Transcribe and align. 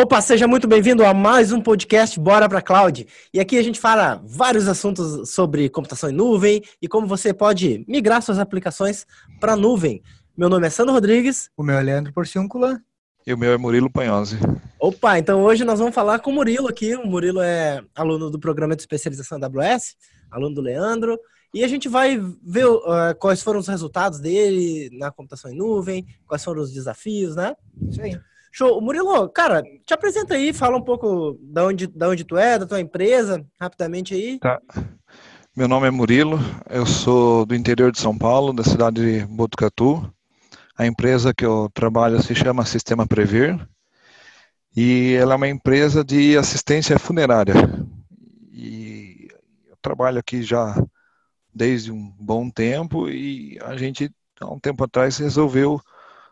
Opa, 0.00 0.20
seja 0.20 0.46
muito 0.46 0.68
bem-vindo 0.68 1.04
a 1.04 1.12
mais 1.12 1.50
um 1.50 1.60
podcast 1.60 2.20
Bora 2.20 2.48
para 2.48 2.62
Cloud. 2.62 3.04
E 3.34 3.40
aqui 3.40 3.58
a 3.58 3.62
gente 3.64 3.80
fala 3.80 4.22
vários 4.24 4.68
assuntos 4.68 5.28
sobre 5.28 5.68
computação 5.68 6.08
em 6.08 6.12
nuvem 6.12 6.62
e 6.80 6.86
como 6.86 7.04
você 7.04 7.34
pode 7.34 7.84
migrar 7.88 8.22
suas 8.22 8.38
aplicações 8.38 9.04
para 9.40 9.54
a 9.54 9.56
nuvem. 9.56 10.00
Meu 10.36 10.48
nome 10.48 10.68
é 10.68 10.70
Sandro 10.70 10.94
Rodrigues. 10.94 11.50
O 11.56 11.64
meu 11.64 11.76
é 11.76 11.82
Leandro 11.82 12.12
Porciúncula. 12.12 12.80
E 13.26 13.34
o 13.34 13.36
meu 13.36 13.50
é 13.50 13.58
Murilo 13.58 13.90
Panhose. 13.90 14.38
Opa, 14.78 15.18
então 15.18 15.42
hoje 15.42 15.64
nós 15.64 15.80
vamos 15.80 15.96
falar 15.96 16.20
com 16.20 16.30
o 16.30 16.34
Murilo 16.34 16.68
aqui. 16.68 16.94
O 16.94 17.04
Murilo 17.04 17.40
é 17.40 17.82
aluno 17.92 18.30
do 18.30 18.38
programa 18.38 18.76
de 18.76 18.82
especialização 18.82 19.40
AWS, 19.42 19.96
aluno 20.30 20.54
do 20.54 20.60
Leandro. 20.60 21.18
E 21.52 21.64
a 21.64 21.66
gente 21.66 21.88
vai 21.88 22.16
ver 22.40 22.66
uh, 22.66 23.16
quais 23.18 23.42
foram 23.42 23.58
os 23.58 23.66
resultados 23.66 24.20
dele 24.20 24.96
na 24.96 25.10
computação 25.10 25.50
em 25.50 25.56
nuvem, 25.56 26.06
quais 26.24 26.44
foram 26.44 26.62
os 26.62 26.72
desafios, 26.72 27.34
né? 27.34 27.56
Isso 27.90 28.00
aí. 28.00 28.16
Show. 28.52 28.80
Murilo, 28.80 29.28
cara, 29.28 29.62
te 29.84 29.92
apresenta 29.92 30.34
aí, 30.34 30.52
fala 30.52 30.76
um 30.76 30.82
pouco 30.82 31.38
da 31.40 31.66
onde, 31.66 31.86
da 31.86 32.08
onde 32.08 32.24
tu 32.24 32.36
é, 32.36 32.58
da 32.58 32.66
tua 32.66 32.80
empresa, 32.80 33.44
rapidamente 33.60 34.14
aí. 34.14 34.38
Tá. 34.38 34.60
Meu 35.56 35.66
nome 35.66 35.88
é 35.88 35.90
Murilo, 35.90 36.38
eu 36.70 36.86
sou 36.86 37.44
do 37.44 37.54
interior 37.54 37.90
de 37.90 37.98
São 37.98 38.16
Paulo, 38.16 38.52
da 38.52 38.62
cidade 38.62 39.02
de 39.02 39.26
Botucatu. 39.26 40.08
A 40.76 40.86
empresa 40.86 41.34
que 41.34 41.44
eu 41.44 41.68
trabalho 41.74 42.22
se 42.22 42.34
chama 42.34 42.64
Sistema 42.64 43.06
Prever 43.06 43.58
e 44.76 45.14
ela 45.14 45.32
é 45.32 45.36
uma 45.36 45.48
empresa 45.48 46.04
de 46.04 46.38
assistência 46.38 46.96
funerária. 46.98 47.54
E 48.52 49.26
eu 49.68 49.76
trabalho 49.82 50.20
aqui 50.20 50.42
já 50.42 50.80
desde 51.52 51.90
um 51.90 52.08
bom 52.20 52.48
tempo 52.48 53.08
e 53.08 53.58
a 53.62 53.76
gente, 53.76 54.08
há 54.40 54.46
um 54.46 54.60
tempo 54.60 54.84
atrás, 54.84 55.18
resolveu 55.18 55.80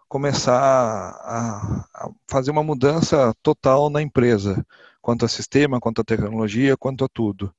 começar 0.09 0.59
a, 0.59 1.85
a, 1.95 2.11
fazer 2.29 2.51
uma 2.51 2.63
mudança 2.63 3.35
total 3.43 3.91
na 3.91 4.01
empresa, 4.01 4.65
quanto 5.01 5.25
a 5.25 5.29
sistema, 5.29 5.81
quanto 5.81 6.01
a 6.01 6.05
tecnologia, 6.05 6.77
quanto 6.77 7.05
a 7.05 7.09
tudo. 7.09 7.53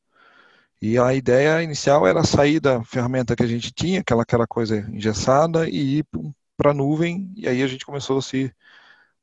E 0.82 0.98
a 0.98 1.14
ideia 1.14 1.62
inicial 1.64 2.06
era 2.08 2.24
sair 2.24 2.60
da 2.60 2.84
ferramenta 2.84 3.36
que 3.36 3.44
a 3.44 3.48
gente 3.48 3.72
tinha, 3.72 4.02
aquela, 4.02 4.24
aquela 4.24 4.48
coisa 4.48 4.78
engessada, 4.92 5.68
e 5.68 6.00
ir 6.00 6.06
para 6.56 6.72
a 6.72 6.74
nuvem, 6.74 7.32
e 7.36 7.48
aí 7.48 7.64
a 7.64 7.68
gente 7.68 7.86
começou 7.86 8.20
a 8.20 8.22
se 8.22 8.54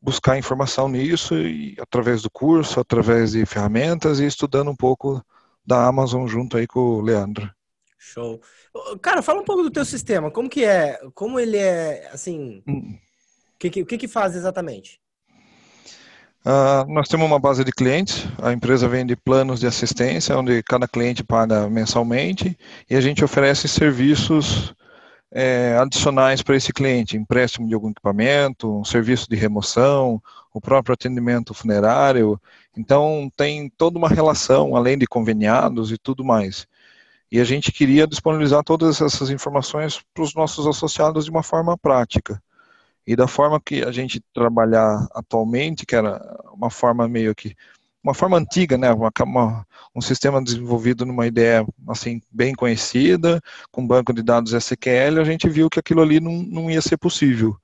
buscar 0.00 0.38
informação 0.38 0.88
nisso, 0.88 1.34
e, 1.36 1.76
através 1.80 2.22
do 2.22 2.30
curso, 2.30 2.80
através 2.80 3.32
de 3.32 3.46
ferramentas, 3.46 4.20
e 4.20 4.26
estudando 4.26 4.70
um 4.70 4.76
pouco 4.76 5.24
da 5.64 5.86
Amazon 5.86 6.26
junto 6.26 6.56
aí 6.56 6.66
com 6.66 6.80
o 6.80 7.00
Leandro. 7.00 7.50
Show. 7.98 8.40
Cara, 9.00 9.22
fala 9.22 9.40
um 9.40 9.44
pouco 9.44 9.62
do 9.62 9.70
teu 9.70 9.84
sistema, 9.84 10.30
como 10.30 10.48
que 10.48 10.62
é, 10.64 10.98
como 11.14 11.40
ele 11.40 11.56
é, 11.56 12.10
assim... 12.12 12.62
Hum 12.68 12.98
que, 13.58 13.70
que, 13.70 13.82
o 13.82 13.86
que, 13.86 13.98
que 13.98 14.08
faz 14.08 14.34
exatamente? 14.34 15.00
Uh, 16.44 16.84
nós 16.92 17.08
temos 17.08 17.26
uma 17.26 17.38
base 17.38 17.64
de 17.64 17.72
clientes, 17.72 18.26
a 18.42 18.52
empresa 18.52 18.86
vende 18.86 19.16
planos 19.16 19.60
de 19.60 19.66
assistência, 19.66 20.36
onde 20.36 20.62
cada 20.62 20.86
cliente 20.86 21.24
paga 21.24 21.70
mensalmente, 21.70 22.56
e 22.88 22.94
a 22.94 23.00
gente 23.00 23.24
oferece 23.24 23.66
serviços 23.66 24.74
é, 25.32 25.76
adicionais 25.80 26.42
para 26.42 26.54
esse 26.54 26.72
cliente, 26.72 27.16
empréstimo 27.16 27.66
de 27.66 27.74
algum 27.74 27.90
equipamento, 27.90 28.78
um 28.78 28.84
serviço 28.84 29.26
de 29.28 29.36
remoção, 29.36 30.22
o 30.52 30.60
próprio 30.60 30.94
atendimento 30.94 31.52
funerário. 31.52 32.40
Então, 32.76 33.30
tem 33.36 33.68
toda 33.76 33.98
uma 33.98 34.08
relação, 34.08 34.76
além 34.76 34.96
de 34.96 35.06
conveniados 35.06 35.90
e 35.90 35.98
tudo 35.98 36.24
mais. 36.24 36.66
E 37.32 37.40
a 37.40 37.44
gente 37.44 37.72
queria 37.72 38.06
disponibilizar 38.06 38.62
todas 38.62 39.00
essas 39.00 39.28
informações 39.30 40.00
para 40.14 40.22
os 40.22 40.34
nossos 40.34 40.66
associados 40.68 41.24
de 41.24 41.30
uma 41.32 41.42
forma 41.42 41.76
prática. 41.76 42.40
E 43.06 43.14
da 43.14 43.26
forma 43.26 43.60
que 43.60 43.82
a 43.82 43.92
gente 43.92 44.22
trabalhar 44.32 45.06
atualmente, 45.14 45.84
que 45.84 45.94
era 45.94 46.20
uma 46.52 46.70
forma 46.70 47.06
meio 47.06 47.34
que 47.34 47.54
uma 48.02 48.12
forma 48.12 48.36
antiga, 48.36 48.76
né, 48.76 48.92
uma, 48.92 49.10
uma, 49.22 49.66
um 49.94 50.00
sistema 50.02 50.42
desenvolvido 50.44 51.06
numa 51.06 51.26
ideia 51.26 51.66
assim 51.88 52.20
bem 52.30 52.54
conhecida, 52.54 53.40
com 53.72 53.86
banco 53.86 54.12
de 54.12 54.22
dados 54.22 54.52
SQL, 54.52 55.20
a 55.20 55.24
gente 55.24 55.48
viu 55.48 55.70
que 55.70 55.78
aquilo 55.78 56.02
ali 56.02 56.20
não, 56.20 56.42
não 56.42 56.70
ia 56.70 56.82
ser 56.82 56.98
possível. 56.98 57.56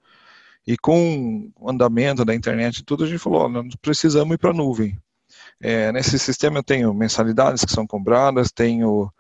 E 0.66 0.78
com 0.78 1.50
o 1.56 1.70
andamento 1.70 2.25
da 2.25 2.34
internet 2.34 2.78
e 2.78 2.84
tudo, 2.84 3.04
a 3.04 3.06
gente 3.06 3.19
falou, 3.19 3.50
nós 3.50 3.75
precisamos 3.82 4.34
ir 4.34 4.38
para 4.38 4.50
a 4.50 4.54
nuvem. 4.54 4.98
É, 5.60 5.92
nesse 5.92 6.19
sistema 6.19 6.60
eu 6.60 6.62
tenho 6.62 6.94
mensalidades 6.94 7.62
que 7.62 7.72
são 7.72 7.86
cobradas, 7.86 8.50
tenho 8.50 9.12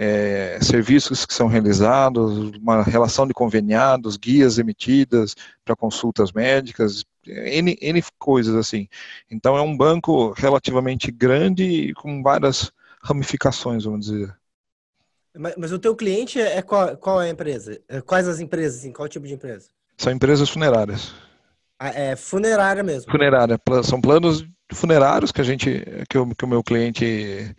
é, 0.00 0.60
serviços 0.62 1.26
que 1.26 1.34
são 1.34 1.48
realizados, 1.48 2.56
uma 2.56 2.84
relação 2.84 3.26
de 3.26 3.34
conveniados, 3.34 4.16
guias 4.16 4.56
emitidas 4.56 5.34
para 5.64 5.74
consultas 5.74 6.30
médicas, 6.30 7.04
N, 7.26 7.76
N 7.80 8.04
coisas 8.16 8.54
assim. 8.54 8.88
Então 9.28 9.56
é 9.56 9.60
um 9.60 9.76
banco 9.76 10.32
relativamente 10.36 11.10
grande 11.10 11.64
e 11.64 11.94
com 11.94 12.22
várias 12.22 12.70
ramificações, 13.02 13.82
vamos 13.82 14.06
dizer. 14.06 14.32
Mas, 15.36 15.54
mas 15.58 15.72
o 15.72 15.78
teu 15.80 15.96
cliente 15.96 16.40
é 16.40 16.62
qual, 16.62 16.96
qual 16.96 17.20
é 17.20 17.26
a 17.26 17.32
empresa? 17.32 17.80
É, 17.88 18.00
quais 18.00 18.28
as 18.28 18.38
empresas, 18.38 18.78
assim, 18.78 18.92
qual 18.92 19.08
tipo 19.08 19.26
de 19.26 19.34
empresa? 19.34 19.68
São 19.96 20.12
empresas 20.12 20.48
funerárias. 20.48 21.12
Ah, 21.76 21.88
é 21.88 22.14
funerária 22.14 22.84
mesmo? 22.84 23.10
Funerária. 23.10 23.58
São 23.82 24.00
planos 24.00 24.46
funerários 24.72 25.32
que 25.32 25.40
a 25.40 25.44
gente, 25.44 25.84
que 26.08 26.18
o, 26.18 26.34
que 26.34 26.44
o 26.44 26.48
meu 26.48 26.62
cliente 26.62 27.54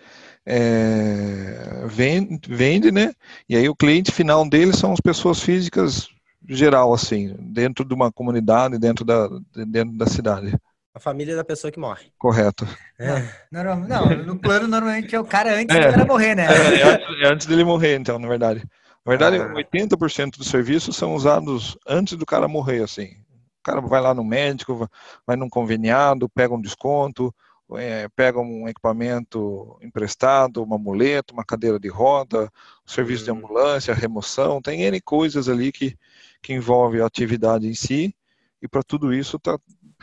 é, 0.45 1.85
vende, 1.87 2.39
vende, 2.47 2.91
né? 2.91 3.13
E 3.47 3.55
aí 3.55 3.69
o 3.69 3.75
cliente 3.75 4.11
final 4.11 4.47
dele 4.47 4.73
são 4.73 4.93
as 4.93 4.99
pessoas 4.99 5.41
físicas 5.41 6.07
geral, 6.47 6.93
assim, 6.93 7.35
dentro 7.39 7.85
de 7.85 7.93
uma 7.93 8.11
comunidade, 8.11 8.79
dentro 8.79 9.05
da, 9.05 9.27
dentro 9.67 9.95
da 9.97 10.05
cidade. 10.07 10.53
A 10.93 10.99
família 10.99 11.35
da 11.35 11.43
pessoa 11.43 11.71
que 11.71 11.79
morre. 11.79 12.11
Correto. 12.17 12.67
É. 12.99 13.29
Não, 13.51 13.63
não, 13.87 14.09
no 14.25 14.39
plano 14.39 14.67
normalmente 14.67 15.15
é 15.15 15.19
o 15.19 15.25
cara 15.25 15.55
antes 15.55 15.75
é. 15.75 15.87
do 15.87 15.91
cara 15.91 16.05
morrer, 16.05 16.35
né? 16.35 16.47
É, 16.47 16.79
é, 16.79 16.83
antes, 16.83 17.21
é 17.21 17.27
antes 17.27 17.47
dele 17.47 17.63
morrer, 17.63 17.97
então, 17.97 18.17
na 18.17 18.27
verdade. 18.27 18.63
Na 19.05 19.09
verdade, 19.11 19.37
ah. 19.37 19.53
80% 19.53 20.37
dos 20.37 20.47
serviços 20.47 20.95
são 20.95 21.13
usados 21.13 21.77
antes 21.87 22.17
do 22.17 22.25
cara 22.25 22.47
morrer, 22.47 22.83
assim. 22.83 23.11
O 23.59 23.63
cara 23.63 23.81
vai 23.81 24.01
lá 24.01 24.13
no 24.13 24.23
médico, 24.23 24.89
vai 25.25 25.35
num 25.35 25.49
conveniado, 25.49 26.29
pega 26.29 26.53
um 26.53 26.61
desconto, 26.61 27.33
é, 27.77 28.07
pega 28.09 28.39
um 28.39 28.67
equipamento 28.67 29.77
emprestado, 29.81 30.63
uma 30.63 30.77
muleta, 30.77 31.33
uma 31.33 31.43
cadeira 31.43 31.79
de 31.79 31.87
roda, 31.87 32.51
o 32.85 32.91
serviço 32.91 33.25
de 33.25 33.31
hum. 33.31 33.35
ambulância, 33.35 33.93
remoção, 33.93 34.61
tem 34.61 34.81
N 34.83 34.99
coisas 35.01 35.47
ali 35.47 35.71
que, 35.71 35.97
que 36.41 36.53
envolve 36.53 37.01
a 37.01 37.05
atividade 37.05 37.67
em 37.67 37.75
si, 37.75 38.15
e 38.61 38.67
para 38.67 38.83
tudo 38.83 39.13
isso 39.13 39.37
está 39.37 39.57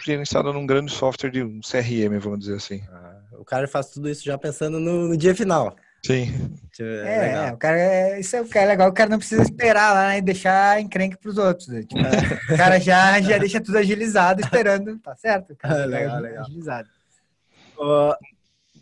gerenciado 0.04 0.52
num 0.52 0.66
grande 0.66 0.92
software 0.92 1.30
de 1.30 1.42
um 1.42 1.60
CRM, 1.60 2.18
vamos 2.20 2.40
dizer 2.40 2.56
assim. 2.56 2.82
Ah, 2.90 3.20
o 3.38 3.44
cara 3.44 3.66
faz 3.66 3.90
tudo 3.90 4.08
isso 4.08 4.24
já 4.24 4.36
pensando 4.36 4.78
no, 4.78 5.08
no 5.08 5.16
dia 5.16 5.34
final. 5.34 5.74
Sim. 6.04 6.32
É, 6.78 7.48
é 7.48 7.52
o 7.52 7.56
cara, 7.56 7.78
é, 7.78 8.20
isso 8.20 8.36
é 8.36 8.40
o 8.40 8.46
cara 8.46 8.66
legal, 8.66 8.88
o 8.88 8.92
cara 8.92 9.10
não 9.10 9.18
precisa 9.18 9.42
esperar 9.42 9.92
lá 9.92 10.08
né, 10.10 10.18
e 10.18 10.22
deixar 10.22 10.80
encrenque 10.80 11.16
para 11.16 11.30
os 11.30 11.38
outros. 11.38 11.66
Né? 11.68 11.82
Tipo, 11.82 12.00
o 12.54 12.56
cara 12.56 12.78
já, 12.78 13.20
já 13.20 13.38
deixa 13.38 13.60
tudo 13.60 13.78
agilizado, 13.78 14.40
esperando, 14.40 14.98
tá 14.98 15.16
certo? 15.16 15.52
O 15.52 15.56
cara, 15.56 15.84
legal, 15.86 16.20
legal. 16.20 16.44
Agilizado. 16.44 16.88
Uh, 17.78 18.14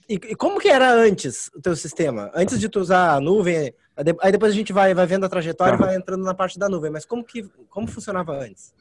e, 0.09 0.15
e, 0.15 0.35
como 0.35 0.61
que 0.61 0.69
era 0.69 0.93
antes 0.93 1.51
o 1.55 1.61
teu 1.61 1.75
sistema? 1.75 2.31
Antes 2.35 2.61
de 2.61 2.69
tu 2.69 2.81
usar 2.81 3.15
a 3.15 3.21
nuvem, 3.21 3.73
aí 4.21 4.33
depois 4.33 4.53
a 4.53 4.55
gente 4.55 4.73
vai, 4.73 4.95
vai 4.95 5.07
vendo 5.07 5.25
a 5.25 5.29
trajetória 5.29 5.79
tá. 5.79 5.83
e 5.83 5.87
vai 5.87 5.97
entrando 5.97 6.25
na 6.25 6.35
parte 6.35 6.59
da 6.59 6.69
nuvem, 6.69 6.91
mas 6.91 7.05
como 7.05 7.25
que 7.25 7.45
como 7.71 7.87
funcionava 7.87 8.33
antes? 8.33 8.73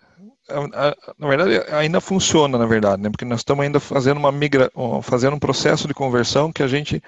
Na 1.17 1.27
verdade, 1.27 1.63
ainda 1.73 2.01
funciona, 2.01 2.57
na 2.57 2.65
verdade, 2.65 3.01
né? 3.01 3.09
Porque 3.09 3.25
nós 3.25 3.39
estamos 3.39 3.63
ainda 3.63 3.79
fazendo 3.79 4.17
uma 4.17 4.31
migra, 4.31 4.69
fazendo 5.01 5.35
um 5.35 5.39
processo 5.39 5.87
de 5.87 5.93
conversão 5.93 6.51
que 6.51 6.61
a 6.61 6.67
gente 6.67 7.01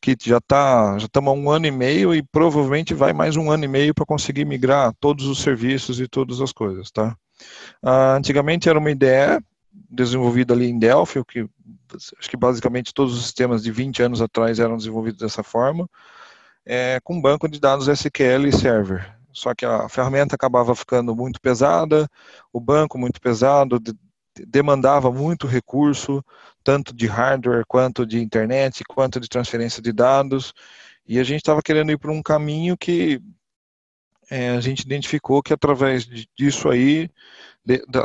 que 0.00 0.14
já 0.20 0.36
está 0.36 0.98
já 0.98 1.06
estamos 1.06 1.30
há 1.30 1.34
um 1.34 1.50
ano 1.50 1.66
e 1.66 1.70
meio 1.70 2.14
e 2.14 2.22
provavelmente 2.22 2.92
vai 2.92 3.14
mais 3.14 3.36
um 3.36 3.50
ano 3.50 3.64
e 3.64 3.68
meio 3.68 3.94
para 3.94 4.04
conseguir 4.04 4.44
migrar 4.44 4.92
todos 5.00 5.26
os 5.26 5.40
serviços 5.40 5.98
e 5.98 6.06
todas 6.06 6.40
as 6.42 6.52
coisas, 6.52 6.90
tá? 6.90 7.16
Uh, 7.82 8.16
antigamente 8.16 8.68
era 8.68 8.78
uma 8.78 8.90
ideia 8.90 9.42
desenvolvida 9.88 10.54
ali 10.54 10.66
em 10.66 10.78
Delphi, 10.78 11.24
que 11.24 11.48
acho 11.94 12.28
que 12.28 12.36
basicamente 12.36 12.92
todos 12.92 13.16
os 13.16 13.24
sistemas 13.24 13.62
de 13.62 13.70
20 13.70 14.02
anos 14.02 14.22
atrás 14.22 14.58
eram 14.58 14.76
desenvolvidos 14.76 15.20
dessa 15.20 15.42
forma, 15.42 15.88
é, 16.64 16.98
com 17.02 17.20
banco 17.20 17.48
de 17.48 17.60
dados 17.60 17.88
SQL 17.88 18.46
e 18.46 18.52
server. 18.52 19.16
Só 19.32 19.54
que 19.54 19.64
a 19.66 19.88
ferramenta 19.88 20.34
acabava 20.34 20.74
ficando 20.74 21.14
muito 21.14 21.40
pesada, 21.40 22.08
o 22.52 22.60
banco 22.60 22.98
muito 22.98 23.20
pesado, 23.20 23.78
de, 23.78 23.92
demandava 24.46 25.12
muito 25.12 25.46
recurso, 25.46 26.24
tanto 26.64 26.94
de 26.94 27.06
hardware 27.06 27.64
quanto 27.66 28.06
de 28.06 28.20
internet, 28.20 28.82
quanto 28.84 29.20
de 29.20 29.28
transferência 29.28 29.82
de 29.82 29.92
dados, 29.92 30.52
e 31.06 31.18
a 31.18 31.24
gente 31.24 31.38
estava 31.38 31.62
querendo 31.62 31.92
ir 31.92 31.98
para 31.98 32.10
um 32.10 32.22
caminho 32.22 32.76
que 32.76 33.22
é, 34.28 34.50
a 34.50 34.60
gente 34.60 34.80
identificou 34.80 35.42
que 35.42 35.52
através 35.52 36.04
disso 36.36 36.68
aí, 36.68 37.08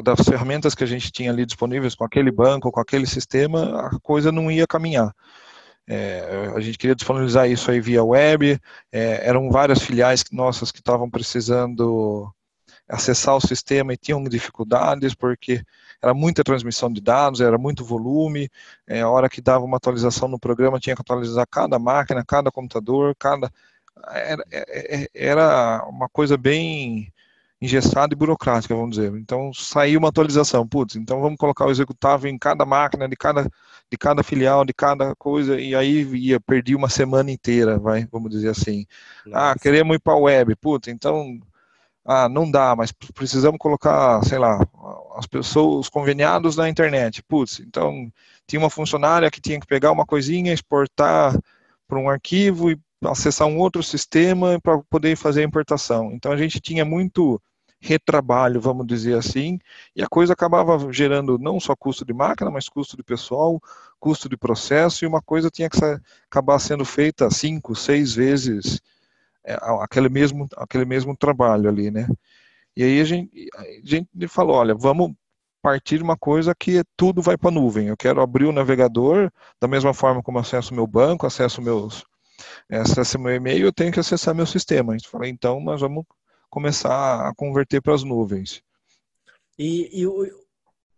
das 0.03 0.27
ferramentas 0.27 0.73
que 0.73 0.83
a 0.83 0.87
gente 0.87 1.11
tinha 1.11 1.31
ali 1.31 1.45
disponíveis 1.45 1.93
com 1.93 2.03
aquele 2.03 2.31
banco, 2.31 2.71
com 2.71 2.79
aquele 2.79 3.05
sistema, 3.05 3.87
a 3.87 3.99
coisa 3.99 4.31
não 4.31 4.51
ia 4.51 4.65
caminhar. 4.65 5.13
É, 5.87 6.51
a 6.55 6.59
gente 6.59 6.77
queria 6.77 6.95
disponibilizar 6.95 7.49
isso 7.49 7.69
aí 7.69 7.79
via 7.79 8.03
web, 8.03 8.59
é, 8.91 9.27
eram 9.27 9.51
várias 9.51 9.81
filiais 9.81 10.23
nossas 10.31 10.71
que 10.71 10.79
estavam 10.79 11.09
precisando 11.09 12.33
acessar 12.87 13.35
o 13.35 13.41
sistema 13.41 13.93
e 13.93 13.97
tinham 13.97 14.23
dificuldades 14.23 15.13
porque 15.13 15.63
era 16.01 16.13
muita 16.13 16.43
transmissão 16.43 16.91
de 16.91 16.99
dados, 16.99 17.41
era 17.41 17.57
muito 17.57 17.85
volume, 17.85 18.49
é, 18.87 19.01
a 19.01 19.09
hora 19.09 19.29
que 19.29 19.41
dava 19.41 19.63
uma 19.63 19.77
atualização 19.77 20.27
no 20.27 20.39
programa 20.39 20.79
tinha 20.79 20.95
que 20.95 21.01
atualizar 21.01 21.45
cada 21.49 21.77
máquina, 21.77 22.23
cada 22.25 22.51
computador, 22.51 23.15
cada 23.17 23.51
era, 24.09 24.43
é, 24.51 25.03
é, 25.03 25.07
era 25.13 25.85
uma 25.87 26.09
coisa 26.09 26.37
bem 26.37 27.13
engessada 27.61 28.13
e 28.13 28.17
burocrática, 28.17 28.75
vamos 28.75 28.95
dizer. 28.95 29.13
Então 29.15 29.53
saiu 29.53 29.99
uma 29.99 30.09
atualização, 30.09 30.67
putz, 30.67 30.95
então 30.95 31.21
vamos 31.21 31.37
colocar 31.37 31.65
o 31.65 31.71
executável 31.71 32.29
em 32.29 32.37
cada 32.37 32.65
máquina, 32.65 33.07
de 33.07 33.15
cada, 33.15 33.43
de 33.89 33.97
cada 33.97 34.23
filial, 34.23 34.65
de 34.65 34.73
cada 34.73 35.15
coisa, 35.15 35.59
e 35.59 35.75
aí 35.75 36.01
ia, 36.15 36.39
perdi 36.39 36.75
uma 36.75 36.89
semana 36.89 37.29
inteira, 37.31 37.77
vai, 37.77 38.07
vamos 38.11 38.31
dizer 38.31 38.49
assim. 38.49 38.85
Ah, 39.27 39.29
Nossa. 39.29 39.51
Ah, 39.51 39.55
queremos 39.59 39.95
ir 39.95 39.99
para 39.99 40.13
a 40.13 40.17
web, 40.17 40.55
putz, 40.55 40.87
então 40.87 41.39
ah, 42.03 42.27
não 42.27 42.49
dá, 42.49 42.75
mas 42.75 42.91
precisamos 42.91 43.59
colocar, 43.59 44.23
sei 44.25 44.39
lá, 44.39 44.59
as 45.15 45.27
pessoas, 45.27 45.81
os 45.81 45.89
conveniados 45.89 46.55
na 46.55 46.67
internet. 46.67 47.21
Putz, 47.23 47.59
então 47.59 48.11
tinha 48.47 48.59
uma 48.59 48.69
funcionária 48.69 49.29
que 49.29 49.39
tinha 49.41 49.59
que 49.59 49.67
pegar 49.67 49.91
uma 49.91 50.05
coisinha, 50.05 50.53
exportar 50.53 51.37
para 51.87 51.99
um 51.99 52.09
arquivo 52.09 52.71
e 52.71 52.79
acessar 53.05 53.47
um 53.47 53.57
outro 53.57 53.83
sistema 53.83 54.59
para 54.61 54.79
poder 54.89 55.15
fazer 55.15 55.41
a 55.41 55.45
importação. 55.45 56.11
Então 56.13 56.31
a 56.31 56.37
gente 56.37 56.59
tinha 56.59 56.83
muito 56.85 57.41
retrabalho, 57.81 58.61
vamos 58.61 58.85
dizer 58.85 59.17
assim, 59.17 59.59
e 59.95 60.03
a 60.03 60.07
coisa 60.07 60.33
acabava 60.33 60.93
gerando 60.93 61.39
não 61.39 61.59
só 61.59 61.75
custo 61.75 62.05
de 62.05 62.13
máquina, 62.13 62.51
mas 62.51 62.69
custo 62.69 62.95
de 62.95 63.03
pessoal, 63.03 63.59
custo 63.99 64.29
de 64.29 64.37
processo, 64.37 65.03
e 65.03 65.07
uma 65.07 65.21
coisa 65.21 65.49
tinha 65.49 65.69
que 65.69 65.77
acabar 66.29 66.59
sendo 66.59 66.85
feita 66.85 67.29
cinco, 67.31 67.75
seis 67.75 68.13
vezes 68.13 68.79
é, 69.43 69.57
aquele 69.81 70.09
mesmo, 70.09 70.47
aquele 70.55 70.85
mesmo 70.85 71.17
trabalho 71.17 71.67
ali, 71.67 71.89
né? 71.89 72.07
E 72.75 72.83
aí 72.83 73.01
a 73.01 73.03
gente, 73.03 73.49
a 73.55 73.63
gente 73.83 74.27
falou, 74.27 74.55
olha, 74.55 74.75
vamos 74.75 75.13
partir 75.61 75.97
de 75.97 76.03
uma 76.03 76.17
coisa 76.17 76.55
que 76.55 76.83
tudo 76.95 77.21
vai 77.21 77.37
para 77.37 77.49
a 77.49 77.53
nuvem. 77.53 77.87
Eu 77.87 77.97
quero 77.97 78.21
abrir 78.21 78.45
o 78.45 78.51
navegador 78.51 79.31
da 79.59 79.67
mesma 79.67 79.93
forma 79.93 80.23
como 80.23 80.39
acesso 80.39 80.73
meu 80.73 80.87
banco, 80.87 81.25
acesso 81.25 81.61
meus, 81.61 82.05
acesso 82.69 83.19
meu 83.19 83.33
e-mail, 83.35 83.65
eu 83.65 83.73
tenho 83.73 83.91
que 83.91 83.99
acessar 83.99 84.33
meu 84.35 84.45
sistema. 84.45 84.93
A 84.93 84.97
gente 84.97 85.09
falou, 85.09 85.27
então 85.27 85.59
nós 85.61 85.81
vamos 85.81 86.05
começar 86.51 87.27
a 87.27 87.33
converter 87.33 87.81
para 87.81 87.95
as 87.95 88.03
nuvens. 88.03 88.61
E, 89.57 89.89
e 89.91 90.07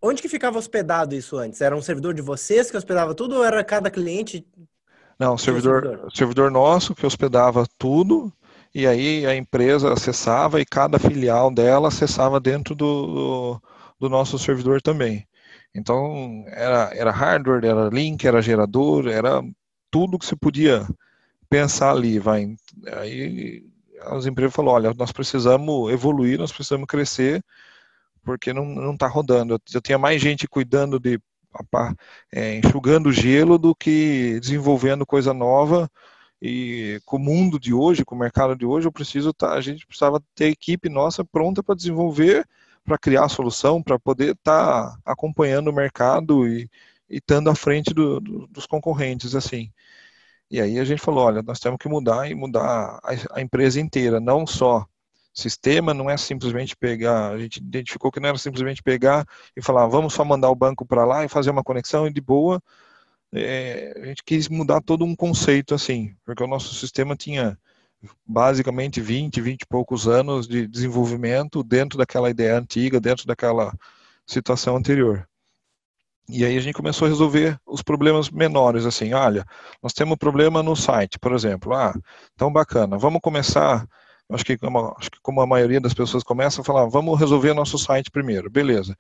onde 0.01 0.21
que 0.21 0.27
ficava 0.27 0.59
hospedado 0.59 1.15
isso 1.15 1.37
antes? 1.37 1.61
Era 1.61 1.77
um 1.77 1.81
servidor 1.81 2.13
de 2.13 2.21
vocês 2.21 2.69
que 2.69 2.75
hospedava 2.75 3.15
tudo 3.15 3.37
ou 3.37 3.45
era 3.45 3.63
cada 3.63 3.89
cliente 3.89 4.45
não, 5.17 5.37
servidor, 5.37 5.83
servidor, 5.83 6.11
servidor 6.13 6.51
nosso 6.51 6.95
que 6.95 7.05
hospedava 7.05 7.65
tudo, 7.77 8.33
e 8.73 8.87
aí 8.87 9.25
a 9.25 9.35
empresa 9.35 9.93
acessava 9.93 10.59
e 10.59 10.65
cada 10.65 10.97
filial 10.97 11.53
dela 11.53 11.89
acessava 11.89 12.39
dentro 12.39 12.73
do, 12.73 13.05
do, 13.05 13.61
do 13.99 14.09
nosso 14.09 14.39
servidor 14.39 14.81
também. 14.81 15.27
Então 15.75 16.43
era, 16.47 16.91
era 16.95 17.11
hardware, 17.11 17.63
era 17.63 17.89
link, 17.89 18.25
era 18.25 18.41
gerador, 18.41 19.07
era 19.07 19.41
tudo 19.91 20.17
que 20.17 20.25
se 20.25 20.35
podia 20.35 20.87
pensar 21.49 21.91
ali. 21.91 22.19
Vai. 22.19 22.55
Aí 22.99 23.63
as 24.07 24.25
empresas 24.25 24.53
falaram, 24.53 24.73
olha, 24.89 24.93
nós 24.95 25.11
precisamos 25.11 25.91
evoluir, 25.91 26.37
nós 26.37 26.51
precisamos 26.51 26.87
crescer, 26.87 27.43
porque 28.23 28.53
não 28.53 28.93
está 28.93 29.07
rodando. 29.07 29.59
Eu, 29.73 29.81
tinha 29.81 29.97
mais 29.97 30.21
gente 30.21 30.47
cuidando 30.47 30.99
de 30.99 31.19
é, 32.31 32.57
enxugando 32.57 33.11
gelo 33.11 33.57
do 33.57 33.75
que 33.75 34.39
desenvolvendo 34.39 35.05
coisa 35.05 35.33
nova. 35.33 35.89
E 36.41 36.99
com 37.05 37.17
o 37.17 37.19
mundo 37.19 37.59
de 37.59 37.73
hoje, 37.73 38.03
com 38.03 38.15
o 38.15 38.19
mercado 38.19 38.55
de 38.55 38.65
hoje, 38.65 38.87
eu 38.87 38.91
preciso 38.91 39.33
tá, 39.33 39.53
a 39.53 39.61
gente 39.61 39.87
precisava 39.87 40.21
ter 40.35 40.47
equipe 40.47 40.89
nossa 40.89 41.23
pronta 41.23 41.63
para 41.63 41.75
desenvolver, 41.75 42.45
para 42.83 42.97
criar 42.97 43.25
a 43.25 43.29
solução, 43.29 43.81
para 43.81 43.97
poder 43.97 44.33
estar 44.33 44.91
tá 44.91 44.99
acompanhando 45.05 45.69
o 45.69 45.73
mercado 45.73 46.45
e, 46.47 46.69
estando 47.09 47.49
à 47.49 47.55
frente 47.55 47.93
do, 47.93 48.19
do, 48.19 48.47
dos 48.47 48.65
concorrentes, 48.65 49.35
assim. 49.35 49.71
E 50.53 50.61
aí 50.61 50.77
a 50.77 50.85
gente 50.85 51.01
falou, 51.01 51.25
olha, 51.25 51.41
nós 51.41 51.59
temos 51.59 51.79
que 51.79 51.89
mudar 51.89 52.29
e 52.29 52.35
mudar 52.35 52.99
a, 53.03 53.39
a 53.39 53.41
empresa 53.41 53.81
inteira, 53.81 54.19
não 54.19 54.45
só 54.45 54.85
sistema 55.33 55.95
não 55.95 56.07
é 56.07 56.15
simplesmente 56.15 56.77
pegar, 56.77 57.31
a 57.31 57.39
gente 57.39 57.57
identificou 57.57 58.11
que 58.11 58.19
não 58.19 58.29
era 58.29 58.37
simplesmente 58.37 58.83
pegar 58.83 59.25
e 59.57 59.63
falar, 59.63 59.87
vamos 59.87 60.13
só 60.13 60.23
mandar 60.23 60.51
o 60.51 60.55
banco 60.55 60.85
para 60.85 61.05
lá 61.05 61.25
e 61.25 61.27
fazer 61.27 61.49
uma 61.49 61.63
conexão 61.63 62.05
e 62.05 62.13
de 62.13 62.21
boa. 62.21 62.61
É, 63.33 63.99
a 63.99 64.05
gente 64.05 64.23
quis 64.23 64.47
mudar 64.47 64.79
todo 64.81 65.03
um 65.03 65.15
conceito 65.15 65.73
assim, 65.73 66.15
porque 66.23 66.43
o 66.43 66.47
nosso 66.47 66.75
sistema 66.75 67.15
tinha 67.15 67.57
basicamente 68.23 69.01
20, 69.01 69.41
20 69.41 69.61
e 69.63 69.65
poucos 69.65 70.07
anos 70.07 70.47
de 70.47 70.67
desenvolvimento 70.67 71.63
dentro 71.63 71.97
daquela 71.97 72.29
ideia 72.29 72.59
antiga, 72.59 73.01
dentro 73.01 73.25
daquela 73.25 73.73
situação 74.27 74.75
anterior. 74.75 75.27
E 76.29 76.45
aí 76.45 76.57
a 76.57 76.61
gente 76.61 76.75
começou 76.75 77.05
a 77.05 77.09
resolver 77.09 77.59
os 77.65 77.81
problemas 77.81 78.29
menores, 78.29 78.85
assim, 78.85 79.13
olha, 79.13 79.45
nós 79.81 79.93
temos 79.93 80.13
um 80.13 80.17
problema 80.17 80.63
no 80.63 80.75
site, 80.75 81.19
por 81.19 81.33
exemplo, 81.33 81.73
ah, 81.73 81.93
então 82.33 82.51
bacana, 82.51 82.97
vamos 82.97 83.19
começar 83.21 83.85
Acho 84.29 84.45
que, 84.45 84.57
como, 84.57 84.95
acho 84.97 85.11
que 85.11 85.19
como 85.21 85.41
a 85.41 85.47
maioria 85.47 85.81
das 85.81 85.93
pessoas 85.93 86.23
começa 86.23 86.61
a 86.61 86.63
falar, 86.63 86.85
vamos 86.87 87.19
resolver 87.19 87.53
nosso 87.53 87.77
site 87.77 88.09
primeiro, 88.09 88.49
beleza. 88.49 88.97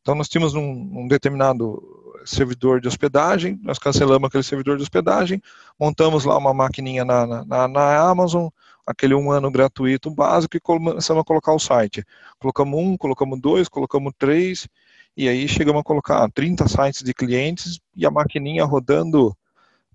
Então 0.00 0.14
nós 0.14 0.28
tínhamos 0.28 0.54
um, 0.54 0.62
um, 0.62 1.08
determinado 1.08 1.82
servidor 2.24 2.80
de 2.80 2.88
hospedagem, 2.88 3.58
nós 3.62 3.78
cancelamos 3.78 4.28
aquele 4.28 4.42
servidor 4.42 4.76
de 4.76 4.82
hospedagem, 4.82 5.42
montamos 5.78 6.24
lá 6.24 6.38
uma 6.38 6.54
maquininha 6.54 7.04
na, 7.04 7.44
na, 7.44 7.68
na 7.68 7.98
Amazon, 7.98 8.48
aquele 8.86 9.14
um 9.14 9.30
ano 9.30 9.50
gratuito 9.50 10.10
básico 10.10 10.56
e 10.56 10.60
começamos 10.60 11.20
a 11.20 11.24
colocar 11.24 11.52
o 11.52 11.58
site. 11.58 12.04
Colocamos 12.38 12.78
um, 12.78 12.96
colocamos 12.96 13.38
dois, 13.40 13.68
colocamos 13.68 14.12
três, 14.18 14.66
e 15.16 15.28
aí 15.28 15.46
chegamos 15.48 15.80
a 15.80 15.84
colocar 15.84 16.30
30 16.30 16.68
sites 16.68 17.02
de 17.02 17.12
clientes 17.12 17.80
e 17.94 18.06
a 18.06 18.10
maquininha 18.10 18.64
rodando 18.64 19.36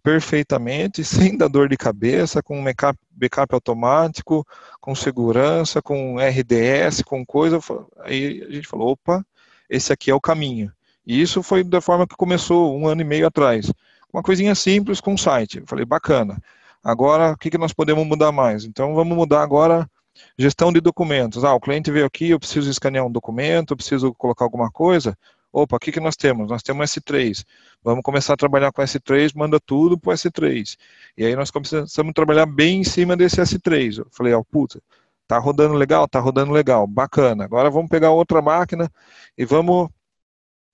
perfeitamente, 0.04 1.04
sem 1.06 1.36
dar 1.36 1.48
dor 1.48 1.68
de 1.68 1.78
cabeça, 1.78 2.44
com 2.44 2.64
backup, 2.64 3.00
backup 3.10 3.54
automático, 3.54 4.46
com 4.80 4.94
segurança, 4.94 5.82
com 5.82 6.18
RDS, 6.20 7.02
com 7.04 7.26
coisa. 7.26 7.60
Aí 8.02 8.46
a 8.48 8.52
gente 8.52 8.68
falou, 8.68 8.92
opa, 8.92 9.26
esse 9.70 9.92
aqui 9.92 10.12
é 10.12 10.16
o 10.16 10.22
caminho. 10.22 10.72
E 11.06 11.22
isso 11.22 11.42
foi 11.42 11.64
da 11.64 11.82
forma 11.82 12.08
que 12.08 12.16
começou 12.16 12.78
um 12.78 12.88
ano 12.88 13.02
e 13.02 13.06
meio 13.06 13.28
atrás. 13.28 13.72
Uma 14.14 14.24
coisinha 14.24 14.56
simples 14.56 15.02
com 15.02 15.14
o 15.14 15.18
site. 15.18 15.60
Eu 15.60 15.68
falei, 15.68 15.86
bacana. 15.86 16.42
Agora, 16.84 17.32
o 17.32 17.38
que, 17.38 17.50
que 17.50 17.58
nós 17.58 17.74
podemos 17.74 18.06
mudar 18.06 18.32
mais? 18.32 18.64
Então, 18.64 18.94
vamos 18.94 19.18
mudar 19.18 19.42
agora 19.42 19.90
gestão 20.38 20.72
de 20.72 20.82
documentos. 20.82 21.44
Ah, 21.44 21.54
o 21.54 21.60
cliente 21.60 21.92
veio 21.92 22.06
aqui, 22.06 22.30
eu 22.30 22.40
preciso 22.40 22.70
escanear 22.70 23.06
um 23.06 23.12
documento, 23.12 23.72
eu 23.72 23.78
preciso 23.78 24.14
colocar 24.14 24.46
alguma 24.46 24.72
coisa 24.72 25.18
opa, 25.56 25.78
o 25.78 25.80
que, 25.80 25.92
que 25.92 26.00
nós 26.00 26.18
temos? 26.18 26.50
Nós 26.50 26.62
temos 26.62 26.92
S3. 26.92 27.46
Vamos 27.82 28.04
começar 28.04 28.34
a 28.34 28.38
trabalhar 28.38 28.72
com 28.72 28.82
S3, 28.82 29.32
manda 29.34 29.60
tudo 29.60 29.98
para 29.98 30.12
o 30.12 30.14
S3. 30.14 30.78
E 31.18 31.26
aí 31.26 31.36
nós 31.36 31.50
começamos 31.50 31.98
a 31.98 32.14
trabalhar 32.14 32.46
bem 32.46 32.82
em 32.82 32.84
cima 32.84 33.16
desse 33.16 33.42
S3. 33.42 34.00
Eu 34.00 34.08
falei, 34.12 34.34
ó, 34.34 34.40
oh, 34.40 34.44
puta, 34.44 34.82
tá 35.28 35.38
rodando 35.38 35.74
legal, 35.74 36.08
tá 36.08 36.20
rodando 36.20 36.52
legal, 36.52 36.86
bacana. 36.86 37.46
Agora 37.46 37.70
vamos 37.70 37.90
pegar 37.90 38.12
outra 38.12 38.42
máquina 38.42 38.92
e 39.38 39.46
vamos 39.46 39.90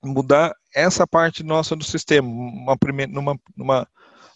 mudar 0.03 0.55
essa 0.74 1.05
parte 1.05 1.43
nossa 1.43 1.75
do 1.75 1.83
sistema, 1.83 2.27
uma 2.27 2.75
primeira, 2.75 3.12
numa, 3.12 3.39
numa, 3.55 3.88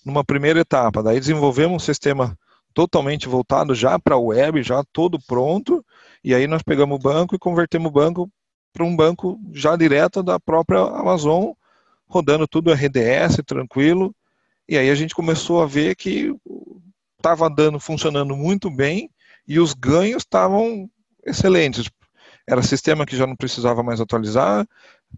numa 0.06 0.24
primeira 0.24 0.60
etapa. 0.60 1.02
Daí 1.02 1.20
desenvolvemos 1.20 1.76
um 1.76 1.84
sistema 1.84 2.38
totalmente 2.76 3.28
voltado 3.28 3.74
já 3.74 3.98
para 3.98 4.16
a 4.16 4.20
web, 4.20 4.62
já 4.62 4.84
todo 4.92 5.18
pronto, 5.18 5.84
e 6.22 6.36
aí 6.36 6.46
nós 6.46 6.62
pegamos 6.62 6.98
o 6.98 7.00
banco 7.00 7.34
e 7.34 7.40
convertemos 7.40 7.88
o 7.88 7.94
banco 7.94 8.30
para 8.74 8.84
um 8.84 8.94
banco 8.94 9.40
já 9.54 9.78
direto 9.78 10.22
da 10.22 10.38
própria 10.38 10.82
Amazon, 10.82 11.52
rodando 12.06 12.46
tudo 12.46 12.74
RDS, 12.74 13.38
tranquilo. 13.46 14.14
E 14.68 14.78
aí 14.78 14.90
a 14.90 14.96
gente 14.96 15.16
começou 15.16 15.64
a 15.64 15.66
ver 15.66 15.96
que 15.96 16.36
estava 17.18 17.50
dando, 17.50 17.80
funcionando 17.80 18.36
muito 18.36 18.70
bem 18.70 19.10
e 19.48 19.58
os 19.58 19.74
ganhos 19.74 20.24
estavam 20.24 20.90
excelentes. 21.26 21.90
Era 22.46 22.62
sistema 22.62 23.06
que 23.06 23.16
já 23.16 23.26
não 23.26 23.36
precisava 23.36 23.82
mais 23.82 24.02
atualizar, 24.02 24.68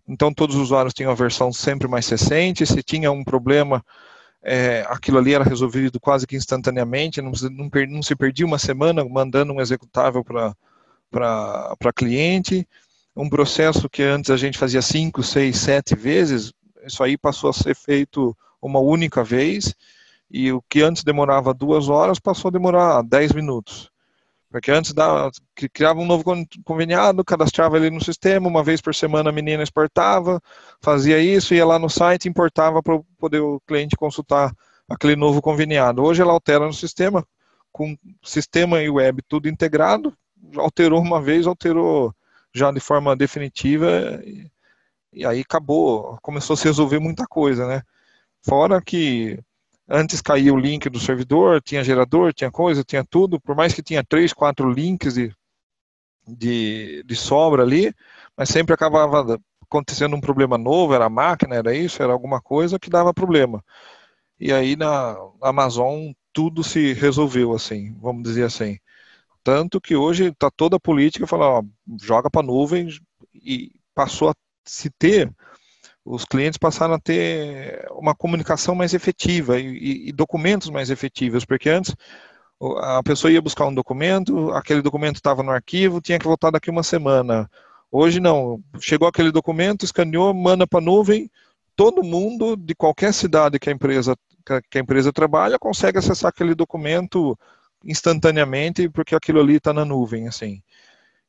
então 0.07 0.31
todos 0.31 0.55
os 0.55 0.61
usuários 0.61 0.93
tinham 0.93 1.11
a 1.11 1.15
versão 1.15 1.51
sempre 1.51 1.87
mais 1.87 2.07
recente. 2.07 2.65
Se 2.67 2.83
tinha 2.83 3.11
um 3.11 3.23
problema, 3.23 3.83
é, 4.47 4.85
aquilo 4.87 5.17
ali 5.17 5.33
era 5.33 5.43
resolvido 5.43 5.99
quase 5.99 6.25
que 6.25 6.35
instantaneamente, 6.35 7.21
não, 7.21 7.31
não, 7.51 7.69
não 7.89 8.01
se 8.01 8.15
perdia 8.15 8.45
uma 8.45 8.57
semana 8.57 9.03
mandando 9.03 9.53
um 9.53 9.61
executável 9.61 10.23
para 10.23 11.93
cliente 11.93 12.65
um 13.17 13.27
processo 13.27 13.89
que 13.89 14.03
antes 14.03 14.29
a 14.29 14.37
gente 14.37 14.59
fazia 14.59 14.81
cinco, 14.81 15.23
seis, 15.23 15.57
sete 15.57 15.95
vezes, 15.95 16.53
isso 16.85 17.03
aí 17.03 17.17
passou 17.17 17.49
a 17.49 17.53
ser 17.53 17.75
feito 17.75 18.37
uma 18.61 18.79
única 18.79 19.23
vez, 19.23 19.73
e 20.29 20.51
o 20.51 20.61
que 20.69 20.83
antes 20.83 21.03
demorava 21.03 21.53
duas 21.53 21.89
horas 21.89 22.19
passou 22.19 22.49
a 22.49 22.51
demorar 22.51 23.01
dez 23.01 23.31
minutos. 23.31 23.89
Porque 24.49 24.71
antes 24.71 24.93
da, 24.93 25.29
criava 25.73 25.99
um 25.99 26.05
novo 26.05 26.23
conveniado, 26.63 27.23
cadastrava 27.23 27.77
ele 27.77 27.89
no 27.89 28.03
sistema, 28.03 28.47
uma 28.47 28.63
vez 28.63 28.79
por 28.79 28.95
semana 28.95 29.29
a 29.29 29.33
menina 29.33 29.61
exportava, 29.61 30.41
fazia 30.81 31.19
isso, 31.19 31.53
ia 31.53 31.65
lá 31.65 31.77
no 31.77 31.89
site, 31.89 32.29
importava 32.29 32.81
para 32.81 32.99
poder 33.17 33.41
o 33.41 33.59
cliente 33.67 33.97
consultar 33.97 34.53
aquele 34.89 35.17
novo 35.17 35.41
conveniado. 35.41 36.01
Hoje 36.01 36.21
ela 36.21 36.31
altera 36.31 36.65
no 36.65 36.73
sistema, 36.73 37.25
com 37.71 37.97
sistema 38.23 38.81
e 38.81 38.89
web 38.89 39.21
tudo 39.27 39.49
integrado, 39.49 40.15
alterou 40.55 41.01
uma 41.01 41.21
vez, 41.21 41.45
alterou 41.45 42.13
já 42.53 42.71
de 42.71 42.79
forma 42.79 43.15
definitiva 43.15 44.21
e, 44.23 44.49
e 45.11 45.25
aí 45.25 45.41
acabou, 45.41 46.17
começou 46.21 46.53
a 46.53 46.57
se 46.57 46.65
resolver 46.65 46.99
muita 46.99 47.25
coisa, 47.27 47.67
né? 47.67 47.81
Fora 48.41 48.81
que 48.81 49.39
antes 49.87 50.21
caía 50.21 50.53
o 50.53 50.59
link 50.59 50.89
do 50.89 50.99
servidor, 50.99 51.61
tinha 51.61 51.83
gerador, 51.83 52.33
tinha 52.33 52.51
coisa, 52.51 52.83
tinha 52.83 53.03
tudo, 53.03 53.39
por 53.39 53.55
mais 53.55 53.73
que 53.73 53.81
tinha 53.81 54.03
três, 54.03 54.33
quatro 54.33 54.69
links 54.69 55.13
de, 55.13 55.33
de, 56.27 57.03
de 57.03 57.15
sobra 57.15 57.63
ali, 57.63 57.93
mas 58.35 58.49
sempre 58.49 58.73
acabava 58.73 59.39
acontecendo 59.61 60.15
um 60.15 60.21
problema 60.21 60.57
novo, 60.57 60.93
era 60.93 61.05
a 61.05 61.09
máquina, 61.09 61.55
era 61.55 61.75
isso, 61.75 62.01
era 62.01 62.11
alguma 62.11 62.41
coisa 62.41 62.79
que 62.79 62.89
dava 62.89 63.13
problema. 63.13 63.63
E 64.39 64.51
aí 64.53 64.75
na 64.75 65.15
Amazon 65.41 66.11
tudo 66.33 66.63
se 66.63 66.93
resolveu 66.93 67.53
assim, 67.53 67.95
vamos 67.99 68.23
dizer 68.23 68.43
assim. 68.43 68.77
Tanto 69.43 69.81
que 69.81 69.95
hoje 69.95 70.25
está 70.25 70.51
toda 70.51 70.75
a 70.77 70.79
política 70.79 71.25
falando, 71.25 71.71
joga 72.01 72.29
para 72.29 72.45
nuvem 72.45 72.89
e 73.33 73.71
passou 73.95 74.29
a 74.29 74.35
se 74.65 74.89
ter, 74.89 75.33
os 76.07 76.23
clientes 76.23 76.57
passaram 76.57 76.93
a 76.93 76.99
ter 76.99 77.85
uma 77.91 78.15
comunicação 78.15 78.73
mais 78.73 78.93
efetiva 78.93 79.59
e, 79.59 80.07
e 80.07 80.11
documentos 80.13 80.69
mais 80.69 80.89
efetivos, 80.89 81.43
porque 81.43 81.69
antes 81.69 81.93
a 82.79 83.03
pessoa 83.03 83.31
ia 83.31 83.41
buscar 83.41 83.65
um 83.67 83.73
documento, 83.73 84.51
aquele 84.51 84.81
documento 84.81 85.17
estava 85.17 85.43
no 85.43 85.51
arquivo, 85.51 86.01
tinha 86.01 86.17
que 86.17 86.25
voltar 86.25 86.49
daqui 86.49 86.69
uma 86.69 86.81
semana. 86.81 87.49
Hoje 87.91 88.19
não, 88.19 88.63
chegou 88.79 89.07
aquele 89.07 89.31
documento, 89.31 89.83
escaneou, 89.83 90.33
manda 90.33 90.65
para 90.65 90.79
a 90.79 90.81
nuvem, 90.81 91.29
todo 91.75 92.03
mundo 92.03 92.55
de 92.55 92.73
qualquer 92.73 93.13
cidade 93.13 93.59
que 93.59 93.69
a 93.69 93.73
empresa 93.73 94.15
que 94.71 94.77
a 94.77 94.81
empresa 94.81 95.11
trabalha 95.11 95.59
consegue 95.59 95.97
acessar 95.97 96.29
aquele 96.29 96.55
documento 96.55 97.37
instantaneamente 97.83 98.87
porque 98.87 99.13
aquilo 99.13 99.41
ali 99.41 99.55
está 99.57 99.73
na 99.73 99.83
nuvem, 99.83 100.25
assim. 100.25 100.61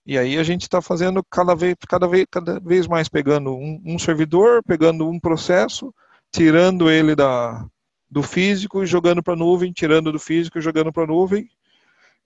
E 0.09 0.17
aí 0.17 0.39
a 0.39 0.43
gente 0.43 0.63
está 0.63 0.81
fazendo 0.81 1.23
cada 1.23 1.55
vez, 1.55 1.75
cada 1.87 2.09
vez, 2.09 2.25
cada 2.31 2.59
vez 2.61 2.87
mais 2.87 3.11
pegando 3.11 3.55
um, 3.55 3.79
um, 3.85 3.99
servidor, 3.99 4.63
pegando 4.63 5.07
um 5.07 5.21
processo, 5.21 5.95
tirando 6.33 6.91
ele 6.91 7.15
da, 7.15 7.67
do 8.11 8.23
físico 8.23 8.83
e 8.83 8.87
jogando 8.87 9.23
para 9.23 9.35
a 9.35 9.37
nuvem, 9.37 9.71
tirando 9.71 10.11
do 10.11 10.19
físico 10.19 10.59
e 10.59 10.63
jogando 10.63 10.91
para 10.91 11.05
a 11.05 11.07
nuvem. 11.07 11.47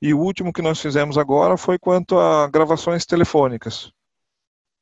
E 0.01 0.15
o 0.15 0.21
último 0.21 0.53
que 0.53 0.63
nós 0.63 0.81
fizemos 0.81 1.19
agora 1.19 1.57
foi 1.57 1.77
quanto 1.77 2.17
a 2.17 2.47
gravações 2.47 3.05
telefônicas. 3.05 3.93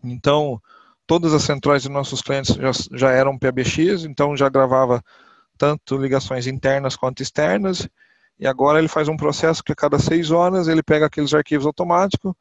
Então, 0.04 0.60
todas 1.06 1.32
as 1.32 1.42
centrais 1.42 1.82
de 1.82 1.88
nossos 1.88 2.20
clientes 2.20 2.54
já, 2.54 2.70
já 2.92 3.10
eram 3.12 3.38
PBX, 3.38 4.04
então 4.04 4.36
já 4.36 4.50
gravava 4.50 5.02
tanto 5.56 5.96
ligações 5.96 6.46
internas 6.46 6.96
quanto 6.96 7.22
externas, 7.22 7.88
e 8.38 8.46
agora 8.46 8.78
ele 8.78 8.88
faz 8.88 9.08
um 9.08 9.16
processo 9.16 9.64
que 9.64 9.72
a 9.72 9.76
cada 9.76 9.98
seis 9.98 10.30
horas 10.30 10.68
ele 10.68 10.82
pega 10.82 11.06
aqueles 11.06 11.32
arquivos 11.32 11.64
automáticos, 11.64 12.34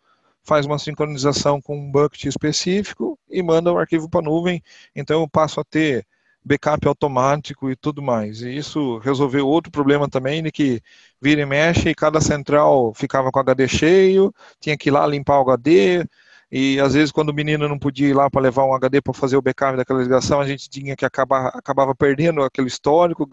faz 0.50 0.66
uma 0.66 0.80
sincronização 0.80 1.62
com 1.62 1.78
um 1.78 1.92
bucket 1.92 2.26
específico 2.26 3.20
e 3.30 3.44
manda 3.44 3.72
o 3.72 3.78
arquivo 3.78 4.10
para 4.10 4.22
a 4.22 4.24
nuvem. 4.24 4.64
Então 4.96 5.22
eu 5.22 5.30
passo 5.30 5.60
a 5.60 5.64
ter 5.64 6.04
backup 6.44 6.88
automático 6.88 7.70
e 7.70 7.76
tudo 7.76 8.02
mais. 8.02 8.42
E 8.42 8.58
isso 8.58 8.98
resolveu 8.98 9.48
outro 9.48 9.72
problema 9.72 10.10
também, 10.10 10.42
de 10.42 10.52
que 10.52 10.82
vira 11.22 11.42
e 11.42 11.46
mexe 11.46 11.90
e 11.90 11.96
cada 11.96 12.20
central 12.20 12.94
ficava 12.96 13.32
com 13.32 13.40
HD 13.40 13.68
cheio, 13.68 14.34
tinha 14.60 14.76
que 14.76 14.90
ir 14.90 14.92
lá 14.92 15.06
limpar 15.06 15.38
o 15.40 15.52
HD, 15.52 16.04
e 16.52 16.80
às 16.80 16.96
vezes 16.96 17.12
quando 17.12 17.30
o 17.30 17.34
menino 17.34 17.70
não 17.70 17.78
podia 17.78 18.08
ir 18.10 18.16
lá 18.16 18.28
para 18.30 18.42
levar 18.42 18.66
um 18.66 18.74
HD 18.74 19.02
para 19.02 19.14
fazer 19.14 19.38
o 19.38 19.42
backup 19.44 19.78
daquela 19.78 20.02
ligação, 20.02 20.42
a 20.42 20.48
gente 20.48 20.68
tinha 20.68 20.96
que 20.96 21.06
acabar 21.06 21.50
acabava 21.54 21.94
perdendo 21.94 22.42
aquele 22.42 22.68
histórico 22.68 23.28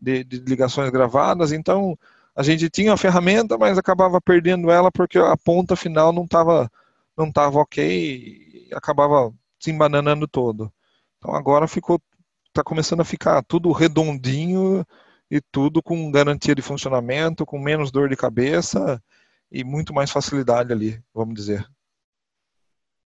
de, 0.00 0.24
de 0.24 0.38
ligações 0.40 0.90
gravadas. 0.90 1.52
Então 1.52 1.98
a 2.36 2.42
gente 2.42 2.68
tinha 2.68 2.92
a 2.92 2.96
ferramenta, 2.96 3.56
mas 3.56 3.78
acabava 3.78 4.20
perdendo 4.20 4.70
ela 4.70 4.90
porque 4.90 5.18
a 5.18 5.36
ponta 5.36 5.76
final 5.76 6.12
não 6.12 6.24
estava 6.24 6.70
não 7.16 7.30
tava 7.30 7.60
ok 7.60 8.68
e 8.68 8.74
acabava 8.74 9.32
se 9.58 9.70
embananando 9.70 10.26
todo. 10.26 10.72
Então 11.18 11.34
agora 11.34 11.68
ficou 11.68 12.00
está 12.48 12.62
começando 12.62 13.00
a 13.00 13.04
ficar 13.04 13.42
tudo 13.42 13.72
redondinho 13.72 14.86
e 15.30 15.40
tudo 15.40 15.82
com 15.82 16.10
garantia 16.10 16.54
de 16.54 16.62
funcionamento, 16.62 17.44
com 17.44 17.58
menos 17.58 17.90
dor 17.90 18.08
de 18.08 18.16
cabeça 18.16 19.02
e 19.50 19.64
muito 19.64 19.92
mais 19.92 20.10
facilidade 20.10 20.72
ali, 20.72 21.02
vamos 21.12 21.34
dizer. 21.34 21.68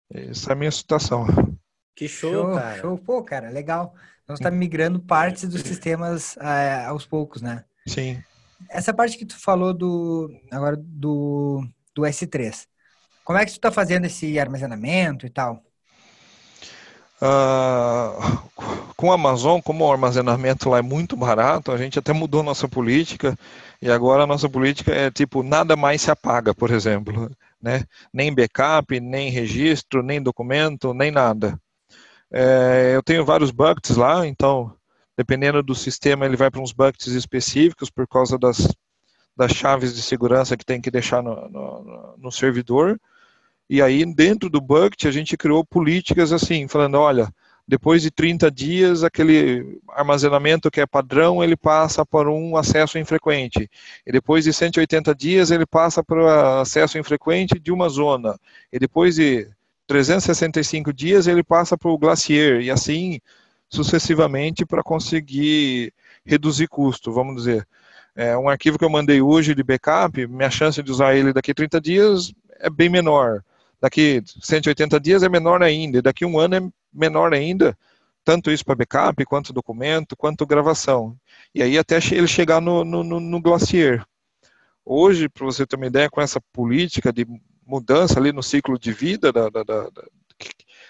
Essa 0.09 0.51
é 0.51 0.53
a 0.53 0.55
minha 0.55 0.71
situação. 0.71 1.27
Que 1.95 2.07
show, 2.07 2.31
show 2.31 2.55
cara. 2.55 2.81
Show, 2.81 2.97
pô, 2.97 3.23
cara, 3.23 3.49
legal. 3.49 3.93
Nós 4.27 4.39
está 4.39 4.49
migrando 4.49 4.99
partes 4.99 5.47
dos 5.47 5.61
sistemas 5.61 6.35
é, 6.37 6.85
aos 6.85 7.05
poucos, 7.05 7.41
né? 7.41 7.63
Sim. 7.87 8.21
Essa 8.69 8.93
parte 8.93 9.17
que 9.17 9.25
tu 9.25 9.39
falou 9.39 9.73
do 9.73 10.29
agora 10.51 10.75
do, 10.77 11.65
do 11.93 12.03
S3. 12.03 12.67
Como 13.23 13.39
é 13.39 13.45
que 13.45 13.51
tu 13.51 13.55
está 13.55 13.71
fazendo 13.71 14.05
esse 14.05 14.39
armazenamento 14.39 15.25
e 15.25 15.29
tal? 15.29 15.63
Uh, 17.21 18.49
com 18.95 19.11
a 19.11 19.15
Amazon, 19.15 19.61
como 19.61 19.85
o 19.85 19.91
armazenamento 19.91 20.69
lá 20.69 20.79
é 20.79 20.81
muito 20.81 21.15
barato, 21.15 21.71
a 21.71 21.77
gente 21.77 21.97
até 21.97 22.11
mudou 22.13 22.43
nossa 22.43 22.67
política 22.67 23.37
e 23.81 23.89
agora 23.89 24.23
a 24.23 24.27
nossa 24.27 24.49
política 24.49 24.93
é 24.93 25.09
tipo 25.09 25.41
nada 25.41 25.75
mais 25.75 26.01
se 26.01 26.11
apaga, 26.11 26.53
por 26.53 26.71
exemplo, 26.71 27.31
né? 27.61 27.83
Nem 28.13 28.33
backup, 28.33 28.99
nem 28.99 29.29
registro, 29.29 30.03
nem 30.03 30.21
documento, 30.21 30.93
nem 30.93 31.09
nada. 31.09 31.59
É, 32.31 32.91
eu 32.95 33.01
tenho 33.01 33.25
vários 33.25 33.51
buckets 33.51 33.95
lá, 33.95 34.27
então 34.27 34.75
dependendo 35.17 35.63
do 35.63 35.75
sistema 35.75 36.25
ele 36.25 36.37
vai 36.37 36.51
para 36.51 36.61
uns 36.61 36.71
buckets 36.71 37.07
específicos 37.07 37.89
por 37.89 38.07
causa 38.07 38.37
das, 38.37 38.67
das 39.35 39.51
chaves 39.51 39.95
de 39.95 40.01
segurança 40.01 40.57
que 40.57 40.65
tem 40.65 40.81
que 40.81 40.91
deixar 40.91 41.21
no, 41.21 41.49
no, 41.49 42.15
no 42.17 42.31
servidor. 42.31 42.99
E 43.69 43.81
aí, 43.81 44.05
dentro 44.13 44.49
do 44.49 44.61
bucket, 44.61 45.05
a 45.05 45.11
gente 45.11 45.35
criou 45.35 45.65
políticas 45.65 46.31
assim, 46.31 46.67
falando, 46.67 46.95
olha, 46.95 47.33
depois 47.67 48.03
de 48.03 48.11
30 48.11 48.51
dias, 48.51 49.03
aquele 49.03 49.79
armazenamento 49.89 50.69
que 50.69 50.79
é 50.79 50.85
padrão, 50.85 51.43
ele 51.43 51.57
passa 51.57 52.05
por 52.05 52.27
um 52.27 52.55
acesso 52.55 52.99
infrequente. 52.99 53.67
E 54.05 54.11
depois 54.11 54.43
de 54.43 54.53
180 54.53 55.15
dias, 55.15 55.49
ele 55.49 55.65
passa 55.65 56.03
para 56.03 56.61
acesso 56.61 56.99
infrequente 56.99 57.59
de 57.59 57.71
uma 57.71 57.89
zona. 57.89 58.39
E 58.71 58.77
depois 58.77 59.15
de 59.15 59.49
365 59.87 60.93
dias, 60.93 61.25
ele 61.25 61.43
passa 61.43 61.75
para 61.75 61.89
o 61.89 61.97
glacier. 61.97 62.61
E 62.61 62.69
assim 62.69 63.19
sucessivamente 63.75 64.65
para 64.65 64.81
conseguir 64.81 65.93
reduzir 66.25 66.67
custo, 66.67 67.11
vamos 67.11 67.35
dizer. 67.35 67.67
É, 68.15 68.37
um 68.37 68.47
arquivo 68.47 68.79
que 68.79 68.85
eu 68.85 68.89
mandei 68.89 69.21
hoje 69.21 69.53
de 69.53 69.63
backup, 69.63 70.25
minha 70.27 70.49
chance 70.49 70.81
de 70.81 70.89
usar 70.89 71.15
ele 71.15 71.33
daqui 71.33 71.51
a 71.51 71.55
30 71.55 71.81
dias 71.81 72.33
é 72.59 72.69
bem 72.69 72.89
menor 72.89 73.43
daqui 73.85 74.23
180 74.41 74.99
dias 74.99 75.21
é 75.21 75.29
menor 75.29 75.61
ainda, 75.61 75.99
e 75.99 76.01
daqui 76.01 76.25
um 76.25 76.39
ano 76.39 76.55
é 76.55 76.61
menor 76.91 77.33
ainda, 77.33 77.77
tanto 78.23 78.49
isso 78.49 78.65
para 78.65 78.75
backup, 78.75 79.23
quanto 79.25 79.53
documento, 79.53 80.15
quanto 80.15 80.45
gravação. 80.45 81.15
E 81.53 81.61
aí 81.61 81.77
até 81.77 81.97
ele 82.11 82.27
chegar 82.27 82.59
no, 82.59 82.83
no, 82.83 83.03
no 83.03 83.41
Glacier. 83.41 84.03
Hoje, 84.83 85.29
para 85.29 85.45
você 85.45 85.65
ter 85.65 85.75
uma 85.75 85.85
ideia, 85.85 86.09
com 86.09 86.19
essa 86.19 86.41
política 86.51 87.13
de 87.13 87.27
mudança 87.65 88.19
ali 88.19 88.31
no 88.31 88.41
ciclo 88.41 88.79
de 88.79 88.91
vida 88.91 89.31
da, 89.31 89.49
da, 89.49 89.63
da, 89.63 89.89
da 89.89 90.03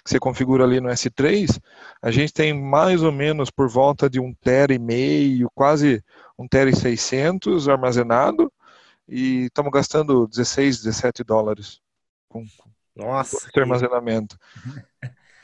que 0.05 0.11
você 0.11 0.19
configura 0.19 0.63
ali 0.63 0.79
no 0.79 0.87
S3, 0.87 1.59
a 1.99 2.11
gente 2.11 2.31
tem 2.31 2.53
mais 2.53 3.01
ou 3.01 3.11
menos 3.11 3.49
por 3.49 3.67
volta 3.67 4.07
de 4.07 4.19
um 4.19 4.31
tera 4.31 4.71
e 4.71 4.77
meio, 4.77 5.49
quase 5.55 6.03
um 6.37 6.47
tera 6.47 6.69
e 6.69 6.75
600 6.75 7.67
armazenado, 7.67 8.53
e 9.09 9.45
estamos 9.45 9.71
gastando 9.71 10.27
16, 10.27 10.83
17 10.83 11.23
dólares 11.23 11.79
com, 12.29 12.45
nossa. 12.95 13.49
De 13.51 13.59
armazenamento. 13.59 14.37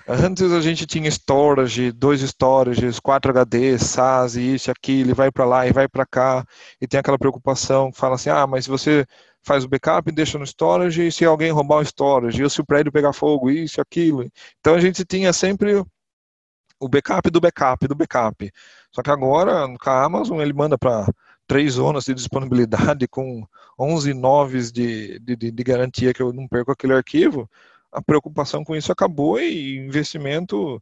Antes 0.07 0.51
a 0.51 0.61
gente 0.61 0.85
tinha 0.85 1.09
storage, 1.09 1.91
dois 1.91 2.21
storages, 2.21 2.99
quatro 2.99 3.31
HDs, 3.31 3.81
SAS, 3.81 4.35
isso, 4.35 4.69
aquilo, 4.69 5.09
e 5.09 5.13
vai 5.13 5.31
para 5.31 5.45
lá 5.45 5.65
e 5.65 5.71
vai 5.71 5.87
para 5.87 6.05
cá, 6.05 6.45
e 6.79 6.87
tem 6.87 6.99
aquela 6.99 7.17
preocupação, 7.17 7.91
fala 7.91 8.15
assim, 8.15 8.29
ah, 8.29 8.45
mas 8.45 8.65
se 8.65 8.69
você 8.69 9.05
faz 9.43 9.63
o 9.63 9.67
backup 9.67 10.11
deixa 10.11 10.37
no 10.37 10.45
storage, 10.45 11.07
e 11.07 11.11
se 11.11 11.25
alguém 11.25 11.51
roubar 11.51 11.79
o 11.79 11.85
storage, 11.85 12.43
ou 12.43 12.49
se 12.49 12.61
o 12.61 12.65
prédio 12.65 12.91
pegar 12.91 13.13
fogo, 13.13 13.49
isso, 13.49 13.81
aquilo. 13.81 14.29
Então 14.59 14.75
a 14.75 14.79
gente 14.79 15.03
tinha 15.05 15.33
sempre 15.33 15.83
o 16.79 16.89
backup 16.89 17.29
do 17.29 17.39
backup 17.39 17.87
do 17.87 17.95
backup. 17.95 18.51
Só 18.91 19.01
que 19.01 19.11
agora, 19.11 19.67
com 19.77 19.89
a 19.89 20.03
Amazon, 20.03 20.41
ele 20.41 20.53
manda 20.53 20.77
para 20.77 21.07
três 21.47 21.73
zonas 21.73 22.05
de 22.05 22.13
disponibilidade 22.13 23.07
com 23.07 23.45
11 23.77 24.13
noves 24.13 24.71
de, 24.71 25.19
de, 25.19 25.35
de, 25.35 25.63
garantia 25.63 26.13
que 26.13 26.21
eu 26.21 26.31
não 26.33 26.47
perco 26.47 26.71
aquele 26.71 26.93
arquivo, 26.93 27.49
a 27.91 28.01
preocupação 28.01 28.63
com 28.63 28.75
isso 28.75 28.91
acabou 28.91 29.39
e 29.39 29.77
investimento 29.77 30.81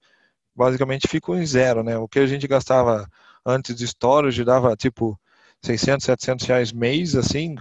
basicamente 0.56 1.08
ficou 1.08 1.36
em 1.38 1.46
zero, 1.46 1.84
né? 1.84 1.98
O 1.98 2.08
que 2.08 2.20
a 2.20 2.28
gente 2.28 2.48
gastava 2.48 3.10
antes 3.46 3.76
de 3.76 3.86
storage 3.86 4.44
dava 4.44 4.76
tipo 4.76 5.20
600, 5.64 6.06
700 6.06 6.46
reais 6.46 6.72
mês, 6.72 7.16
assim, 7.16 7.56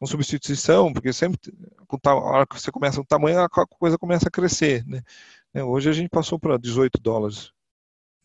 com 0.00 0.06
substituição, 0.06 0.92
porque 0.92 1.12
sempre, 1.12 1.38
com 1.86 1.98
a 2.02 2.14
hora 2.14 2.46
que 2.46 2.58
você 2.58 2.72
começa 2.72 2.98
o 3.00 3.04
tamanho, 3.04 3.38
a 3.38 3.48
coisa 3.50 3.98
começa 3.98 4.28
a 4.28 4.30
crescer, 4.30 4.82
né? 4.86 5.02
Hoje 5.62 5.90
a 5.90 5.92
gente 5.92 6.08
passou 6.08 6.38
para 6.38 6.56
18 6.56 6.98
dólares. 7.02 7.52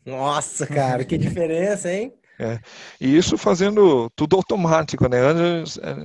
Nossa, 0.06 0.66
cara, 0.66 1.04
que 1.04 1.18
diferença, 1.18 1.92
hein? 1.92 2.14
É. 2.38 2.60
E 3.00 3.16
isso 3.16 3.38
fazendo 3.38 4.10
tudo 4.14 4.36
automático, 4.36 5.08
né? 5.08 5.20
Antes 5.20 5.78
é, 5.78 5.96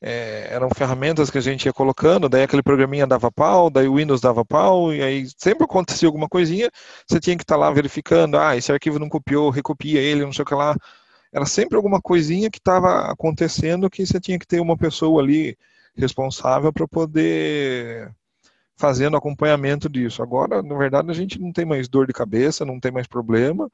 é, 0.00 0.48
eram 0.54 0.70
ferramentas 0.74 1.28
que 1.28 1.36
a 1.36 1.40
gente 1.42 1.66
ia 1.66 1.72
colocando, 1.72 2.30
daí 2.30 2.44
aquele 2.44 2.62
programinha 2.62 3.06
dava 3.06 3.30
pau, 3.30 3.68
daí 3.68 3.86
o 3.86 3.96
Windows 3.96 4.22
dava 4.22 4.42
pau, 4.42 4.90
e 4.90 5.02
aí 5.02 5.26
sempre 5.36 5.64
acontecia 5.64 6.08
alguma 6.08 6.30
coisinha, 6.30 6.70
você 7.06 7.20
tinha 7.20 7.36
que 7.36 7.42
estar 7.42 7.56
tá 7.56 7.60
lá 7.60 7.70
verificando, 7.70 8.38
ah, 8.38 8.56
esse 8.56 8.72
arquivo 8.72 8.98
não 8.98 9.10
copiou, 9.10 9.50
recopia 9.50 10.00
ele, 10.00 10.24
não 10.24 10.32
sei 10.32 10.44
o 10.44 10.46
que 10.46 10.54
lá. 10.54 10.74
Era 11.36 11.44
sempre 11.44 11.76
alguma 11.76 12.00
coisinha 12.00 12.50
que 12.50 12.56
estava 12.56 13.10
acontecendo 13.10 13.90
que 13.90 14.06
você 14.06 14.18
tinha 14.18 14.38
que 14.38 14.46
ter 14.46 14.58
uma 14.58 14.74
pessoa 14.74 15.22
ali 15.22 15.54
responsável 15.94 16.72
para 16.72 16.88
poder 16.88 18.10
fazendo 18.74 19.18
acompanhamento 19.18 19.86
disso. 19.86 20.22
Agora, 20.22 20.62
na 20.62 20.74
verdade, 20.74 21.10
a 21.10 21.14
gente 21.14 21.38
não 21.38 21.52
tem 21.52 21.66
mais 21.66 21.88
dor 21.88 22.06
de 22.06 22.14
cabeça, 22.14 22.64
não 22.64 22.80
tem 22.80 22.90
mais 22.90 23.06
problema, 23.06 23.70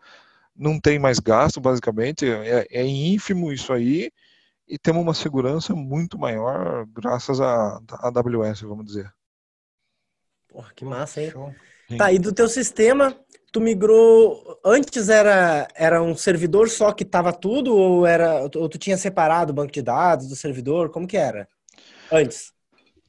não 0.57 0.81
tem 0.81 0.99
mais 0.99 1.21
gasto, 1.21 1.61
basicamente, 1.61 2.29
é, 2.29 2.67
é 2.69 2.85
ínfimo 2.85 3.53
isso 3.53 3.73
aí, 3.73 4.11
e 4.67 4.77
temos 4.77 5.01
uma 5.01 5.15
segurança 5.15 5.73
muito 5.73 6.19
maior 6.19 6.85
graças 6.87 7.41
à 7.41 7.81
AWS, 8.01 8.63
vamos 8.63 8.87
dizer. 8.87 9.15
Porra, 10.49 10.73
que 10.75 10.85
massa, 10.85 11.23
hein? 11.23 11.33
Sim. 11.89 11.97
Tá, 11.97 12.13
e 12.13 12.19
do 12.19 12.33
teu 12.33 12.49
sistema, 12.49 13.17
tu 13.53 13.61
migrou. 13.61 14.59
Antes 14.65 15.09
era, 15.09 15.69
era 15.75 16.03
um 16.03 16.17
servidor 16.17 16.69
só 16.69 16.91
que 16.91 17.05
tava 17.05 17.33
tudo, 17.33 17.77
ou 17.77 18.07
era. 18.07 18.43
Ou 18.43 18.69
tu 18.69 18.79
tinha 18.79 18.97
separado 18.97 19.53
o 19.53 19.55
banco 19.55 19.73
de 19.73 19.83
dados 19.83 20.27
do 20.27 20.35
servidor? 20.35 20.91
Como 20.91 21.07
que 21.07 21.17
era? 21.17 21.47
Antes. 22.11 22.53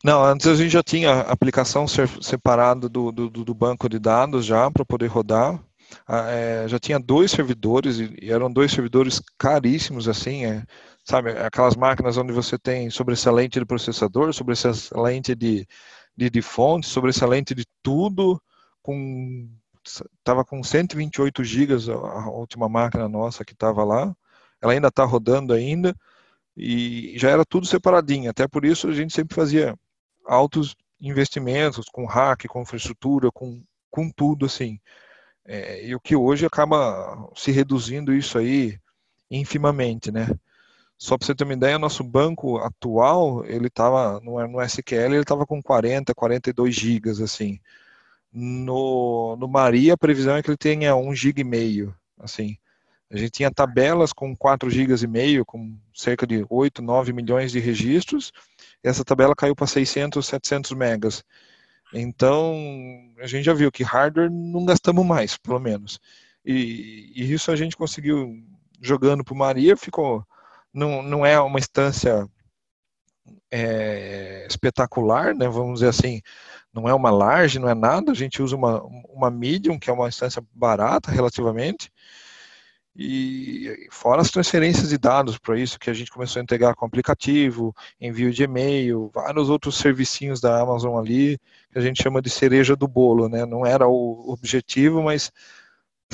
Não, 0.03 0.21
antes 0.21 0.45
a 0.47 0.55
gente 0.55 0.71
já 0.71 0.83
tinha 0.83 1.21
aplicação 1.21 1.88
separada 1.88 2.89
do, 2.89 3.09
do, 3.09 3.29
do 3.29 3.53
banco 3.53 3.88
de 3.88 3.97
dados 3.97 4.45
já 4.45 4.69
para 4.69 4.83
poder 4.83 5.07
rodar. 5.07 5.63
Ah, 6.05 6.29
é, 6.29 6.67
já 6.67 6.77
tinha 6.77 7.00
dois 7.00 7.31
servidores 7.31 8.00
e 8.00 8.29
eram 8.29 8.51
dois 8.51 8.71
servidores 8.71 9.21
caríssimos 9.38 10.09
assim, 10.09 10.43
é, 10.45 10.63
sabe, 11.05 11.31
aquelas 11.31 11.75
máquinas 11.75 12.17
onde 12.17 12.33
você 12.33 12.57
tem 12.57 12.89
sobressalente 12.89 13.59
de 13.59 13.65
processador, 13.65 14.33
sobressalente 14.33 15.35
de, 15.35 15.65
de, 16.17 16.29
de 16.29 16.41
fonte, 16.41 16.88
sobressalente 16.88 17.53
de 17.53 17.65
tudo, 17.81 18.41
com 18.81 19.47
estava 19.85 20.45
com 20.45 20.63
128 20.63 21.43
gigas 21.43 21.89
a 21.89 22.29
última 22.29 22.69
máquina 22.69 23.07
nossa 23.09 23.45
que 23.45 23.53
estava 23.53 23.83
lá, 23.83 24.15
ela 24.61 24.73
ainda 24.73 24.87
está 24.87 25.03
rodando 25.03 25.53
ainda 25.53 25.95
e 26.55 27.13
já 27.17 27.29
era 27.29 27.45
tudo 27.45 27.65
separadinho, 27.65 28.29
até 28.29 28.47
por 28.47 28.65
isso 28.65 28.87
a 28.87 28.93
gente 28.93 29.13
sempre 29.13 29.35
fazia 29.35 29.77
altos 30.25 30.75
investimentos 31.01 31.87
com 31.91 32.05
hack, 32.05 32.45
com 32.47 32.61
infraestrutura, 32.61 33.31
com, 33.31 33.61
com 33.89 34.09
tudo 34.09 34.45
assim. 34.45 34.79
É, 35.45 35.85
e 35.85 35.93
o 35.95 35.99
que 35.99 36.15
hoje 36.15 36.45
acaba 36.45 37.29
se 37.35 37.51
reduzindo 37.51 38.13
isso 38.13 38.37
aí 38.37 38.79
infimamente, 39.29 40.11
né? 40.11 40.27
Só 40.97 41.17
para 41.17 41.25
você 41.25 41.35
ter 41.35 41.43
uma 41.43 41.53
ideia, 41.53 41.77
nosso 41.77 42.03
banco 42.03 42.57
atual, 42.59 43.43
ele 43.45 43.67
estava 43.67 44.21
no, 44.21 44.47
no 44.47 44.61
SQL, 44.61 45.13
ele 45.13 45.21
estava 45.21 45.45
com 45.45 45.61
40, 45.61 46.13
42 46.15 46.73
gigas, 46.73 47.19
assim. 47.19 47.59
No, 48.33 49.35
no 49.37 49.47
Maria, 49.47 49.93
a 49.93 49.97
previsão 49.97 50.35
é 50.35 50.41
que 50.41 50.49
ele 50.49 50.57
tenha 50.57 50.95
1 50.95 51.13
giga 51.13 51.41
e 51.41 51.43
meio, 51.43 51.95
assim. 52.19 52.57
A 53.11 53.17
gente 53.17 53.31
tinha 53.31 53.51
tabelas 53.51 54.11
com 54.11 54.35
4 54.35 54.69
gigas 54.71 55.03
e 55.03 55.07
meio, 55.07 55.45
com 55.45 55.77
cerca 55.93 56.25
de 56.25 56.43
8, 56.49 56.81
9 56.81 57.13
milhões 57.13 57.51
de 57.51 57.59
registros. 57.59 58.31
Essa 58.83 59.05
tabela 59.05 59.35
caiu 59.35 59.55
para 59.55 59.67
600, 59.67 60.25
700 60.25 60.71
megas. 60.71 61.23
Então, 61.93 62.55
a 63.19 63.27
gente 63.27 63.45
já 63.45 63.53
viu 63.53 63.71
que 63.71 63.83
hardware 63.83 64.31
não 64.31 64.65
gastamos 64.65 65.05
mais, 65.05 65.37
pelo 65.37 65.59
menos. 65.59 65.99
E, 66.43 67.11
e 67.15 67.31
isso 67.31 67.51
a 67.51 67.55
gente 67.55 67.77
conseguiu 67.77 68.35
jogando 68.81 69.23
para 69.23 69.35
Maria, 69.35 69.77
ficou. 69.77 70.25
Não, 70.73 71.03
não 71.03 71.23
é 71.23 71.39
uma 71.39 71.59
instância 71.59 72.27
é, 73.51 74.47
espetacular, 74.49 75.35
né? 75.35 75.47
Vamos 75.47 75.75
dizer 75.75 75.89
assim, 75.89 76.19
não 76.73 76.89
é 76.89 76.93
uma 76.93 77.11
large, 77.11 77.59
não 77.59 77.69
é 77.69 77.75
nada. 77.75 78.11
A 78.11 78.15
gente 78.15 78.41
usa 78.41 78.55
uma, 78.55 78.81
uma 78.83 79.29
medium, 79.29 79.77
que 79.77 79.89
é 79.89 79.93
uma 79.93 80.07
instância 80.07 80.43
barata 80.53 81.12
relativamente. 81.12 81.91
E 82.95 83.88
fora 83.89 84.21
as 84.21 84.29
transferências 84.29 84.89
de 84.89 84.97
dados 84.99 85.38
para 85.39 85.57
isso 85.57 85.79
que 85.79 85.89
a 85.89 85.93
gente 85.93 86.12
começou 86.12 86.39
a 86.39 86.43
integrar 86.43 86.75
com 86.75 86.86
aplicativo, 86.86 87.75
envio 87.99 88.31
de 88.31 88.43
e-mail, 88.43 89.09
vários 89.13 89.49
outros 89.49 89.77
servicinhos 89.77 90.39
da 90.39 90.62
Amazon 90.62 90.99
ali, 90.99 91.39
que 91.71 91.79
a 91.79 91.81
gente 91.81 92.01
chama 92.03 92.21
de 92.21 92.29
cereja 92.29 92.75
do 92.75 92.88
bolo, 92.88 93.27
né? 93.27 93.45
Não 93.45 93.65
era 93.65 93.88
o 93.88 94.31
objetivo, 94.31 95.01
mas 95.01 95.31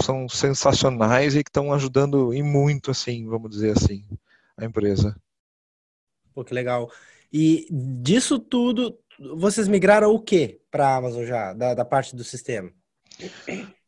são 0.02 0.30
sensacionais 0.30 1.36
e 1.36 1.44
que 1.44 1.50
estão 1.50 1.74
ajudando 1.74 2.34
em 2.34 2.42
muito, 2.42 2.92
assim, 2.92 3.28
vamos 3.28 3.52
dizer 3.52 3.76
assim, 3.78 4.06
a 4.56 4.64
empresa. 4.64 5.14
Pô, 6.34 6.46
que 6.46 6.54
legal. 6.54 6.90
E 7.32 7.68
disso 7.70 8.40
tudo, 8.40 8.98
vocês 9.36 9.68
migraram 9.68 10.12
o 10.12 10.20
que 10.20 10.60
para 10.72 10.88
a 10.88 10.96
Amazon 10.96 11.26
já, 11.26 11.54
da, 11.54 11.74
da 11.74 11.86
parte 11.86 12.16
do 12.16 12.24
sistema? 12.24 12.72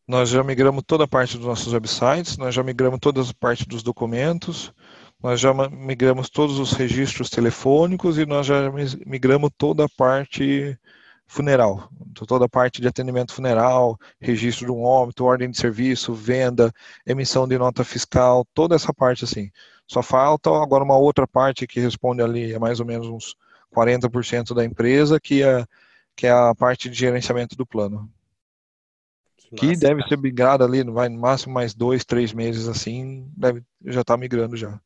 Nós 0.07 0.29
já 0.29 0.43
migramos 0.43 0.83
toda 0.85 1.05
a 1.05 1.07
parte 1.07 1.37
dos 1.37 1.47
nossos 1.47 1.71
websites, 1.71 2.37
nós 2.37 2.53
já 2.53 2.61
migramos 2.63 2.99
toda 2.99 3.21
a 3.21 3.25
parte 3.39 3.65
dos 3.65 3.81
documentos, 3.81 4.73
nós 5.21 5.39
já 5.39 5.53
migramos 5.53 6.29
todos 6.29 6.59
os 6.59 6.73
registros 6.73 7.29
telefônicos 7.29 8.17
e 8.17 8.25
nós 8.25 8.45
já 8.45 8.71
migramos 9.05 9.51
toda 9.57 9.85
a 9.85 9.89
parte 9.89 10.77
funeral, 11.27 11.89
toda 12.27 12.43
a 12.43 12.49
parte 12.49 12.81
de 12.81 12.87
atendimento 12.89 13.33
funeral, 13.33 13.97
registro 14.19 14.65
de 14.65 14.71
um 14.73 14.83
óbito, 14.83 15.23
ordem 15.23 15.49
de 15.49 15.57
serviço, 15.57 16.13
venda, 16.13 16.73
emissão 17.05 17.47
de 17.47 17.57
nota 17.57 17.85
fiscal, 17.85 18.45
toda 18.53 18.75
essa 18.75 18.93
parte 18.93 19.23
assim. 19.23 19.49
Só 19.87 20.01
falta 20.01 20.49
agora 20.49 20.83
uma 20.83 20.97
outra 20.97 21.25
parte 21.25 21.65
que 21.65 21.79
responde 21.79 22.21
ali, 22.21 22.51
é 22.51 22.59
mais 22.59 22.81
ou 22.81 22.85
menos 22.85 23.07
uns 23.07 23.35
40% 23.75 24.53
da 24.53 24.65
empresa, 24.65 25.19
que 25.19 25.43
é, 25.43 25.65
que 26.15 26.27
é 26.27 26.31
a 26.31 26.53
parte 26.55 26.89
de 26.89 26.97
gerenciamento 26.97 27.55
do 27.55 27.65
plano 27.65 28.11
que 29.55 29.67
Massa, 29.67 29.79
deve 29.81 29.95
cara. 29.97 30.09
ser 30.09 30.17
migrado 30.17 30.63
ali, 30.63 30.83
vai 30.83 31.09
no 31.09 31.19
máximo 31.19 31.53
mais 31.53 31.73
dois, 31.73 32.05
três 32.05 32.33
meses 32.33 32.67
assim, 32.67 33.29
deve 33.35 33.63
já 33.85 34.01
estar 34.01 34.13
tá 34.13 34.17
migrando 34.17 34.55
já. 34.55 34.79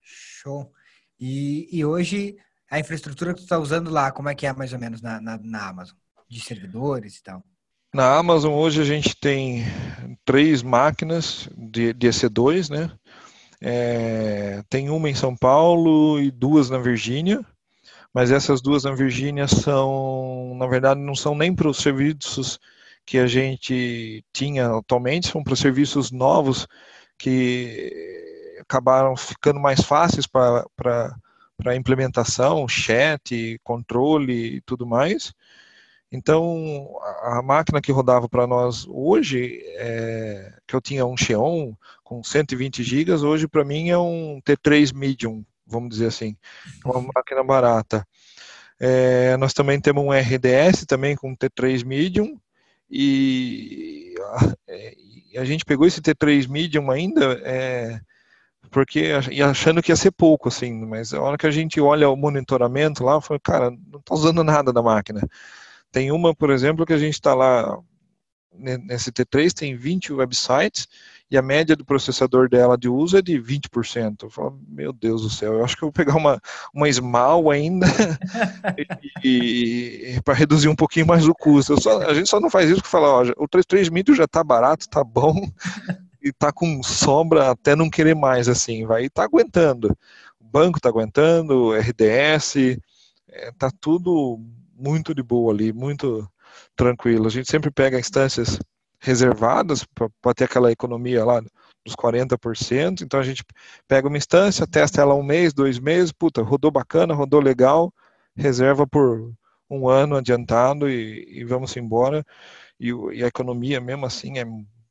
Show. 0.00 0.70
E, 1.18 1.68
e 1.72 1.84
hoje 1.84 2.36
a 2.70 2.78
infraestrutura 2.78 3.32
que 3.32 3.40
tu 3.40 3.44
está 3.44 3.58
usando 3.58 3.90
lá, 3.90 4.12
como 4.12 4.28
é 4.28 4.34
que 4.34 4.46
é 4.46 4.52
mais 4.52 4.72
ou 4.72 4.78
menos 4.78 5.02
na, 5.02 5.20
na, 5.20 5.38
na 5.38 5.68
Amazon? 5.68 5.96
De 6.28 6.40
servidores 6.40 7.16
e 7.16 7.22
tal? 7.22 7.42
Na 7.92 8.16
Amazon 8.16 8.52
hoje 8.52 8.80
a 8.80 8.84
gente 8.84 9.16
tem 9.16 9.64
três 10.24 10.62
máquinas 10.62 11.48
de, 11.56 11.92
de 11.92 12.08
EC2, 12.08 12.70
né? 12.70 12.90
É, 13.60 14.62
tem 14.68 14.90
uma 14.90 15.08
em 15.08 15.14
São 15.14 15.36
Paulo 15.36 16.20
e 16.20 16.30
duas 16.30 16.68
na 16.68 16.78
Virgínia, 16.78 17.44
mas 18.14 18.30
essas 18.30 18.62
duas 18.62 18.84
na 18.84 18.92
Virgínia 18.94 19.48
são, 19.48 20.54
na 20.56 20.68
verdade, 20.68 21.00
não 21.00 21.16
são 21.16 21.34
nem 21.34 21.54
para 21.54 21.68
os 21.68 21.78
serviços 21.78 22.60
que 23.04 23.18
a 23.18 23.26
gente 23.26 24.24
tinha 24.32 24.68
atualmente, 24.68 25.28
são 25.28 25.42
para 25.42 25.56
serviços 25.56 26.12
novos 26.12 26.66
que 27.18 27.92
acabaram 28.60 29.16
ficando 29.16 29.60
mais 29.60 29.80
fáceis 29.80 30.26
para 30.26 30.64
a 31.66 31.76
implementação, 31.76 32.68
chat, 32.68 33.60
controle 33.64 34.56
e 34.56 34.60
tudo 34.62 34.86
mais. 34.86 35.34
Então, 36.10 36.96
a 37.22 37.42
máquina 37.42 37.80
que 37.80 37.90
rodava 37.90 38.28
para 38.28 38.46
nós 38.46 38.86
hoje, 38.88 39.60
é, 39.76 40.54
que 40.66 40.76
eu 40.76 40.80
tinha 40.80 41.04
um 41.04 41.16
Xeon 41.16 41.74
com 42.04 42.22
120 42.22 42.84
GB, 42.84 43.12
hoje 43.14 43.48
para 43.48 43.64
mim 43.64 43.90
é 43.90 43.98
um 43.98 44.40
T3 44.40 44.94
Medium, 44.94 45.44
vamos 45.66 45.90
dizer 45.90 46.06
assim, 46.06 46.36
uma 46.84 47.00
máquina 47.14 47.42
barata. 47.42 48.06
É, 48.78 49.36
nós 49.36 49.52
também 49.52 49.80
temos 49.80 50.04
um 50.04 50.12
RDS 50.12 50.84
também 50.86 51.16
com 51.16 51.36
T3 51.36 51.84
Medium, 51.84 52.38
e 52.90 54.14
a, 54.20 54.54
é, 54.68 54.94
a 55.36 55.44
gente 55.44 55.64
pegou 55.64 55.86
esse 55.86 56.00
T3 56.00 56.48
Medium 56.48 56.90
ainda, 56.90 57.40
é, 57.44 58.00
porque 58.70 59.12
achando 59.44 59.82
que 59.82 59.92
ia 59.92 59.96
ser 59.96 60.10
pouco, 60.10 60.48
assim, 60.48 60.72
mas 60.84 61.14
a 61.14 61.20
hora 61.20 61.38
que 61.38 61.46
a 61.46 61.50
gente 61.50 61.80
olha 61.80 62.08
o 62.08 62.16
monitoramento 62.16 63.04
lá, 63.04 63.20
foi, 63.20 63.38
cara, 63.38 63.70
não 63.70 64.00
está 64.00 64.14
usando 64.14 64.42
nada 64.44 64.72
da 64.72 64.82
máquina. 64.82 65.20
Tem 65.92 66.10
uma, 66.10 66.34
por 66.34 66.50
exemplo, 66.50 66.84
que 66.84 66.92
a 66.92 66.98
gente 66.98 67.14
está 67.14 67.34
lá 67.34 67.78
nesse 68.52 69.10
T3, 69.12 69.52
tem 69.52 69.76
20 69.76 70.12
websites, 70.12 70.88
e 71.34 71.36
a 71.36 71.42
média 71.42 71.74
do 71.74 71.84
processador 71.84 72.48
dela 72.48 72.78
de 72.78 72.88
uso 72.88 73.18
é 73.18 73.22
de 73.22 73.36
20%. 73.36 74.22
Eu 74.22 74.30
falo, 74.30 74.56
meu 74.68 74.92
Deus 74.92 75.22
do 75.22 75.28
céu, 75.30 75.54
eu 75.54 75.64
acho 75.64 75.76
que 75.76 75.82
eu 75.82 75.86
vou 75.88 75.92
pegar 75.92 76.14
uma, 76.14 76.40
uma 76.72 76.90
Small 76.92 77.50
ainda 77.50 77.88
e, 79.24 80.14
e 80.14 80.22
para 80.22 80.32
reduzir 80.32 80.68
um 80.68 80.76
pouquinho 80.76 81.08
mais 81.08 81.26
o 81.26 81.34
custo. 81.34 81.80
Só, 81.82 82.02
a 82.02 82.14
gente 82.14 82.28
só 82.28 82.38
não 82.38 82.48
faz 82.48 82.70
isso 82.70 82.76
porque 82.76 82.90
fala, 82.90 83.08
ó, 83.08 83.22
o 83.36 83.48
33 83.48 83.88
mil 83.88 84.04
já 84.14 84.24
está 84.24 84.44
barato, 84.44 84.82
está 84.82 85.02
bom, 85.02 85.34
e 86.22 86.28
está 86.28 86.52
com 86.52 86.80
sobra 86.84 87.50
até 87.50 87.74
não 87.74 87.90
querer 87.90 88.14
mais, 88.14 88.48
assim, 88.48 88.86
vai, 88.86 89.02
e 89.02 89.06
está 89.06 89.24
aguentando. 89.24 89.88
O 90.38 90.44
banco 90.44 90.78
está 90.78 90.88
aguentando, 90.88 91.64
o 91.64 91.74
RDS, 91.74 92.78
está 93.28 93.66
é, 93.66 93.76
tudo 93.80 94.38
muito 94.72 95.12
de 95.12 95.22
boa 95.22 95.52
ali, 95.52 95.72
muito 95.72 96.30
tranquilo. 96.76 97.26
A 97.26 97.30
gente 97.30 97.50
sempre 97.50 97.72
pega 97.72 97.98
instâncias 97.98 98.56
reservadas 99.04 99.84
para 100.20 100.34
ter 100.34 100.44
aquela 100.44 100.72
economia 100.72 101.24
lá 101.24 101.40
dos 101.84 101.94
40%. 101.94 103.02
Então 103.02 103.20
a 103.20 103.22
gente 103.22 103.44
pega 103.86 104.08
uma 104.08 104.16
instância, 104.16 104.66
testa 104.66 105.02
ela 105.02 105.14
um 105.14 105.22
mês, 105.22 105.52
dois 105.52 105.78
meses, 105.78 106.10
puta, 106.10 106.42
rodou 106.42 106.70
bacana, 106.70 107.14
rodou 107.14 107.40
legal, 107.40 107.92
reserva 108.34 108.86
por 108.86 109.32
um 109.68 109.88
ano 109.88 110.16
adiantado 110.16 110.88
e, 110.88 111.40
e 111.40 111.44
vamos 111.44 111.76
embora. 111.76 112.24
E, 112.80 112.90
e, 113.12 113.22
a 113.22 113.26
economia, 113.26 113.80
mesmo 113.80 114.06
assim, 114.06 114.38
é 114.38 114.44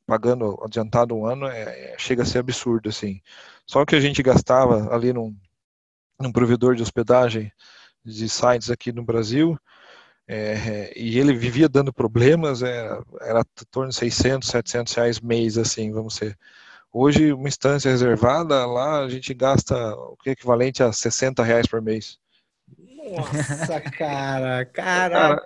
pagando 0.06 0.58
adiantado 0.62 1.14
um 1.14 1.26
ano, 1.26 1.46
é, 1.46 1.92
é, 1.92 1.96
chega 1.98 2.22
a 2.22 2.26
ser 2.26 2.38
absurdo, 2.38 2.88
assim. 2.88 3.20
Só 3.66 3.84
que 3.84 3.96
a 3.96 4.00
gente 4.00 4.22
gastava 4.22 4.94
ali 4.94 5.12
num, 5.12 5.36
num 6.20 6.30
provedor 6.30 6.76
de 6.76 6.82
hospedagem 6.82 7.50
de 8.04 8.28
sites 8.28 8.70
aqui 8.70 8.92
no 8.92 9.02
Brasil, 9.02 9.58
é, 10.26 10.92
e 10.96 11.18
ele 11.18 11.34
vivia 11.34 11.68
dando 11.68 11.92
problemas, 11.92 12.62
é, 12.62 12.98
era 13.20 13.40
em 13.40 13.64
torno 13.70 13.90
de 13.90 13.96
600, 13.96 14.48
700 14.48 14.94
reais 14.94 15.20
mês, 15.20 15.58
assim, 15.58 15.92
vamos 15.92 16.14
ser. 16.14 16.38
Hoje, 16.92 17.32
uma 17.32 17.48
instância 17.48 17.90
reservada, 17.90 18.64
lá 18.64 19.00
a 19.00 19.08
gente 19.08 19.34
gasta 19.34 19.74
o 19.94 20.16
que 20.16 20.30
é 20.30 20.32
equivalente 20.32 20.82
a 20.82 20.92
60 20.92 21.42
reais 21.42 21.66
por 21.66 21.82
mês. 21.82 22.18
Nossa, 22.78 23.80
cara, 23.98 24.64
cara. 24.64 25.42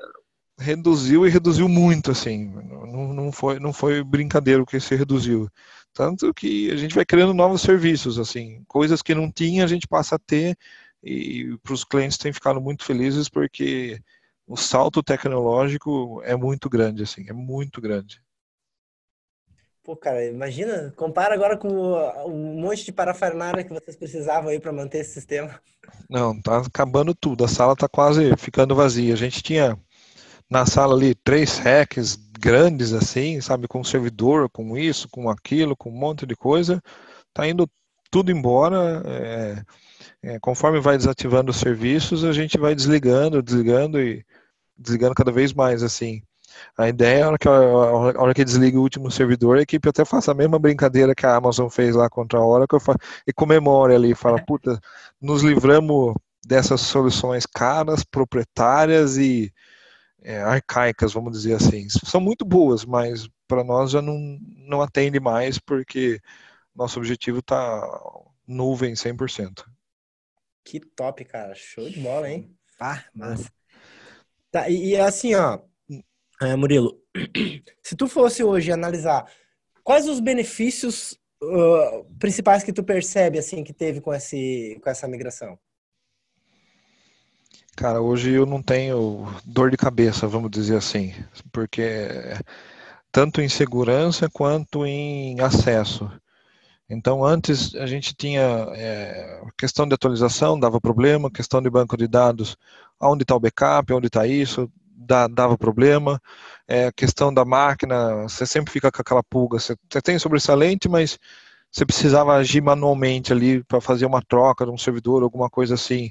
reduziu 0.59 1.27
e 1.27 1.31
reduziu 1.31 1.69
muito, 1.69 2.13
assim. 2.13 2.53
Não, 2.91 3.13
não, 3.13 3.33
foi, 3.33 3.59
não 3.59 3.73
foi 3.73 4.05
brincadeira 4.05 4.63
o 4.63 4.67
que 4.67 4.79
se 4.79 4.95
reduziu. 4.95 5.49
Tanto 5.93 6.33
que 6.33 6.71
a 6.71 6.77
gente 6.77 6.95
vai 6.95 7.05
criando 7.05 7.35
novos 7.35 7.63
serviços, 7.63 8.19
assim, 8.19 8.63
coisas 8.69 9.03
que 9.03 9.15
não 9.15 9.33
tinha, 9.33 9.65
a 9.65 9.67
gente 9.67 9.89
passa 9.89 10.15
a 10.15 10.19
ter, 10.19 10.57
e 11.03 11.57
para 11.63 11.73
os 11.73 11.83
clientes 11.83 12.19
têm 12.19 12.33
ficado 12.33 12.61
muito 12.61 12.85
felizes 12.85 13.29
porque 13.29 14.01
o 14.49 14.57
salto 14.57 15.03
tecnológico 15.03 16.23
é 16.25 16.35
muito 16.35 16.71
grande, 16.71 17.03
assim, 17.03 17.27
é 17.29 17.33
muito 17.33 17.81
grande. 17.81 18.21
Pô, 19.85 19.95
cara, 19.95 20.25
imagina, 20.25 20.93
compara 20.97 21.35
agora 21.35 21.57
com 21.57 21.69
um 22.27 22.61
monte 22.61 22.85
de 22.85 22.93
parafernália 22.93 23.63
que 23.63 23.73
vocês 23.73 23.97
precisavam 23.97 24.51
aí 24.51 24.59
para 24.59 24.73
manter 24.73 24.99
esse 24.99 25.13
sistema. 25.13 25.61
Não, 26.09 26.41
tá 26.41 26.59
acabando 26.59 27.15
tudo, 27.15 27.45
a 27.45 27.49
sala 27.49 27.77
tá 27.77 27.89
quase 27.89 28.35
ficando 28.37 28.75
vazia. 28.75 29.15
A 29.15 29.17
gente 29.17 29.43
tinha 29.43 29.79
na 30.51 30.65
sala 30.65 30.95
ali 30.95 31.15
três 31.15 31.59
racks 31.59 32.17
grandes 32.17 32.93
assim, 32.93 33.41
sabe, 33.41 33.69
com 33.69 33.85
servidor, 33.85 34.49
com 34.51 34.77
isso, 34.77 35.09
com 35.11 35.29
aquilo, 35.29 35.77
com 35.77 35.91
um 35.91 35.99
monte 35.99 36.27
de 36.27 36.37
coisa. 36.37 36.83
Tá 37.33 37.47
indo 37.47 37.69
tudo 38.11 38.31
embora. 38.31 39.03
É, 39.07 39.63
é, 40.23 40.39
conforme 40.41 40.81
vai 40.81 40.97
desativando 40.97 41.51
os 41.51 41.59
serviços, 41.59 42.25
a 42.25 42.33
gente 42.33 42.59
vai 42.59 42.75
desligando, 42.75 43.43
desligando 43.43 44.01
e 44.01 44.25
desligando 44.79 45.15
cada 45.15 45.33
vez 45.33 45.53
mais 45.53 45.83
assim. 45.83 46.23
A 46.77 46.89
ideia, 46.89 47.25
a 47.25 47.29
hora, 47.29 47.39
que, 47.39 47.49
a 47.49 47.53
hora 47.53 48.35
que 48.35 48.45
desliga 48.45 48.79
o 48.79 48.83
último 48.83 49.11
servidor, 49.11 49.59
a 49.59 49.63
equipe 49.63 49.89
até 49.89 50.05
faça 50.05 50.33
a 50.33 50.35
mesma 50.35 50.59
brincadeira 50.59 51.15
que 51.15 51.27
a 51.27 51.37
Amazon 51.37 51.69
fez 51.69 51.95
lá 51.95 52.09
contra 52.09 52.39
a 52.39 52.47
Oracle 52.47 52.79
e 53.27 53.33
comemore 53.33 53.95
ali, 53.95 54.15
fala, 54.15 54.43
puta, 54.45 54.81
nos 55.21 55.43
livramos 55.43 56.15
dessas 56.45 56.81
soluções 56.81 57.45
caras, 57.47 58.05
proprietárias 58.05 59.19
e 59.19 59.53
é, 60.23 60.41
arcaicas, 60.41 61.13
vamos 61.13 61.33
dizer 61.33 61.55
assim. 61.55 61.89
São 61.89 62.21
muito 62.21 62.45
boas, 62.45 62.85
mas 62.85 63.29
para 63.47 63.63
nós 63.63 63.91
já 63.91 64.03
não, 64.03 64.39
não 64.41 64.83
atende 64.83 65.21
mais, 65.21 65.59
porque 65.59 66.21
nosso 66.75 66.99
objetivo 66.99 67.39
está 67.41 67.87
nuvem 68.47 68.95
100%. 68.95 69.65
Que 70.65 70.81
top, 70.81 71.25
cara. 71.25 71.55
Show 71.55 71.89
de 71.89 72.01
bola, 72.01 72.31
hein? 72.31 72.55
Ah, 72.81 73.03
massa. 73.15 73.51
Tá, 74.51 74.69
e, 74.69 74.91
e 74.91 74.97
assim, 74.97 75.35
ó, 75.35 75.59
é, 76.41 76.57
Murilo, 76.57 77.01
se 77.83 77.97
tu 77.97 78.09
fosse 78.09 78.43
hoje 78.43 78.73
analisar 78.73 79.31
quais 79.83 80.07
os 80.07 80.21
benefícios 80.21 81.19
uh, 81.43 82.05
principais 82.19 82.63
que 82.63 82.73
tu 82.73 82.83
percebe 82.83 83.39
assim 83.39 83.65
que 83.65 83.73
teve 83.73 84.01
com, 84.01 84.13
esse, 84.13 84.79
com 84.83 84.91
essa 84.91 85.09
migração? 85.09 85.59
Cara, 87.77 88.01
hoje 88.01 88.33
eu 88.33 88.45
não 88.45 88.63
tenho 88.63 89.27
dor 89.45 89.71
de 89.71 89.77
cabeça, 89.77 90.27
vamos 90.27 90.51
dizer 90.51 90.77
assim, 90.77 91.15
porque 91.53 92.09
tanto 93.13 93.41
em 93.41 93.49
segurança 93.49 94.29
quanto 94.29 94.85
em 94.85 95.41
acesso. 95.41 96.11
Então, 96.89 97.25
antes 97.25 97.75
a 97.75 97.87
gente 97.87 98.15
tinha 98.15 98.67
é, 98.75 99.43
questão 99.59 99.87
de 99.87 99.95
atualização, 99.95 100.59
dava 100.59 100.81
problema, 100.81 101.31
questão 101.31 101.61
de 101.61 101.69
banco 101.69 101.97
de 101.97 102.09
dados, 102.09 102.57
onde 103.01 103.25
está 103.25 103.37
o 103.37 103.41
backup, 103.41 103.93
onde 103.93 104.07
está 104.07 104.27
isso, 104.27 104.71
dava 105.31 105.57
problema. 105.57 106.21
É, 106.67 106.91
questão 106.93 107.33
da 107.33 107.45
máquina, 107.45 108.23
você 108.23 108.47
sempre 108.47 108.73
fica 108.73 108.91
com 108.91 109.01
aquela 109.03 109.23
pulga. 109.23 109.59
Você, 109.59 109.77
você 109.91 110.01
tem 110.03 110.19
sobressalente, 110.19 110.89
mas 110.89 111.19
você 111.71 111.85
precisava 111.85 112.35
agir 112.35 112.63
manualmente 112.63 113.33
ali 113.33 113.63
para 113.65 113.81
fazer 113.81 114.07
uma 114.07 114.23
troca 114.23 114.65
de 114.65 114.71
um 114.71 114.79
servidor, 114.79 115.23
alguma 115.23 115.51
coisa 115.51 115.75
assim. 115.75 116.11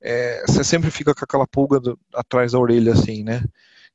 É, 0.00 0.44
você 0.46 0.64
sempre 0.64 0.90
fica 0.90 1.14
com 1.14 1.24
aquela 1.24 1.46
pulga 1.46 1.80
do, 1.80 1.98
atrás 2.14 2.52
da 2.52 2.58
orelha, 2.58 2.92
assim, 2.92 3.22
né? 3.24 3.44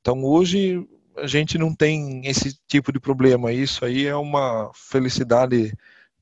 Então 0.01 0.23
hoje 0.23 0.87
a 1.17 1.27
gente 1.27 1.57
não 1.57 1.75
tem 1.75 2.25
esse 2.25 2.57
tipo 2.67 2.91
de 2.91 2.99
problema. 2.99 3.51
Isso 3.51 3.85
aí 3.85 4.05
é 4.07 4.15
uma 4.15 4.71
felicidade 4.73 5.73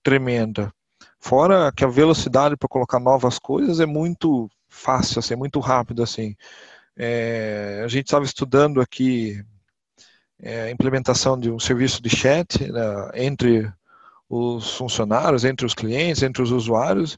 tremenda. 0.04 0.74
Fora 1.20 1.72
que 1.72 1.84
a 1.84 1.88
velocidade 1.88 2.58
para 2.58 2.68
colocar 2.68 3.00
novas 3.00 3.38
coisas 3.38 3.80
é 3.80 3.86
muito 3.86 4.50
fácil, 4.68 5.20
assim, 5.20 5.36
muito 5.36 5.60
rápido, 5.60 6.02
assim. 6.02 6.36
É, 6.98 7.82
a 7.84 7.88
gente 7.88 8.06
estava 8.06 8.26
estudando 8.26 8.82
aqui 8.82 9.44
é, 10.42 10.64
a 10.64 10.72
implementação 10.72 11.40
de 11.40 11.52
um 11.52 11.60
serviço 11.60 12.02
de 12.02 12.10
chat 12.10 12.72
né, 12.72 12.82
entre 13.14 13.72
os 14.28 14.76
funcionários, 14.76 15.46
entre 15.46 15.66
os 15.66 15.74
clientes, 15.74 16.24
entre 16.24 16.42
os 16.42 16.52
usuários. 16.52 17.18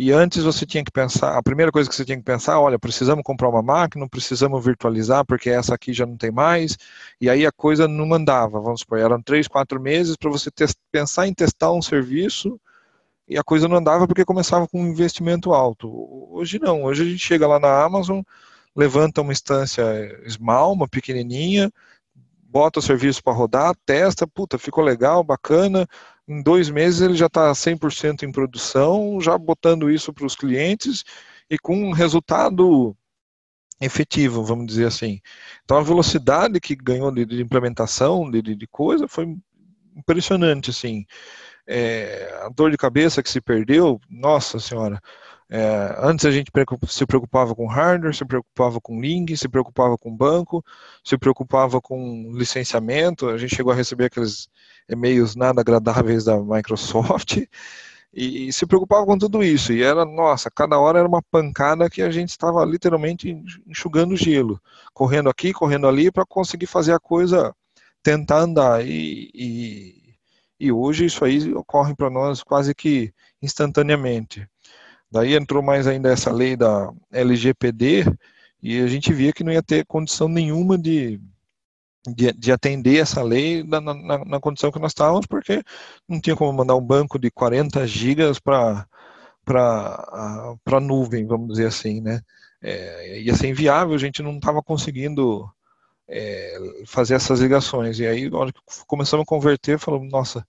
E 0.00 0.12
antes 0.12 0.44
você 0.44 0.64
tinha 0.64 0.84
que 0.84 0.92
pensar, 0.92 1.36
a 1.36 1.42
primeira 1.42 1.72
coisa 1.72 1.90
que 1.90 1.96
você 1.96 2.04
tinha 2.04 2.16
que 2.16 2.22
pensar, 2.22 2.60
olha, 2.60 2.78
precisamos 2.78 3.24
comprar 3.24 3.48
uma 3.48 3.60
máquina, 3.60 4.08
precisamos 4.08 4.64
virtualizar 4.64 5.26
porque 5.26 5.50
essa 5.50 5.74
aqui 5.74 5.92
já 5.92 6.06
não 6.06 6.16
tem 6.16 6.30
mais. 6.30 6.78
E 7.20 7.28
aí 7.28 7.44
a 7.44 7.50
coisa 7.50 7.88
não 7.88 8.14
andava, 8.14 8.60
vamos 8.60 8.82
supor, 8.82 9.00
eram 9.00 9.20
três, 9.20 9.48
quatro 9.48 9.80
meses 9.80 10.14
para 10.16 10.30
você 10.30 10.50
pensar 10.92 11.26
em 11.26 11.34
testar 11.34 11.72
um 11.72 11.82
serviço 11.82 12.60
e 13.26 13.36
a 13.36 13.42
coisa 13.42 13.66
não 13.66 13.76
andava 13.76 14.06
porque 14.06 14.24
começava 14.24 14.68
com 14.68 14.80
um 14.80 14.86
investimento 14.86 15.52
alto. 15.52 15.90
Hoje 16.30 16.60
não, 16.60 16.84
hoje 16.84 17.02
a 17.02 17.06
gente 17.06 17.18
chega 17.18 17.48
lá 17.48 17.58
na 17.58 17.82
Amazon, 17.82 18.20
levanta 18.76 19.20
uma 19.20 19.32
instância 19.32 19.84
small, 20.28 20.74
uma 20.74 20.86
pequenininha, 20.86 21.72
bota 22.44 22.78
o 22.78 22.82
serviço 22.82 23.20
para 23.20 23.32
rodar, 23.32 23.74
testa, 23.84 24.28
puta, 24.28 24.58
ficou 24.58 24.84
legal, 24.84 25.24
bacana. 25.24 25.88
Em 26.28 26.42
dois 26.42 26.68
meses 26.68 27.00
ele 27.00 27.14
já 27.14 27.26
está 27.26 27.50
100% 27.52 28.22
em 28.22 28.30
produção, 28.30 29.18
já 29.20 29.38
botando 29.38 29.90
isso 29.90 30.12
para 30.12 30.26
os 30.26 30.36
clientes 30.36 31.02
e 31.48 31.58
com 31.58 31.74
um 31.74 31.92
resultado 31.92 32.94
efetivo, 33.80 34.44
vamos 34.44 34.66
dizer 34.66 34.86
assim. 34.86 35.20
Então 35.64 35.78
a 35.78 35.82
velocidade 35.82 36.60
que 36.60 36.76
ganhou 36.76 37.10
de, 37.10 37.24
de 37.24 37.40
implementação 37.40 38.30
de, 38.30 38.42
de, 38.42 38.66
coisa 38.66 39.08
foi 39.08 39.36
impressionante, 39.96 40.70
assim. 40.70 41.06
É, 41.66 42.42
a 42.42 42.48
dor 42.48 42.70
de 42.70 42.76
cabeça 42.76 43.22
que 43.22 43.30
se 43.30 43.40
perdeu, 43.40 44.00
nossa 44.08 44.58
senhora, 44.58 45.00
é, 45.50 45.96
antes 45.98 46.26
a 46.26 46.30
gente 46.30 46.50
se 46.88 47.06
preocupava 47.06 47.54
com 47.54 47.66
hardware, 47.66 48.14
se 48.14 48.24
preocupava 48.24 48.80
com 48.80 49.00
link, 49.00 49.34
se 49.36 49.48
preocupava 49.48 49.96
com 49.96 50.14
banco, 50.14 50.62
se 51.02 51.16
preocupava 51.16 51.80
com 51.80 52.32
licenciamento. 52.34 53.28
A 53.28 53.38
gente 53.38 53.56
chegou 53.56 53.72
a 53.72 53.76
receber 53.76 54.06
aqueles 54.06 54.48
e-mails 54.88 55.34
nada 55.34 55.60
agradáveis 55.62 56.24
da 56.24 56.38
Microsoft 56.38 57.38
e, 58.12 58.48
e 58.48 58.52
se 58.52 58.66
preocupava 58.66 59.06
com 59.06 59.16
tudo 59.16 59.42
isso. 59.42 59.72
E 59.72 59.82
era, 59.82 60.04
nossa, 60.04 60.50
cada 60.50 60.78
hora 60.78 60.98
era 60.98 61.08
uma 61.08 61.22
pancada 61.22 61.88
que 61.88 62.02
a 62.02 62.10
gente 62.10 62.30
estava 62.30 62.62
literalmente 62.64 63.30
enxugando 63.66 64.16
gelo, 64.16 64.60
correndo 64.92 65.30
aqui, 65.30 65.52
correndo 65.52 65.86
ali 65.88 66.10
para 66.10 66.26
conseguir 66.26 66.66
fazer 66.66 66.92
a 66.92 67.00
coisa 67.00 67.54
tentar 68.02 68.40
andar. 68.40 68.86
E, 68.86 69.30
e, 69.34 70.14
e 70.60 70.72
hoje 70.72 71.06
isso 71.06 71.24
aí 71.24 71.54
ocorre 71.54 71.94
para 71.94 72.10
nós 72.10 72.42
quase 72.42 72.74
que 72.74 73.12
instantaneamente. 73.40 74.46
Daí 75.10 75.34
entrou 75.34 75.62
mais 75.62 75.86
ainda 75.86 76.10
essa 76.10 76.32
lei 76.32 76.56
da 76.56 76.92
LGPD 77.10 78.04
e 78.62 78.80
a 78.80 78.86
gente 78.86 79.12
via 79.12 79.32
que 79.32 79.44
não 79.44 79.52
ia 79.52 79.62
ter 79.62 79.86
condição 79.86 80.28
nenhuma 80.28 80.76
de, 80.76 81.20
de, 82.06 82.32
de 82.32 82.52
atender 82.52 82.98
essa 83.00 83.22
lei 83.22 83.62
na, 83.62 83.80
na, 83.80 84.24
na, 84.24 84.40
condição 84.40 84.70
que 84.70 84.78
nós 84.78 84.90
estávamos, 84.90 85.26
porque 85.26 85.62
não 86.08 86.20
tinha 86.20 86.36
como 86.36 86.52
mandar 86.52 86.74
um 86.76 86.84
banco 86.84 87.18
de 87.18 87.30
40 87.30 87.86
gigas 87.86 88.38
para 88.38 88.86
para 89.44 90.80
nuvem, 90.80 91.26
vamos 91.26 91.48
dizer 91.48 91.68
assim, 91.68 92.02
né? 92.02 92.20
É, 92.60 93.20
ia 93.20 93.34
ser 93.34 93.48
inviável, 93.48 93.94
a 93.94 93.98
gente 93.98 94.22
não 94.22 94.36
estava 94.36 94.62
conseguindo 94.62 95.50
é, 96.06 96.82
fazer 96.86 97.14
essas 97.14 97.40
ligações. 97.40 97.98
E 97.98 98.06
aí, 98.06 98.28
na 98.28 98.38
hora 98.38 98.52
que 98.52 98.60
começamos 98.86 99.24
a 99.24 99.26
converter, 99.26 99.78
falamos, 99.78 100.10
nossa, 100.12 100.46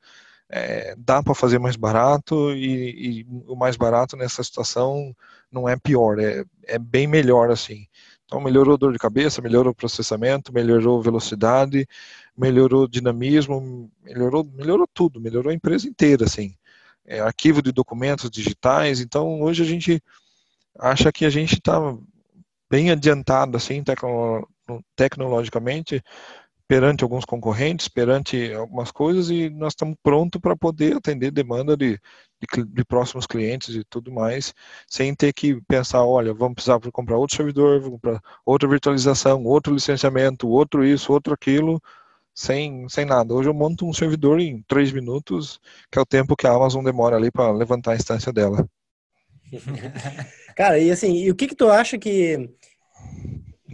é, 0.49 0.95
dá 0.97 1.21
para 1.21 1.35
fazer 1.35 1.59
mais 1.59 1.75
barato 1.75 2.51
e, 2.53 3.21
e, 3.21 3.27
o 3.47 3.55
mais 3.55 3.75
barato 3.75 4.17
nessa 4.17 4.43
situação 4.43 5.15
não 5.51 5.69
é 5.69 5.77
pior, 5.77 6.19
é, 6.19 6.43
é 6.65 6.79
bem 6.79 7.07
melhor 7.07 7.51
assim. 7.51 7.87
Então 8.25 8.41
melhorou 8.41 8.77
dor 8.77 8.93
de 8.93 8.99
cabeça, 8.99 9.41
melhorou 9.41 9.73
processamento, 9.73 10.53
melhorou 10.53 11.01
velocidade, 11.01 11.87
melhorou 12.37 12.87
dinamismo, 12.87 13.91
melhorou, 14.03 14.43
melhorou 14.53 14.87
tudo, 14.93 15.19
melhorou 15.19 15.51
a 15.51 15.55
empresa 15.55 15.87
inteira, 15.87 16.25
assim. 16.25 16.55
É, 17.05 17.19
arquivo 17.19 17.61
de 17.61 17.71
documentos 17.71 18.29
digitais. 18.29 19.01
Então 19.01 19.41
hoje 19.41 19.63
a 19.63 19.65
gente 19.65 20.01
acha 20.79 21.11
que 21.11 21.25
a 21.25 21.29
gente 21.29 21.55
está 21.55 21.79
bem 22.69 22.91
adiantado, 22.91 23.57
assim, 23.57 23.83
tecno, 23.83 24.47
tecnologicamente, 24.95 26.03
perante 26.69 27.03
alguns 27.03 27.25
concorrentes, 27.25 27.87
perante 27.87 28.53
algumas 28.53 28.91
coisas, 28.91 29.31
e 29.31 29.49
nós 29.49 29.73
estamos 29.73 29.97
prontos 30.03 30.39
para 30.39 30.55
poder 30.55 30.97
atender 30.97 31.31
demanda 31.31 31.75
de, 31.75 31.99
de, 32.39 32.63
de, 32.63 32.85
próximos 32.85 33.25
clientes 33.25 33.73
e 33.75 33.83
tudo 33.83 34.11
mais, 34.11 34.53
sem 34.87 35.15
ter 35.15 35.33
que 35.33 35.59
pensar, 35.61 36.05
olha, 36.05 36.31
vamos 36.31 36.53
precisar 36.53 36.79
comprar 36.91 37.17
outro 37.17 37.35
servidor, 37.35 37.79
vamos 37.79 37.95
comprar 37.95 38.21
outra 38.45 38.69
virtualização, 38.69 39.43
outro 39.45 39.73
licenciamento, 39.73 40.47
outro 40.47 40.85
isso, 40.85 41.11
outro 41.11 41.33
aquilo, 41.33 41.81
sem, 42.35 42.87
sem 42.87 43.03
nada. 43.03 43.33
Hoje 43.33 43.49
eu 43.49 43.53
monto 43.55 43.87
um 43.87 43.93
servidor 43.93 44.39
em 44.39 44.61
três 44.67 44.91
minutos, 44.91 45.59
que 45.91 45.97
é 45.97 46.01
o 46.03 46.05
tempo 46.05 46.35
que 46.35 46.45
a 46.45 46.51
Amazon 46.51 46.83
demora 46.83 47.15
ali 47.15 47.31
para 47.31 47.51
levantar 47.51 47.93
a 47.93 47.95
instância 47.95 48.31
dela. 48.31 48.69
Cara, 50.55 50.77
e 50.77 50.91
assim, 50.91 51.15
e 51.15 51.31
o 51.31 51.35
que 51.35 51.47
que 51.47 51.55
tu 51.55 51.67
acha 51.67 51.97
que, 51.97 52.47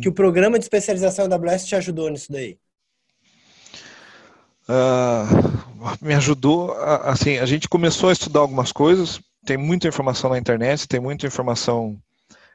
que 0.02 0.08
o 0.08 0.14
programa 0.14 0.58
de 0.58 0.64
especialização 0.64 1.28
da 1.28 1.36
AWS 1.36 1.66
te 1.66 1.76
ajudou 1.76 2.10
nisso 2.10 2.32
daí? 2.32 2.58
Uh, 4.70 6.06
me 6.06 6.14
ajudou. 6.14 6.74
A, 6.74 7.12
assim, 7.12 7.38
a 7.38 7.46
gente 7.46 7.70
começou 7.70 8.10
a 8.10 8.14
estudar 8.14 8.40
algumas 8.40 8.72
coisas. 8.72 9.20
Tem 9.46 9.58
muita 9.58 9.88
informação 9.88 10.30
na 10.30 10.38
internet, 10.38 10.88
tem 10.88 11.00
muita 11.00 11.28
informação 11.28 12.00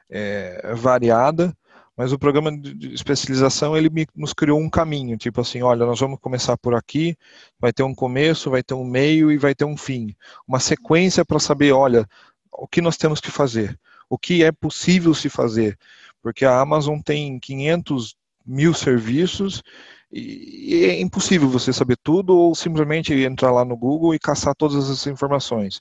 é, 0.09 0.73
variada, 0.75 1.55
mas 1.95 2.11
o 2.11 2.19
programa 2.19 2.51
de 2.51 2.93
especialização 2.93 3.77
ele 3.77 3.89
me, 3.89 4.05
nos 4.15 4.33
criou 4.33 4.59
um 4.59 4.69
caminho, 4.69 5.17
tipo 5.17 5.39
assim, 5.39 5.61
olha, 5.61 5.85
nós 5.85 5.99
vamos 5.99 6.19
começar 6.19 6.57
por 6.57 6.75
aqui, 6.75 7.15
vai 7.57 7.71
ter 7.71 7.83
um 7.83 7.95
começo, 7.95 8.49
vai 8.49 8.61
ter 8.61 8.73
um 8.73 8.83
meio 8.83 9.31
e 9.31 9.37
vai 9.37 9.55
ter 9.55 9.63
um 9.63 9.77
fim, 9.77 10.13
uma 10.45 10.59
sequência 10.59 11.23
para 11.23 11.39
saber, 11.39 11.71
olha, 11.71 12.05
o 12.51 12.67
que 12.67 12.81
nós 12.81 12.97
temos 12.97 13.21
que 13.21 13.31
fazer, 13.31 13.79
o 14.09 14.17
que 14.17 14.43
é 14.43 14.51
possível 14.51 15.13
se 15.13 15.29
fazer, 15.29 15.77
porque 16.21 16.43
a 16.43 16.59
Amazon 16.59 16.99
tem 16.99 17.39
500 17.39 18.15
mil 18.45 18.73
serviços 18.73 19.63
e 20.11 20.85
é 20.85 20.99
impossível 20.99 21.47
você 21.47 21.71
saber 21.71 21.97
tudo 22.03 22.35
ou 22.35 22.53
simplesmente 22.53 23.13
entrar 23.13 23.51
lá 23.51 23.63
no 23.63 23.77
Google 23.77 24.13
e 24.13 24.19
caçar 24.19 24.53
todas 24.55 24.83
essas 24.83 25.07
informações. 25.07 25.79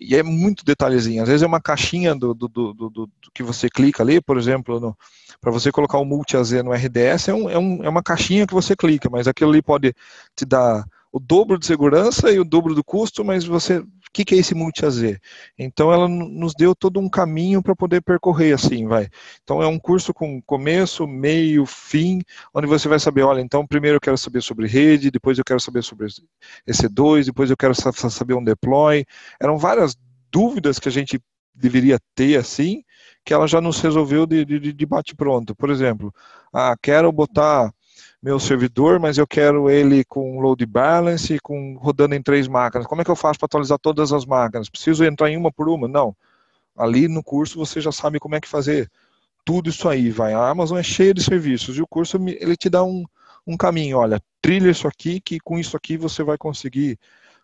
E 0.00 0.14
é 0.14 0.22
muito 0.22 0.64
detalhezinho. 0.64 1.22
Às 1.22 1.28
vezes 1.28 1.42
é 1.42 1.46
uma 1.46 1.60
caixinha 1.60 2.14
do, 2.14 2.32
do, 2.32 2.48
do, 2.48 2.72
do 2.72 3.10
que 3.34 3.42
você 3.42 3.68
clica 3.68 4.02
ali, 4.02 4.20
por 4.20 4.38
exemplo, 4.38 4.96
para 5.40 5.50
você 5.50 5.72
colocar 5.72 5.98
o 5.98 6.04
multi-AZ 6.04 6.52
no 6.62 6.72
RDS, 6.72 7.28
é, 7.28 7.34
um, 7.34 7.50
é, 7.50 7.58
um, 7.58 7.84
é 7.84 7.88
uma 7.88 8.02
caixinha 8.02 8.46
que 8.46 8.54
você 8.54 8.76
clica, 8.76 9.10
mas 9.10 9.26
aquilo 9.26 9.50
ali 9.50 9.60
pode 9.60 9.92
te 10.36 10.44
dar 10.44 10.84
o 11.10 11.18
dobro 11.18 11.58
de 11.58 11.66
segurança 11.66 12.30
e 12.30 12.38
o 12.38 12.44
dobro 12.44 12.74
do 12.74 12.84
custo, 12.84 13.24
mas 13.24 13.44
você 13.44 13.82
o 14.08 14.12
que, 14.12 14.24
que 14.24 14.34
é 14.34 14.38
esse 14.38 14.54
multi-AZ? 14.54 15.18
Então 15.58 15.92
ela 15.92 16.08
nos 16.08 16.54
deu 16.54 16.74
todo 16.74 16.98
um 16.98 17.08
caminho 17.08 17.62
para 17.62 17.76
poder 17.76 18.00
percorrer 18.00 18.54
assim, 18.54 18.86
vai. 18.86 19.08
Então 19.42 19.62
é 19.62 19.66
um 19.66 19.78
curso 19.78 20.14
com 20.14 20.40
começo, 20.42 21.06
meio, 21.06 21.66
fim, 21.66 22.20
onde 22.54 22.66
você 22.66 22.88
vai 22.88 22.98
saber, 22.98 23.22
olha, 23.22 23.40
então 23.40 23.66
primeiro 23.66 23.96
eu 23.96 24.00
quero 24.00 24.18
saber 24.18 24.42
sobre 24.42 24.66
rede, 24.66 25.10
depois 25.10 25.38
eu 25.38 25.44
quero 25.44 25.60
saber 25.60 25.82
sobre 25.82 26.06
EC2, 26.66 27.26
depois 27.26 27.50
eu 27.50 27.56
quero 27.56 27.74
saber 27.74 28.34
um 28.34 28.44
deploy. 28.44 29.04
Eram 29.40 29.58
várias 29.58 29.96
dúvidas 30.30 30.78
que 30.78 30.88
a 30.88 30.92
gente 30.92 31.20
deveria 31.54 31.98
ter 32.14 32.36
assim, 32.38 32.82
que 33.24 33.34
ela 33.34 33.46
já 33.46 33.60
nos 33.60 33.80
resolveu 33.80 34.26
de, 34.26 34.44
de, 34.44 34.72
de 34.72 34.86
bate 34.86 35.14
pronto. 35.14 35.54
Por 35.54 35.70
exemplo, 35.70 36.14
ah, 36.52 36.74
quero 36.80 37.10
botar 37.12 37.72
meu 38.22 38.40
servidor, 38.40 38.98
mas 38.98 39.16
eu 39.16 39.26
quero 39.26 39.70
ele 39.70 40.04
com 40.04 40.40
load 40.40 40.64
balance, 40.66 41.38
com 41.40 41.76
rodando 41.76 42.14
em 42.14 42.22
três 42.22 42.48
máquinas. 42.48 42.86
Como 42.86 43.00
é 43.00 43.04
que 43.04 43.10
eu 43.10 43.16
faço 43.16 43.38
para 43.38 43.46
atualizar 43.46 43.78
todas 43.78 44.12
as 44.12 44.26
máquinas? 44.26 44.68
Preciso 44.68 45.04
entrar 45.04 45.30
em 45.30 45.36
uma 45.36 45.52
por 45.52 45.68
uma? 45.68 45.86
Não. 45.86 46.16
Ali 46.76 47.08
no 47.08 47.22
curso 47.22 47.58
você 47.58 47.80
já 47.80 47.92
sabe 47.92 48.18
como 48.18 48.34
é 48.34 48.40
que 48.40 48.48
fazer 48.48 48.90
tudo 49.44 49.70
isso 49.70 49.88
aí. 49.88 50.10
Vai. 50.10 50.34
A 50.34 50.48
Amazon 50.48 50.78
é 50.78 50.82
cheia 50.82 51.14
de 51.14 51.22
serviços 51.22 51.76
e 51.76 51.82
o 51.82 51.86
curso 51.86 52.16
ele 52.16 52.56
te 52.56 52.68
dá 52.68 52.82
um, 52.84 53.04
um 53.46 53.56
caminho. 53.56 53.98
Olha, 53.98 54.20
trilha 54.42 54.70
isso 54.70 54.88
aqui, 54.88 55.20
que 55.20 55.38
com 55.40 55.58
isso 55.58 55.76
aqui 55.76 55.96
você 55.96 56.22
vai 56.22 56.36
conseguir 56.36 56.98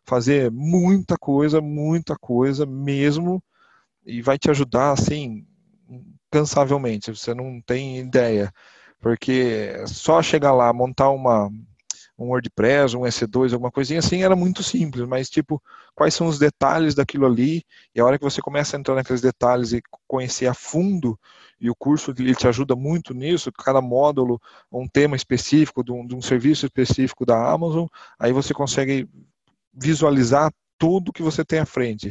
fazer 0.04 0.50
muita 0.50 1.16
coisa, 1.16 1.60
muita 1.60 2.16
coisa 2.16 2.66
mesmo, 2.66 3.42
e 4.04 4.20
vai 4.20 4.38
te 4.38 4.50
ajudar 4.50 4.92
assim 4.92 5.46
cansavelmente. 6.30 7.10
Você 7.10 7.32
não 7.32 7.60
tem 7.60 7.98
ideia. 8.00 8.52
Porque 9.04 9.84
só 9.86 10.22
chegar 10.22 10.54
lá, 10.54 10.72
montar 10.72 11.10
uma, 11.10 11.50
um 12.18 12.28
WordPress, 12.28 12.96
um 12.96 13.02
EC2, 13.02 13.52
alguma 13.52 13.70
coisinha 13.70 13.98
assim, 13.98 14.22
era 14.22 14.34
muito 14.34 14.62
simples, 14.62 15.06
mas 15.06 15.28
tipo, 15.28 15.62
quais 15.94 16.14
são 16.14 16.26
os 16.26 16.38
detalhes 16.38 16.94
daquilo 16.94 17.26
ali? 17.26 17.62
E 17.94 18.00
a 18.00 18.04
hora 18.06 18.16
que 18.16 18.24
você 18.24 18.40
começa 18.40 18.74
a 18.74 18.80
entrar 18.80 18.94
naqueles 18.94 19.20
detalhes 19.20 19.74
e 19.74 19.82
conhecer 20.08 20.46
a 20.46 20.54
fundo, 20.54 21.20
e 21.60 21.68
o 21.68 21.74
curso 21.74 22.14
ele 22.16 22.34
te 22.34 22.48
ajuda 22.48 22.74
muito 22.74 23.12
nisso, 23.12 23.52
cada 23.52 23.82
módulo, 23.82 24.40
um 24.72 24.88
tema 24.88 25.16
específico, 25.16 25.84
de 25.84 25.92
um, 25.92 26.06
de 26.06 26.14
um 26.14 26.22
serviço 26.22 26.64
específico 26.64 27.26
da 27.26 27.52
Amazon, 27.52 27.84
aí 28.18 28.32
você 28.32 28.54
consegue 28.54 29.06
visualizar 29.70 30.50
tudo 30.78 31.12
que 31.12 31.22
você 31.22 31.44
tem 31.44 31.58
à 31.58 31.66
frente. 31.66 32.10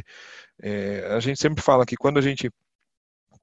É, 0.62 1.08
a 1.10 1.18
gente 1.18 1.40
sempre 1.40 1.60
fala 1.60 1.84
que 1.84 1.96
quando 1.96 2.18
a 2.18 2.22
gente 2.22 2.48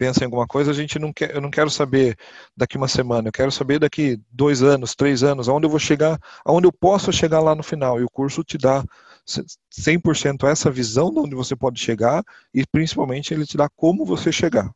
pensa 0.02 0.24
em 0.24 0.26
alguma 0.26 0.48
coisa, 0.48 0.72
a 0.72 0.74
gente 0.74 0.98
não 0.98 1.14
quer, 1.14 1.36
eu 1.36 1.40
não 1.40 1.52
quero 1.52 1.70
saber 1.70 2.18
daqui 2.58 2.76
uma 2.76 2.88
semana, 2.88 3.28
eu 3.28 3.32
quero 3.32 3.52
saber 3.52 3.78
daqui 3.78 4.20
dois 4.32 4.64
anos, 4.64 4.96
três 4.96 5.22
anos, 5.22 5.48
aonde 5.48 5.68
eu 5.68 5.70
vou 5.70 5.78
chegar, 5.78 6.20
aonde 6.44 6.66
eu 6.66 6.74
posso 6.74 7.14
chegar 7.14 7.40
lá 7.40 7.54
no 7.54 7.62
final. 7.62 8.00
E 8.00 8.04
o 8.04 8.10
curso 8.10 8.44
te 8.44 8.58
dá 8.58 8.84
100% 9.72 10.48
essa 10.48 10.72
visão 10.72 11.12
de 11.12 11.20
onde 11.20 11.36
você 11.36 11.56
pode 11.56 11.80
chegar 11.80 12.24
e 12.52 12.66
principalmente 12.66 13.32
ele 13.32 13.46
te 13.46 13.56
dá 13.56 13.70
como 13.70 14.04
você 14.04 14.32
chegar. 14.32 14.74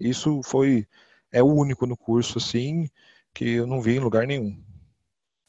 Isso 0.00 0.40
foi 0.42 0.88
é 1.30 1.40
o 1.40 1.46
único 1.46 1.86
no 1.86 1.96
curso 1.96 2.38
assim 2.38 2.90
que 3.32 3.48
eu 3.48 3.66
não 3.66 3.80
vi 3.80 3.94
em 3.94 4.00
lugar 4.00 4.26
nenhum. 4.26 4.60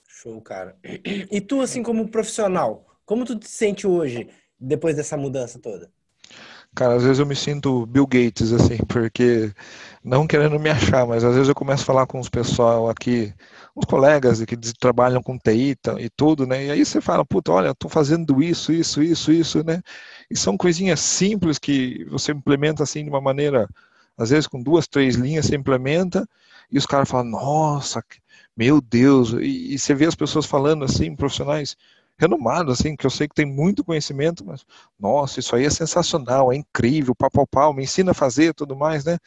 Show, 0.07 0.39
cara. 0.39 0.77
E 0.83 1.41
tu 1.41 1.61
assim 1.61 1.81
como 1.81 2.07
profissional, 2.07 2.85
como 3.07 3.25
tu 3.25 3.39
te 3.39 3.49
sente 3.49 3.87
hoje 3.87 4.29
depois 4.59 4.95
dessa 4.95 5.17
mudança 5.17 5.57
toda? 5.57 5.91
Cara, 6.75 6.95
às 6.95 7.03
vezes 7.03 7.19
eu 7.19 7.25
me 7.25 7.35
sinto 7.35 7.85
Bill 7.87 8.05
Gates, 8.07 8.53
assim, 8.53 8.77
porque 8.87 9.51
não 10.03 10.25
querendo 10.27 10.57
me 10.59 10.69
achar, 10.69 11.05
mas 11.05 11.23
às 11.23 11.33
vezes 11.33 11.49
eu 11.49 11.55
começo 11.55 11.83
a 11.83 11.85
falar 11.85 12.05
com 12.07 12.19
os 12.19 12.29
pessoal 12.29 12.89
aqui, 12.89 13.33
uns 13.75 13.85
colegas 13.85 14.43
que 14.45 14.55
trabalham 14.79 15.21
com 15.21 15.37
TI 15.37 15.75
e 15.99 16.09
tudo, 16.09 16.45
né? 16.47 16.65
E 16.67 16.71
aí 16.71 16.85
você 16.85 17.01
fala, 17.01 17.25
puta, 17.25 17.51
olha, 17.51 17.75
tô 17.75 17.89
fazendo 17.89 18.41
isso, 18.41 18.71
isso, 18.71 19.01
isso, 19.03 19.31
isso, 19.31 19.63
né? 19.63 19.81
E 20.29 20.37
são 20.37 20.55
coisinhas 20.57 20.99
simples 21.01 21.59
que 21.59 22.05
você 22.05 22.31
implementa 22.31 22.83
assim 22.83 23.03
de 23.03 23.09
uma 23.09 23.19
maneira, 23.21 23.67
às 24.17 24.29
vezes 24.29 24.47
com 24.47 24.61
duas, 24.61 24.87
três 24.87 25.15
linhas 25.15 25.47
você 25.47 25.55
implementa, 25.55 26.27
e 26.71 26.77
os 26.77 26.85
caras 26.85 27.09
falam, 27.09 27.25
nossa, 27.31 28.01
meu 28.55 28.79
Deus, 28.79 29.33
e, 29.33 29.73
e 29.73 29.79
você 29.79 29.93
vê 29.95 30.05
as 30.05 30.15
pessoas 30.15 30.45
falando 30.45 30.85
assim, 30.85 31.15
profissionais, 31.15 31.75
renomado, 32.19 32.71
assim, 32.71 32.95
que 32.95 33.05
eu 33.05 33.09
sei 33.09 33.27
que 33.27 33.33
tem 33.33 33.45
muito 33.45 33.83
conhecimento, 33.83 34.45
mas, 34.45 34.65
nossa, 34.99 35.39
isso 35.39 35.55
aí 35.55 35.65
é 35.65 35.69
sensacional, 35.69 36.51
é 36.51 36.57
incrível, 36.57 37.15
pau, 37.15 37.31
pau, 37.31 37.47
pau, 37.47 37.73
me 37.73 37.83
ensina 37.83 38.11
a 38.11 38.13
fazer 38.13 38.53
tudo 38.53 38.75
mais, 38.75 39.05
né? 39.05 39.17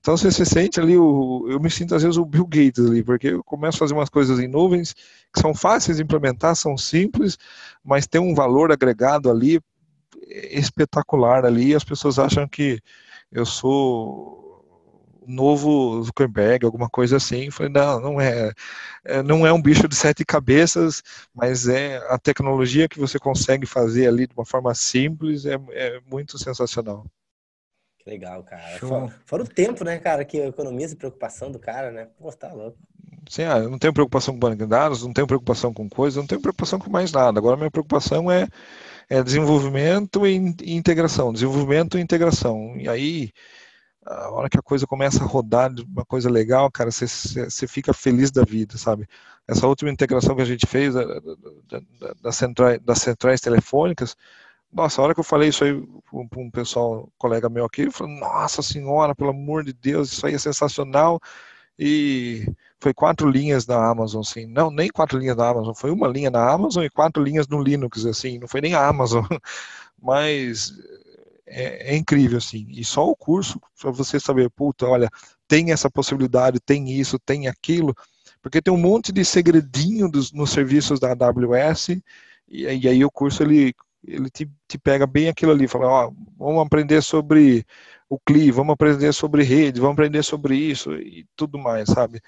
Então 0.00 0.16
você 0.16 0.32
se 0.32 0.44
sente 0.44 0.80
ali, 0.80 0.98
o, 0.98 1.46
eu 1.48 1.60
me 1.60 1.70
sinto 1.70 1.94
às 1.94 2.02
vezes 2.02 2.18
o 2.18 2.24
Bill 2.24 2.44
Gates 2.44 2.84
ali, 2.84 3.04
porque 3.04 3.28
eu 3.28 3.44
começo 3.44 3.76
a 3.76 3.78
fazer 3.78 3.94
umas 3.94 4.08
coisas 4.08 4.40
em 4.40 4.48
nuvens 4.48 4.92
que 5.32 5.40
são 5.40 5.54
fáceis 5.54 5.98
de 5.98 6.02
implementar, 6.02 6.56
são 6.56 6.76
simples, 6.76 7.38
mas 7.84 8.08
tem 8.08 8.20
um 8.20 8.34
valor 8.34 8.72
agregado 8.72 9.30
ali 9.30 9.60
espetacular 10.50 11.44
ali, 11.44 11.68
e 11.68 11.74
as 11.76 11.84
pessoas 11.84 12.18
acham 12.18 12.48
que 12.48 12.80
eu 13.30 13.46
sou 13.46 14.41
novo 15.26 16.02
Zuckerberg, 16.02 16.64
alguma 16.64 16.88
coisa 16.88 17.16
assim. 17.16 17.46
Eu 17.46 17.52
falei, 17.52 17.72
não, 17.72 18.00
não 18.00 18.20
é, 18.20 18.52
é, 19.04 19.22
não 19.22 19.46
é 19.46 19.52
um 19.52 19.62
bicho 19.62 19.88
de 19.88 19.94
sete 19.94 20.24
cabeças, 20.24 21.02
mas 21.34 21.68
é 21.68 21.96
a 22.08 22.18
tecnologia 22.18 22.88
que 22.88 22.98
você 22.98 23.18
consegue 23.18 23.66
fazer 23.66 24.06
ali 24.06 24.26
de 24.26 24.34
uma 24.34 24.44
forma 24.44 24.74
simples, 24.74 25.44
é, 25.46 25.58
é 25.70 26.00
muito 26.10 26.38
sensacional. 26.38 27.06
Que 27.98 28.10
legal, 28.10 28.42
cara. 28.42 28.78
Fora, 28.78 29.20
fora, 29.24 29.42
o 29.44 29.48
tempo, 29.48 29.84
né, 29.84 29.96
cara, 29.98 30.24
que 30.24 30.38
economiza 30.38 30.94
e 30.94 30.96
preocupação 30.96 31.52
do 31.52 31.58
cara, 31.58 31.92
né? 31.92 32.08
Pô, 32.18 32.32
tá 32.32 32.52
louco. 32.52 32.76
Sim, 33.28 33.44
ah, 33.44 33.58
eu 33.58 33.70
não 33.70 33.78
tenho 33.78 33.92
preocupação 33.92 34.34
com 34.34 34.40
banco 34.40 34.56
de 34.56 34.66
dados, 34.66 35.04
não 35.04 35.12
tenho 35.12 35.26
preocupação 35.26 35.72
com 35.72 35.88
coisas, 35.88 36.16
não 36.16 36.26
tenho 36.26 36.40
preocupação 36.40 36.80
com 36.80 36.90
mais 36.90 37.12
nada. 37.12 37.38
Agora 37.38 37.56
minha 37.56 37.70
preocupação 37.70 38.28
é, 38.30 38.48
é 39.08 39.22
desenvolvimento 39.22 40.26
e 40.26 40.34
integração, 40.74 41.32
desenvolvimento 41.32 41.96
e 41.96 42.00
integração. 42.00 42.74
E 42.76 42.88
aí 42.88 43.30
a 44.04 44.30
hora 44.30 44.48
que 44.50 44.58
a 44.58 44.62
coisa 44.62 44.86
começa 44.86 45.22
a 45.22 45.26
rodar 45.26 45.72
de 45.72 45.82
uma 45.82 46.04
coisa 46.04 46.30
legal, 46.30 46.70
cara, 46.70 46.90
você, 46.90 47.66
fica 47.68 47.92
feliz 47.92 48.30
da 48.30 48.44
vida, 48.44 48.76
sabe? 48.76 49.08
Essa 49.46 49.66
última 49.66 49.90
integração 49.90 50.34
que 50.34 50.42
a 50.42 50.46
gente 50.46 50.66
fez 50.66 50.94
da, 50.94 51.04
da, 51.04 51.20
da, 51.70 52.14
das, 52.20 52.36
centrais, 52.36 52.80
das 52.80 52.98
centrais 52.98 53.40
telefônicas, 53.40 54.16
nossa, 54.72 55.00
a 55.00 55.04
hora 55.04 55.14
que 55.14 55.20
eu 55.20 55.24
falei 55.24 55.50
isso 55.50 55.64
aí 55.64 55.72
para 56.30 56.40
um 56.40 56.50
pessoal, 56.50 57.04
um 57.04 57.08
colega 57.18 57.48
meu 57.48 57.64
aqui, 57.64 57.82
ele 57.82 57.90
falou, 57.90 58.12
nossa 58.18 58.62
senhora, 58.62 59.14
pelo 59.14 59.30
amor 59.30 59.64
de 59.64 59.72
Deus, 59.72 60.12
isso 60.12 60.26
aí 60.26 60.34
é 60.34 60.38
sensacional. 60.38 61.20
e 61.78 62.46
foi 62.82 62.92
quatro 62.92 63.30
linhas 63.30 63.66
na 63.66 63.76
Amazon, 63.90 64.22
assim. 64.22 64.46
Não, 64.46 64.70
nem 64.70 64.88
quatro 64.90 65.18
linhas 65.18 65.36
na 65.36 65.48
Amazon, 65.48 65.72
foi 65.74 65.90
uma 65.92 66.08
linha 66.08 66.30
na 66.30 66.50
Amazon 66.50 66.84
e 66.84 66.90
quatro 66.90 67.22
linhas 67.22 67.46
no 67.48 67.62
Linux, 67.62 68.04
assim. 68.06 68.38
Não 68.38 68.48
foi 68.48 68.60
nem 68.60 68.74
a 68.74 68.86
Amazon, 68.86 69.24
mas 70.02 70.72
é, 71.52 71.94
é 71.94 71.96
incrível, 71.96 72.38
assim. 72.38 72.66
E 72.70 72.84
só 72.84 73.06
o 73.06 73.14
curso, 73.14 73.60
para 73.80 73.90
você 73.90 74.18
saber, 74.18 74.50
puta, 74.50 74.86
olha, 74.86 75.08
tem 75.46 75.70
essa 75.70 75.90
possibilidade, 75.90 76.60
tem 76.60 76.90
isso, 76.90 77.18
tem 77.18 77.46
aquilo, 77.46 77.94
porque 78.40 78.62
tem 78.62 78.72
um 78.72 78.78
monte 78.78 79.12
de 79.12 79.24
segredinho 79.24 80.08
dos, 80.08 80.32
nos 80.32 80.50
serviços 80.50 80.98
da 80.98 81.12
AWS, 81.12 81.90
e, 82.48 82.64
e 82.64 82.88
aí 82.88 83.04
o 83.04 83.10
curso 83.10 83.42
ele, 83.42 83.74
ele 84.06 84.30
te, 84.30 84.50
te 84.66 84.78
pega 84.78 85.06
bem 85.06 85.28
aquilo 85.28 85.52
ali, 85.52 85.68
fala, 85.68 85.86
ó, 85.86 86.12
vamos 86.38 86.64
aprender 86.64 87.02
sobre 87.02 87.66
o 88.08 88.18
CLI, 88.18 88.50
vamos 88.50 88.72
aprender 88.72 89.12
sobre 89.12 89.42
rede, 89.42 89.80
vamos 89.80 89.94
aprender 89.94 90.22
sobre 90.22 90.56
isso 90.56 90.94
e 90.94 91.26
tudo 91.36 91.58
mais, 91.58 91.88
sabe? 91.88 92.20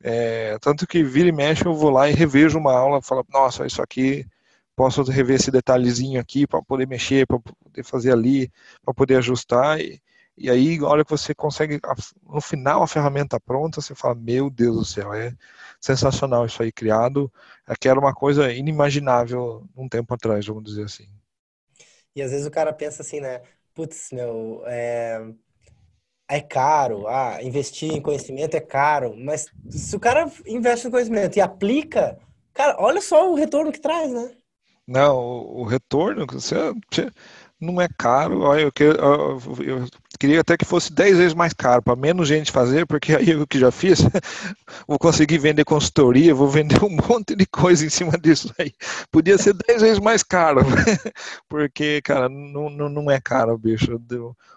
É, 0.00 0.56
tanto 0.60 0.86
que 0.86 1.02
vira 1.02 1.28
e 1.28 1.32
mexe 1.32 1.66
eu 1.66 1.74
vou 1.74 1.90
lá 1.90 2.08
e 2.08 2.14
revejo 2.14 2.58
uma 2.58 2.72
aula, 2.72 3.02
falo, 3.02 3.26
nossa, 3.32 3.66
isso 3.66 3.82
aqui 3.82 4.24
posso 4.78 5.02
rever 5.02 5.34
esse 5.34 5.50
detalhezinho 5.50 6.20
aqui 6.20 6.46
para 6.46 6.62
poder 6.62 6.86
mexer, 6.86 7.26
para 7.26 7.40
poder 7.40 7.82
fazer 7.82 8.12
ali, 8.12 8.48
para 8.84 8.94
poder 8.94 9.16
ajustar 9.16 9.80
e, 9.80 10.00
e 10.40 10.48
aí, 10.48 10.80
olha 10.82 11.04
que 11.04 11.10
você 11.10 11.34
consegue, 11.34 11.80
no 12.22 12.40
final, 12.40 12.80
a 12.80 12.86
ferramenta 12.86 13.40
pronta, 13.40 13.80
você 13.80 13.92
fala, 13.92 14.14
meu 14.14 14.48
Deus 14.48 14.76
do 14.76 14.84
céu, 14.84 15.12
é 15.12 15.34
sensacional 15.80 16.46
isso 16.46 16.62
aí 16.62 16.70
criado. 16.70 17.30
Aqui 17.66 17.88
era 17.88 17.98
uma 17.98 18.14
coisa 18.14 18.52
inimaginável 18.52 19.66
um 19.76 19.88
tempo 19.88 20.14
atrás, 20.14 20.46
vamos 20.46 20.62
dizer 20.62 20.84
assim. 20.84 21.08
E 22.14 22.22
às 22.22 22.30
vezes 22.30 22.46
o 22.46 22.52
cara 22.52 22.72
pensa 22.72 23.02
assim, 23.02 23.18
né? 23.18 23.42
Putz, 23.74 24.10
meu, 24.12 24.62
é, 24.66 25.20
é 26.28 26.40
caro, 26.40 27.08
ah, 27.08 27.42
investir 27.42 27.92
em 27.92 28.00
conhecimento 28.00 28.56
é 28.56 28.60
caro, 28.60 29.16
mas 29.16 29.46
se 29.68 29.96
o 29.96 30.00
cara 30.00 30.30
investe 30.46 30.86
em 30.86 30.90
conhecimento 30.92 31.36
e 31.36 31.40
aplica, 31.40 32.16
cara, 32.54 32.76
olha 32.78 33.00
só 33.00 33.28
o 33.28 33.34
retorno 33.34 33.72
que 33.72 33.80
traz, 33.80 34.12
né? 34.12 34.36
Não, 34.88 35.18
o, 35.18 35.60
o 35.60 35.64
retorno, 35.64 36.26
você, 36.26 36.54
não 37.60 37.78
é 37.78 37.88
caro. 37.98 38.54
Eu, 38.54 38.72
eu, 38.80 39.40
eu, 39.62 39.88
queria 40.18 40.40
até 40.40 40.56
que 40.56 40.64
fosse 40.64 40.90
10 40.90 41.18
vezes 41.18 41.34
mais 41.34 41.52
caro, 41.52 41.82
para 41.82 41.94
menos 41.94 42.26
gente 42.26 42.50
fazer, 42.50 42.86
porque 42.86 43.12
aí 43.16 43.30
eu 43.30 43.46
que 43.46 43.58
já 43.58 43.70
fiz, 43.70 44.00
vou 44.88 44.98
conseguir 44.98 45.36
vender 45.36 45.66
consultoria, 45.66 46.34
vou 46.34 46.48
vender 46.48 46.82
um 46.82 46.88
monte 47.06 47.36
de 47.36 47.44
coisa 47.44 47.84
em 47.84 47.90
cima 47.90 48.12
disso 48.12 48.50
aí. 48.58 48.72
Podia 49.10 49.36
ser 49.36 49.52
10 49.54 49.82
vezes 49.82 49.98
mais 49.98 50.22
caro, 50.22 50.62
porque, 51.48 52.00
cara, 52.02 52.26
não, 52.30 52.70
não, 52.70 52.88
não 52.88 53.10
é 53.10 53.20
caro, 53.20 53.58
bicho. 53.58 54.00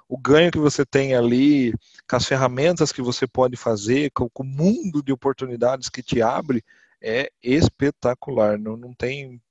O 0.08 0.18
ganho 0.18 0.52
que 0.52 0.60
você 0.60 0.86
tem 0.86 1.14
ali, 1.14 1.74
com 2.10 2.16
as 2.16 2.26
ferramentas 2.26 2.94
que 2.94 3.02
você 3.02 3.28
pode 3.28 3.58
fazer, 3.58 4.12
com 4.12 4.30
o 4.34 4.44
mundo 4.46 5.04
de 5.04 5.12
oportunidades 5.12 5.90
que 5.90 6.02
te 6.02 6.22
abre, 6.22 6.64
é 7.02 7.32
espetacular. 7.44 8.58
Não, 8.60 8.78
não 8.78 8.94
tem 8.94 9.42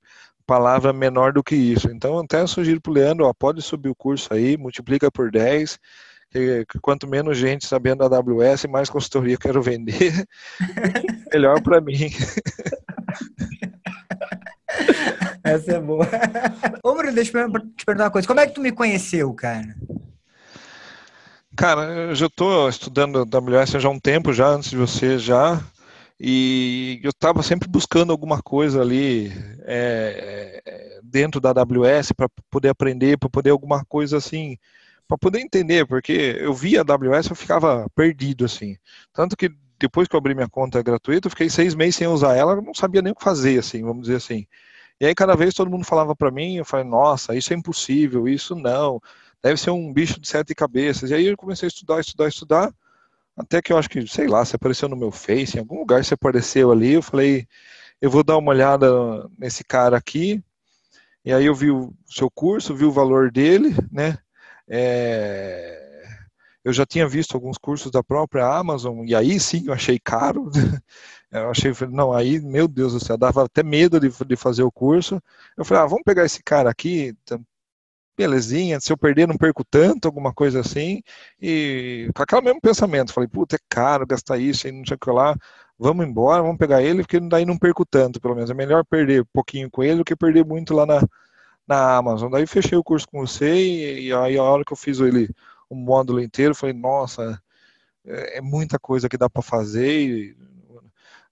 palavra 0.45 0.91
menor 0.91 1.33
do 1.33 1.43
que 1.43 1.55
isso. 1.55 1.89
Então, 1.91 2.19
até 2.19 2.45
sugiro 2.45 2.81
para 2.81 2.91
o 2.91 2.93
Leandro, 2.93 3.25
ó, 3.25 3.33
pode 3.33 3.61
subir 3.61 3.89
o 3.89 3.95
curso 3.95 4.33
aí, 4.33 4.57
multiplica 4.57 5.11
por 5.11 5.31
10, 5.31 5.79
que, 6.31 6.65
quanto 6.81 7.07
menos 7.07 7.37
gente 7.37 7.65
sabendo 7.65 8.07
da 8.07 8.17
AWS, 8.17 8.65
mais 8.65 8.89
consultoria 8.89 9.35
eu 9.35 9.39
quero 9.39 9.61
vender, 9.61 10.25
melhor 11.31 11.61
para 11.61 11.81
mim. 11.81 12.09
Essa 15.43 15.73
é 15.73 15.79
boa. 15.79 16.07
Ô, 16.83 16.93
Bruno, 16.93 17.13
deixa 17.13 17.37
eu 17.37 17.51
te 17.75 17.85
perguntar 17.85 18.05
uma 18.05 18.11
coisa. 18.11 18.27
Como 18.27 18.39
é 18.39 18.47
que 18.47 18.53
tu 18.53 18.61
me 18.61 18.71
conheceu, 18.71 19.33
cara? 19.33 19.75
Cara, 21.55 21.81
eu 21.83 22.15
já 22.15 22.27
estou 22.27 22.69
estudando 22.69 23.19
AWS 23.19 23.71
já 23.71 23.89
há 23.89 23.91
um 23.91 23.99
tempo, 23.99 24.33
já 24.33 24.47
antes 24.47 24.69
de 24.69 24.77
você, 24.77 25.19
já. 25.19 25.61
E 26.23 26.99
eu 27.01 27.09
estava 27.09 27.41
sempre 27.41 27.67
buscando 27.67 28.11
alguma 28.11 28.43
coisa 28.43 28.79
ali 28.79 29.31
é, 29.63 30.61
é 30.63 30.99
dentro 31.01 31.41
da 31.41 31.49
AWS 31.49 32.11
para 32.15 32.29
poder 32.47 32.69
aprender, 32.69 33.17
para 33.17 33.27
poder 33.27 33.49
alguma 33.49 33.83
coisa 33.85 34.17
assim, 34.17 34.55
para 35.07 35.17
poder 35.17 35.39
entender, 35.39 35.87
porque 35.87 36.37
eu 36.39 36.53
via 36.53 36.81
a 36.81 36.93
AWS 36.93 37.27
eu 37.31 37.35
ficava 37.35 37.89
perdido 37.95 38.45
assim. 38.45 38.77
Tanto 39.11 39.35
que 39.35 39.49
depois 39.79 40.07
que 40.07 40.15
eu 40.15 40.19
abri 40.19 40.35
minha 40.35 40.47
conta 40.47 40.83
gratuita, 40.83 41.25
eu 41.25 41.31
fiquei 41.31 41.49
seis 41.49 41.73
meses 41.73 41.95
sem 41.95 42.05
usar 42.05 42.35
ela, 42.35 42.61
não 42.61 42.75
sabia 42.75 43.01
nem 43.01 43.13
o 43.13 43.15
que 43.15 43.23
fazer, 43.23 43.57
assim, 43.57 43.81
vamos 43.81 44.03
dizer 44.03 44.17
assim. 44.17 44.45
E 44.99 45.07
aí 45.07 45.15
cada 45.15 45.35
vez 45.35 45.55
todo 45.55 45.71
mundo 45.71 45.85
falava 45.85 46.15
para 46.15 46.29
mim, 46.29 46.57
eu 46.57 46.65
falei, 46.65 46.85
nossa, 46.85 47.35
isso 47.35 47.51
é 47.51 47.57
impossível, 47.57 48.27
isso 48.27 48.53
não, 48.53 49.01
deve 49.41 49.57
ser 49.57 49.71
um 49.71 49.91
bicho 49.91 50.19
de 50.19 50.27
sete 50.27 50.53
cabeças. 50.53 51.09
E 51.09 51.15
aí 51.15 51.25
eu 51.25 51.35
comecei 51.35 51.65
a 51.65 51.69
estudar, 51.69 51.99
estudar, 51.99 52.27
estudar. 52.27 52.71
Até 53.35 53.61
que 53.61 53.73
eu 53.73 53.77
acho 53.77 53.89
que, 53.89 54.05
sei 54.07 54.27
lá, 54.27 54.43
se 54.45 54.55
apareceu 54.55 54.89
no 54.89 54.95
meu 54.95 55.11
Face, 55.11 55.57
em 55.57 55.59
algum 55.59 55.79
lugar 55.79 56.03
se 56.03 56.13
apareceu 56.13 56.71
ali, 56.71 56.93
eu 56.93 57.01
falei, 57.01 57.47
eu 58.01 58.09
vou 58.09 58.23
dar 58.23 58.37
uma 58.37 58.51
olhada 58.51 58.89
nesse 59.37 59.63
cara 59.63 59.97
aqui. 59.97 60.43
E 61.23 61.31
aí 61.31 61.45
eu 61.45 61.55
vi 61.55 61.71
o 61.71 61.93
seu 62.07 62.29
curso, 62.31 62.75
vi 62.75 62.85
o 62.85 62.91
valor 62.91 63.31
dele, 63.31 63.75
né? 63.91 64.17
É... 64.67 65.81
Eu 66.63 66.73
já 66.73 66.85
tinha 66.85 67.07
visto 67.07 67.35
alguns 67.35 67.57
cursos 67.57 67.91
da 67.91 68.03
própria 68.03 68.45
Amazon, 68.45 69.03
e 69.07 69.15
aí 69.15 69.39
sim 69.39 69.65
eu 69.67 69.73
achei 69.73 69.99
caro. 69.99 70.49
Eu 71.31 71.49
achei, 71.49 71.71
não, 71.89 72.11
aí, 72.11 72.41
meu 72.41 72.67
Deus 72.67 72.91
do 72.91 72.99
céu, 72.99 73.17
dava 73.17 73.45
até 73.45 73.63
medo 73.63 74.01
de, 74.01 74.09
de 74.09 74.35
fazer 74.35 74.63
o 74.63 74.71
curso. 74.71 75.21
Eu 75.55 75.63
falei, 75.63 75.83
ah, 75.83 75.87
vamos 75.87 76.03
pegar 76.03 76.25
esse 76.25 76.43
cara 76.43 76.69
aqui, 76.69 77.15
belezinha, 78.17 78.79
se 78.79 78.91
eu 78.91 78.97
perder 78.97 79.27
não 79.27 79.37
perco 79.37 79.63
tanto, 79.63 80.05
alguma 80.07 80.33
coisa 80.33 80.59
assim, 80.59 81.01
e 81.41 82.09
com 82.15 82.23
aquele 82.23 82.41
mesmo 82.41 82.61
pensamento, 82.61 83.13
falei, 83.13 83.27
puta, 83.29 83.55
é 83.55 83.59
caro 83.69 84.05
gastar 84.05 84.37
isso 84.37 84.67
e 84.67 84.71
não 84.71 84.85
sei 84.85 84.95
o 84.95 84.99
que 84.99 85.09
lá, 85.11 85.35
vamos 85.79 86.05
embora, 86.05 86.41
vamos 86.43 86.57
pegar 86.57 86.81
ele, 86.81 87.03
porque 87.03 87.19
daí 87.19 87.45
não 87.45 87.57
perco 87.57 87.85
tanto, 87.85 88.21
pelo 88.21 88.35
menos, 88.35 88.49
é 88.51 88.53
melhor 88.53 88.85
perder 88.85 89.25
pouquinho 89.33 89.69
com 89.71 89.83
ele 89.83 89.97
do 89.97 90.05
que 90.05 90.15
perder 90.15 90.45
muito 90.45 90.73
lá 90.73 90.85
na, 90.85 91.01
na 91.67 91.97
Amazon, 91.97 92.31
daí 92.31 92.45
fechei 92.47 92.77
o 92.77 92.83
curso 92.83 93.07
com 93.07 93.25
você, 93.25 93.55
e, 93.55 94.07
e 94.07 94.13
aí 94.13 94.37
a 94.37 94.43
hora 94.43 94.63
que 94.65 94.73
eu 94.73 94.77
fiz 94.77 94.99
ele, 94.99 95.29
o 95.69 95.75
módulo 95.75 96.21
inteiro, 96.21 96.55
falei, 96.55 96.75
nossa, 96.75 97.41
é, 98.05 98.37
é 98.37 98.41
muita 98.41 98.79
coisa 98.79 99.09
que 99.09 99.17
dá 99.17 99.29
para 99.29 99.41
fazer, 99.41 100.01
e, 100.01 100.37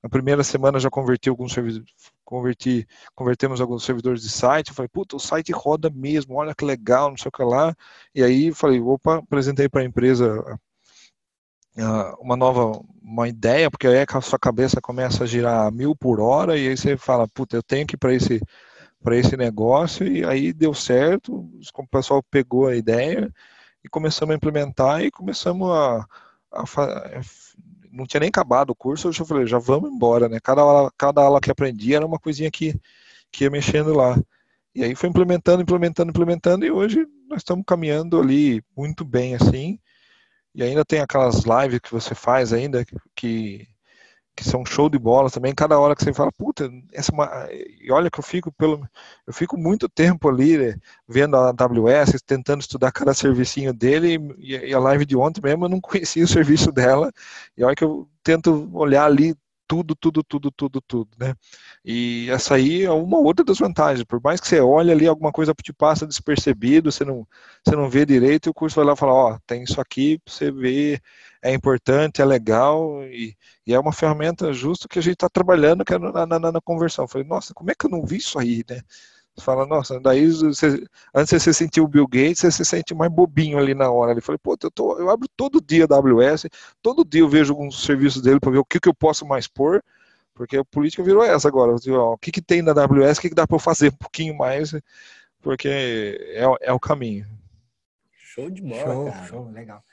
na 0.02 0.10
primeira 0.10 0.44
semana 0.44 0.80
já 0.80 0.90
converti 0.90 1.30
alguns 1.30 1.54
servidores, 1.54 1.94
converti, 2.30 2.88
convertemos 3.16 3.60
alguns 3.60 3.84
servidores 3.84 4.22
de 4.22 4.30
site. 4.30 4.70
Eu 4.70 4.76
falei, 4.76 4.88
puta, 4.88 5.16
o 5.16 5.20
site 5.20 5.52
roda 5.52 5.90
mesmo, 5.90 6.36
olha 6.36 6.54
que 6.54 6.64
legal, 6.64 7.10
não 7.10 7.18
sei 7.18 7.30
o 7.30 7.32
que 7.32 7.44
lá. 7.44 7.76
E 8.14 8.24
aí 8.24 8.52
falei, 8.54 8.80
opa, 8.80 9.18
apresentei 9.18 9.68
para 9.68 9.82
a 9.82 9.86
empresa 9.86 10.40
uh, 11.78 12.22
uma 12.22 12.38
nova 12.38 12.80
uma 13.02 13.28
ideia, 13.28 13.72
porque 13.72 13.88
aí 13.88 14.06
a 14.08 14.22
sua 14.22 14.38
cabeça 14.38 14.80
começa 14.80 15.24
a 15.24 15.28
girar 15.28 15.66
a 15.66 15.72
mil 15.72 15.96
por 15.96 16.20
hora, 16.20 16.56
e 16.56 16.68
aí 16.68 16.78
você 16.78 16.96
fala, 16.96 17.28
puta, 17.28 17.58
eu 17.58 17.64
tenho 17.64 17.88
que 17.88 17.96
ir 17.96 17.98
para 17.98 18.14
esse 18.14 18.40
para 19.02 19.16
esse 19.16 19.38
negócio 19.38 20.06
e 20.06 20.26
aí 20.26 20.52
deu 20.52 20.74
certo, 20.74 21.34
o 21.74 21.88
pessoal 21.88 22.22
pegou 22.30 22.68
a 22.68 22.76
ideia 22.76 23.34
e 23.84 23.88
começamos 23.90 24.34
a 24.34 24.36
implementar 24.36 25.02
e 25.02 25.10
começamos 25.10 25.70
a, 25.72 26.06
a, 26.52 26.64
não 27.92 28.06
tinha 28.06 28.20
nem 28.20 28.30
acabado 28.30 28.72
o 28.72 28.76
curso, 28.76 29.08
eu 29.08 29.14
já 29.14 29.26
falei, 29.26 29.46
já 29.48 29.60
vamos 29.60 29.92
embora, 29.92 30.30
né? 30.30 30.40
Cada 30.42 30.62
aula, 30.62 30.92
cada 30.98 31.22
aula 31.22 31.42
que 31.42 31.52
aprendi 31.52 31.96
era 31.96 32.06
uma 32.06 32.20
coisinha 32.20 32.52
que, 32.52 32.80
que 33.32 33.44
ia 33.44 33.50
mexendo 33.50 33.94
lá. 33.94 34.18
E 34.74 34.84
aí 34.84 34.96
foi 34.96 35.10
implementando, 35.10 35.62
implementando, 35.62 36.10
implementando, 36.10 36.66
e 36.66 36.72
hoje 36.72 37.06
nós 37.28 37.40
estamos 37.42 37.64
caminhando 37.66 38.20
ali 38.20 38.64
muito 38.76 39.04
bem, 39.04 39.36
assim. 39.36 39.80
E 40.54 40.64
ainda 40.64 40.84
tem 40.86 41.00
aquelas 41.00 41.44
lives 41.44 41.80
que 41.80 41.92
você 41.92 42.16
faz 42.16 42.54
ainda, 42.54 42.86
que, 43.16 43.68
que 44.40 44.50
são 44.50 44.66
show 44.66 44.90
de 44.90 44.98
bola 44.98 45.30
também. 45.30 45.54
Cada 45.54 45.78
hora 45.78 45.94
que 45.94 46.02
você 46.02 46.14
fala, 46.14 46.32
puta, 46.32 46.72
essa 46.94 47.12
é 47.50 47.68
e 47.82 47.92
olha 47.92 48.10
que 48.10 48.20
eu 48.20 48.24
fico 48.24 48.50
pelo, 48.54 48.88
eu 49.28 49.34
fico 49.34 49.58
muito 49.58 49.90
tempo 49.90 50.30
ali 50.30 50.58
né, 50.58 50.76
vendo 51.06 51.36
a 51.36 51.50
AWS, 51.50 52.22
tentando 52.26 52.62
estudar 52.62 52.94
cada 52.94 53.14
servicinho 53.14 53.74
dele. 53.74 54.18
E 54.40 54.74
a 54.74 54.80
live 54.80 55.06
de 55.06 55.18
ontem 55.18 55.42
mesmo 55.44 55.66
eu 55.66 55.70
não 55.70 55.82
conhecia 55.82 56.24
o 56.24 56.28
serviço 56.28 56.72
dela. 56.72 57.12
E 57.58 57.64
olha 57.66 57.76
que 57.76 57.84
eu 57.84 58.08
tento 58.24 58.70
olhar 58.74 59.04
ali 59.04 59.36
tudo, 59.70 59.96
tudo, 59.96 60.24
tudo, 60.24 60.52
tudo, 60.52 60.82
tudo, 60.82 61.10
né? 61.20 61.36
E 61.86 62.28
essa 62.32 62.56
aí 62.56 62.84
é 62.86 62.92
uma 62.92 63.20
outra 63.20 63.46
das 63.46 63.60
vantagens. 63.60 64.04
Por 64.04 64.20
mais 64.22 64.42
que 64.42 64.48
você 64.48 64.60
olhe 64.60 64.92
ali, 64.92 65.08
alguma 65.08 65.32
coisa 65.32 65.54
te 65.54 65.72
passa 65.72 66.08
despercebido, 66.08 66.92
você 66.92 67.06
não, 67.06 67.28
você 67.64 67.76
não 67.76 67.88
vê 67.88 68.04
direito, 68.04 68.48
e 68.48 68.50
o 68.50 68.54
curso 68.54 68.78
vai 68.78 68.86
lá 68.86 68.94
e 68.94 68.98
fala, 68.98 69.14
ó, 69.14 69.34
oh, 69.36 69.40
tem 69.46 69.64
isso 69.64 69.80
aqui 69.80 70.20
você 70.28 70.52
ver, 70.52 71.02
é 71.42 71.54
importante, 71.54 72.20
é 72.20 72.26
legal, 72.26 73.04
e, 73.04 73.38
e 73.66 73.74
é 73.74 73.80
uma 73.80 73.94
ferramenta 73.94 74.52
justa 74.52 74.88
que 74.88 74.98
a 74.98 75.02
gente 75.04 75.14
está 75.14 75.30
trabalhando 75.30 75.86
que 75.86 75.94
é 75.94 76.00
na, 76.00 76.26
na, 76.26 76.52
na 76.52 76.62
conversão. 76.62 77.06
Eu 77.06 77.10
falei, 77.10 77.28
nossa, 77.28 77.54
como 77.54 77.70
é 77.70 77.76
que 77.76 77.86
eu 77.86 77.92
não 77.92 78.04
vi 78.06 78.18
isso 78.18 78.40
aí, 78.40 78.64
né? 78.68 78.82
Você 79.40 79.46
fala, 79.46 79.66
nossa, 79.66 80.00
daí 80.00 80.30
você, 80.32 80.86
antes 81.16 81.42
você 81.42 81.54
sentiu 81.54 81.86
o 81.86 81.88
Bill 81.88 82.08
Gates, 82.08 82.40
você 82.40 82.52
se 82.52 82.66
sente 82.66 82.94
mais 82.94 83.12
bobinho 83.12 83.58
ali 83.58 83.74
na 83.74 83.90
hora. 83.90 84.12
Ele 84.12 84.22
falou, 84.22 84.38
pô, 84.40 84.58
eu, 84.62 84.72
tô, 84.72 85.00
eu 85.00 85.10
abro 85.10 85.28
todo 85.36 85.62
dia 85.62 85.88
a 85.90 85.96
AWS, 85.96 86.48
todo 86.82 87.06
dia 87.06 87.22
eu 87.22 87.30
vejo 87.30 87.54
alguns 87.54 87.84
serviços 87.84 88.22
dele 88.22 88.40
para 88.40 88.52
ver 88.52 88.58
o 88.58 88.66
que, 88.66 88.80
que 88.80 88.90
eu 88.90 88.94
posso 88.94 89.26
mais 89.26 89.48
pôr, 89.48 89.84
porque 90.34 90.58
a 90.58 90.66
política 90.66 91.02
virou 91.02 91.24
essa 91.24 91.48
agora. 91.48 91.76
Ó, 91.90 92.14
o 92.14 92.18
que, 92.18 92.32
que 92.32 92.42
tem 92.42 92.62
na 92.62 92.72
AWS, 92.72 93.18
o 93.18 93.22
que, 93.22 93.30
que 93.30 93.36
dá 93.36 93.48
para 93.48 93.56
eu 93.56 93.60
fazer 93.60 93.90
um 93.90 93.98
pouquinho 93.98 94.38
mais, 94.38 94.76
porque 95.42 95.70
é, 96.34 96.44
é 96.62 96.74
o 96.74 96.80
caminho. 96.80 97.26
Show 98.12 98.50
de 98.50 98.62
bola, 98.62 98.84
show, 98.84 99.06
cara. 99.06 99.26
Show, 99.26 99.52
legal. 99.52 99.84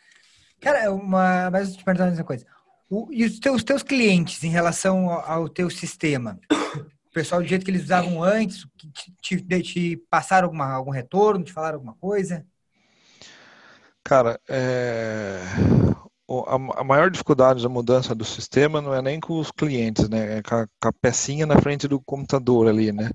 Cara, 0.61 0.93
uma, 0.93 1.51
mas 1.51 1.77
te 1.77 1.85
perguntar 1.85 2.13
uma 2.13 2.25
coisa. 2.25 2.45
O, 2.89 3.09
e 3.11 3.25
os 3.25 3.39
teus, 3.39 3.57
os 3.57 3.65
teus 3.65 3.83
clientes 3.83 4.43
em 4.45 4.51
relação 4.51 5.11
ao, 5.11 5.31
ao 5.31 5.49
teu 5.49 5.69
sistema? 5.71 6.39
Pessoal 7.17 7.41
do 7.41 7.49
jeito 7.49 7.65
que 7.65 7.71
eles 7.71 7.85
usavam 7.85 8.23
antes, 8.23 8.67
te, 9.23 9.41
te, 9.41 9.63
te 9.63 9.97
passaram 10.11 10.49
alguma, 10.49 10.71
algum 10.71 10.91
retorno, 10.91 11.43
te 11.43 11.51
falaram 11.51 11.77
alguma 11.77 11.95
coisa? 11.95 12.45
Cara, 14.05 14.39
é... 14.47 15.41
a 16.77 16.85
maior 16.85 17.11
dificuldade 17.11 17.63
da 17.63 17.71
mudança 17.71 18.15
do 18.15 18.23
sistema 18.23 18.83
não 18.83 18.93
é 18.93 19.01
nem 19.01 19.19
com 19.19 19.41
os 19.41 19.51
clientes, 19.51 20.11
né? 20.11 20.37
É 20.37 20.43
com 20.43 20.57
a, 20.57 20.67
com 20.67 20.89
a 20.89 20.93
pecinha 20.93 21.47
na 21.47 21.59
frente 21.59 21.89
do 21.89 21.99
computador 21.99 22.69
ali, 22.69 22.93
né? 22.93 23.11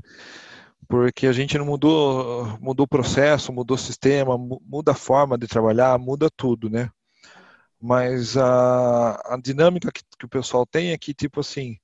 Porque 0.88 1.28
a 1.28 1.32
gente 1.32 1.56
não 1.60 1.66
mudou, 1.68 2.58
mudou 2.60 2.86
o 2.86 2.90
processo, 2.90 3.54
mudou 3.54 3.76
o 3.76 3.80
sistema, 3.80 4.36
muda 4.36 4.94
a 4.94 4.96
forma 4.96 5.38
de 5.38 5.46
trabalhar, 5.46 6.00
muda 6.00 6.28
tudo, 6.36 6.72
né? 6.72 6.90
Mas 7.80 8.36
a, 8.36 9.36
a 9.36 9.38
dinâmica 9.40 9.92
que, 9.92 10.02
que 10.18 10.26
o 10.26 10.30
pessoal 10.30 10.66
tem 10.66 10.90
é 10.90 10.98
que, 10.98 11.14
tipo 11.14 11.40
assim, 11.40 11.78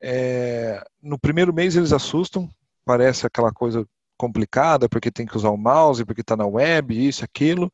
é, 0.00 0.84
no 1.02 1.18
primeiro 1.18 1.52
mês 1.52 1.76
eles 1.76 1.92
assustam, 1.92 2.48
parece 2.84 3.26
aquela 3.26 3.52
coisa 3.52 3.86
complicada, 4.16 4.88
porque 4.88 5.10
tem 5.10 5.26
que 5.26 5.36
usar 5.36 5.50
o 5.50 5.56
mouse, 5.56 6.04
porque 6.04 6.22
está 6.22 6.36
na 6.36 6.46
web, 6.46 7.06
isso, 7.06 7.24
aquilo 7.24 7.70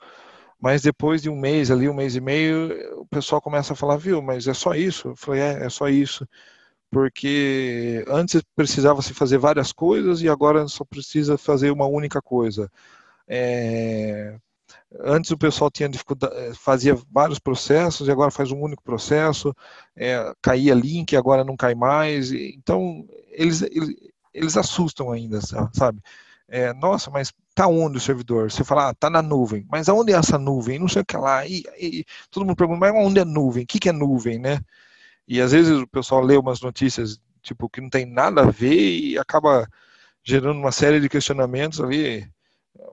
mas 0.64 0.80
depois 0.80 1.20
de 1.20 1.28
um 1.28 1.38
mês 1.38 1.70
ali, 1.70 1.90
um 1.90 1.94
mês 1.94 2.16
e 2.16 2.22
meio, 2.22 2.98
o 2.98 3.06
pessoal 3.06 3.38
começa 3.38 3.74
a 3.74 3.76
falar, 3.76 3.98
viu, 3.98 4.22
mas 4.22 4.48
é 4.48 4.54
só 4.54 4.74
isso? 4.74 5.08
Eu 5.08 5.16
falei, 5.16 5.42
é, 5.42 5.66
é 5.66 5.68
só 5.68 5.90
isso. 5.90 6.26
Porque 6.90 8.02
antes 8.08 8.42
precisava 8.56 9.02
se 9.02 9.12
fazer 9.12 9.36
várias 9.36 9.72
coisas 9.72 10.22
e 10.22 10.28
agora 10.28 10.66
só 10.68 10.82
precisa 10.82 11.36
fazer 11.36 11.70
uma 11.70 11.86
única 11.86 12.22
coisa. 12.22 12.70
É, 13.28 14.38
antes 15.00 15.30
o 15.30 15.38
pessoal 15.38 15.70
tinha 15.70 15.88
dificuldade, 15.88 16.34
é, 16.36 16.54
fazia 16.54 16.96
vários 17.10 17.38
processos 17.38 18.08
e 18.08 18.10
agora 18.10 18.30
faz 18.30 18.50
um 18.50 18.60
único 18.60 18.82
processo, 18.82 19.54
é, 19.96 20.32
caía 20.42 20.74
link, 20.74 21.16
agora 21.16 21.44
não 21.44 21.56
cai 21.56 21.74
mais. 21.74 22.32
Então 22.32 23.06
eles, 23.30 23.62
eles, 23.62 23.94
eles 24.32 24.56
assustam 24.56 25.10
ainda, 25.10 25.40
sabe? 25.72 26.00
É, 26.48 26.72
nossa, 26.74 27.10
mas 27.10 27.32
tá 27.54 27.66
onde 27.66 27.96
o 27.98 28.00
servidor? 28.00 28.50
Você 28.50 28.64
fala, 28.64 28.90
ah, 28.90 28.94
tá 28.94 29.08
na 29.08 29.22
nuvem. 29.22 29.66
Mas 29.70 29.88
aonde 29.88 30.12
é 30.12 30.16
essa 30.16 30.38
nuvem? 30.38 30.78
Não 30.78 30.88
sei 30.88 31.02
o 31.02 31.04
que 31.04 31.16
lá. 31.16 31.46
E, 31.46 31.64
e 31.78 32.04
todo 32.30 32.44
mundo 32.44 32.56
pergunta, 32.56 32.80
mas 32.80 32.94
onde 32.94 33.20
é 33.20 33.24
nuvem? 33.24 33.64
O 33.64 33.66
que, 33.66 33.78
que 33.78 33.88
é 33.88 33.92
nuvem, 33.92 34.38
né? 34.38 34.60
E 35.26 35.40
às 35.40 35.52
vezes 35.52 35.72
o 35.78 35.86
pessoal 35.86 36.22
lê 36.22 36.36
umas 36.36 36.60
notícias, 36.60 37.18
tipo, 37.42 37.68
que 37.68 37.80
não 37.80 37.88
tem 37.90 38.06
nada 38.06 38.42
a 38.42 38.50
ver 38.50 38.74
e 38.74 39.18
acaba 39.18 39.68
gerando 40.22 40.58
uma 40.58 40.72
série 40.72 41.00
de 41.00 41.08
questionamentos 41.08 41.80
ali, 41.80 42.28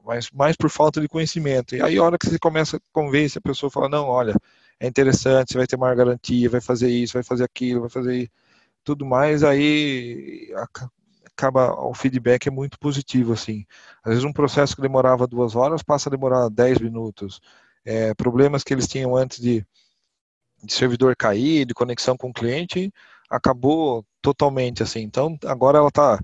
mas 0.05 0.29
mais 0.32 0.55
por 0.55 0.69
falta 0.69 1.01
de 1.01 1.07
conhecimento. 1.07 1.75
E 1.75 1.82
aí 1.82 1.97
a 1.97 2.03
hora 2.03 2.17
que 2.17 2.27
você 2.27 2.39
começa 2.39 2.77
a 2.77 2.79
convencer 2.91 3.39
a 3.39 3.47
pessoa, 3.47 3.69
fala, 3.71 3.89
não, 3.89 4.07
olha, 4.07 4.36
é 4.79 4.88
interessante, 4.88 5.53
você 5.53 5.57
vai 5.57 5.67
ter 5.67 5.77
maior 5.77 5.95
garantia, 5.95 6.49
vai 6.49 6.61
fazer 6.61 6.89
isso, 6.89 7.13
vai 7.13 7.23
fazer 7.23 7.43
aquilo, 7.43 7.82
vai 7.82 7.89
fazer 7.89 8.32
tudo 8.84 9.05
mais, 9.05 9.43
aí 9.43 10.51
acaba 11.36 11.73
o 11.86 11.93
feedback 11.93 12.47
é 12.47 12.51
muito 12.51 12.79
positivo 12.79 13.34
assim. 13.34 13.65
Às 14.03 14.11
vezes 14.11 14.23
um 14.23 14.34
processo 14.34 14.75
que 14.75 14.82
demorava 14.82 15.27
duas 15.27 15.55
horas 15.55 15.84
passa 15.84 16.09
a 16.09 16.11
demorar 16.11 16.49
dez 16.49 16.79
minutos. 16.79 17.39
É, 17.86 18.13
problemas 18.13 18.63
que 18.63 18.73
eles 18.73 18.88
tinham 18.88 19.15
antes 19.15 19.39
de, 19.39 19.65
de 20.63 20.73
servidor 20.73 21.15
cair, 21.15 21.65
de 21.65 21.73
conexão 21.73 22.17
com 22.17 22.29
o 22.29 22.34
cliente, 22.34 22.91
acabou 23.29 24.05
totalmente 24.21 24.84
assim. 24.84 25.01
Então 25.01 25.38
agora 25.45 25.79
ela 25.79 25.89
está 25.89 26.19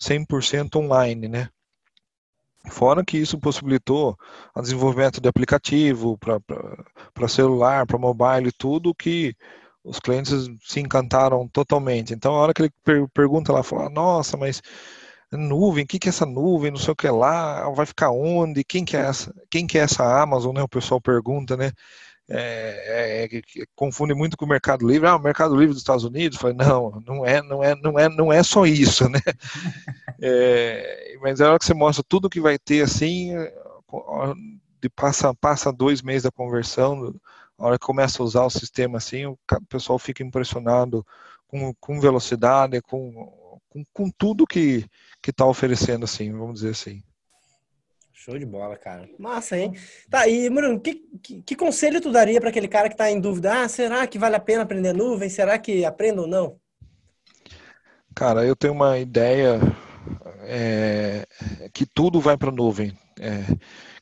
100% 0.00 0.76
online, 0.76 1.28
né? 1.28 1.48
Fora 2.68 3.04
que 3.04 3.18
isso 3.18 3.38
possibilitou 3.38 4.16
o 4.54 4.62
desenvolvimento 4.62 5.20
de 5.20 5.28
aplicativo 5.28 6.16
para 6.18 7.28
celular, 7.28 7.86
para 7.86 7.98
mobile, 7.98 8.52
tudo 8.52 8.94
que 8.94 9.34
os 9.84 9.98
clientes 9.98 10.48
se 10.62 10.80
encantaram 10.80 11.48
totalmente. 11.48 12.14
Então, 12.14 12.34
a 12.34 12.38
hora 12.38 12.54
que 12.54 12.62
ele 12.62 12.72
per 12.84 13.08
pergunta 13.12 13.52
lá, 13.52 13.62
fala, 13.62 13.90
nossa, 13.90 14.36
mas 14.36 14.62
nuvem, 15.32 15.84
o 15.84 15.86
que, 15.86 15.98
que 15.98 16.08
é 16.08 16.10
essa 16.10 16.26
nuvem, 16.26 16.70
não 16.70 16.78
sei 16.78 16.92
o 16.92 16.96
que 16.96 17.08
lá, 17.08 17.68
vai 17.70 17.86
ficar 17.86 18.10
onde, 18.10 18.62
quem 18.64 18.84
que 18.84 18.96
é 18.96 19.00
essa, 19.00 19.34
quem 19.50 19.66
que 19.66 19.78
é 19.78 19.82
essa 19.82 20.22
Amazon, 20.22 20.54
né? 20.54 20.62
O 20.62 20.68
pessoal 20.68 21.00
pergunta, 21.00 21.56
né? 21.56 21.72
É, 22.28 23.24
é, 23.24 23.38
é, 23.38 23.42
confunde 23.74 24.14
muito 24.14 24.36
com 24.36 24.44
o 24.44 24.48
Mercado 24.48 24.86
Livre. 24.86 25.08
Ah, 25.08 25.16
o 25.16 25.22
Mercado 25.22 25.54
Livre 25.56 25.74
dos 25.74 25.82
Estados 25.82 26.04
Unidos. 26.04 26.38
Falei, 26.38 26.56
não, 26.56 27.02
não 27.06 27.26
é, 27.26 27.42
não 27.42 27.62
é, 27.62 27.74
não 27.74 27.98
é, 27.98 28.08
não 28.08 28.32
é 28.32 28.42
só 28.42 28.64
isso, 28.64 29.08
né? 29.08 29.20
É, 30.24 31.16
mas 31.20 31.40
é 31.40 31.44
hora 31.44 31.58
que 31.58 31.64
você 31.64 31.74
mostra 31.74 32.04
tudo 32.08 32.30
que 32.30 32.40
vai 32.40 32.56
ter 32.56 32.82
assim, 32.82 33.32
de 34.80 34.88
passa, 34.88 35.34
passa 35.34 35.72
dois 35.72 36.00
meses 36.00 36.22
da 36.22 36.30
conversão, 36.30 37.12
a 37.58 37.66
hora 37.66 37.78
que 37.78 37.84
começa 37.84 38.22
a 38.22 38.24
usar 38.24 38.44
o 38.44 38.50
sistema 38.50 38.98
assim, 38.98 39.26
o 39.26 39.36
pessoal 39.68 39.98
fica 39.98 40.22
impressionado 40.22 41.04
com, 41.48 41.74
com 41.74 42.00
velocidade, 42.00 42.80
com, 42.82 43.58
com, 43.68 43.84
com 43.92 44.10
tudo 44.10 44.46
que 44.46 44.86
está 45.26 45.44
oferecendo, 45.44 46.04
assim, 46.04 46.30
vamos 46.30 46.60
dizer 46.60 46.70
assim. 46.70 47.02
Show 48.12 48.38
de 48.38 48.46
bola, 48.46 48.76
cara. 48.76 49.10
Massa, 49.18 49.58
hein? 49.58 49.76
Tá, 50.08 50.28
e 50.28 50.48
Bruno, 50.48 50.78
que, 50.78 51.02
que, 51.20 51.42
que 51.42 51.56
conselho 51.56 52.00
tu 52.00 52.12
daria 52.12 52.40
para 52.40 52.50
aquele 52.50 52.68
cara 52.68 52.88
que 52.88 52.94
está 52.94 53.10
em 53.10 53.20
dúvida? 53.20 53.64
Ah, 53.64 53.68
será 53.68 54.06
que 54.06 54.20
vale 54.20 54.36
a 54.36 54.40
pena 54.40 54.62
aprender 54.62 54.92
nuvem? 54.92 55.28
Será 55.28 55.58
que 55.58 55.84
aprenda 55.84 56.20
ou 56.22 56.28
não? 56.28 56.56
Cara, 58.14 58.44
eu 58.46 58.54
tenho 58.54 58.74
uma 58.74 58.98
ideia 58.98 59.58
é, 60.42 61.26
que 61.72 61.86
tudo 61.86 62.20
vai 62.20 62.36
para 62.36 62.50
a 62.50 62.52
nuvem. 62.52 62.96
É, 63.20 63.42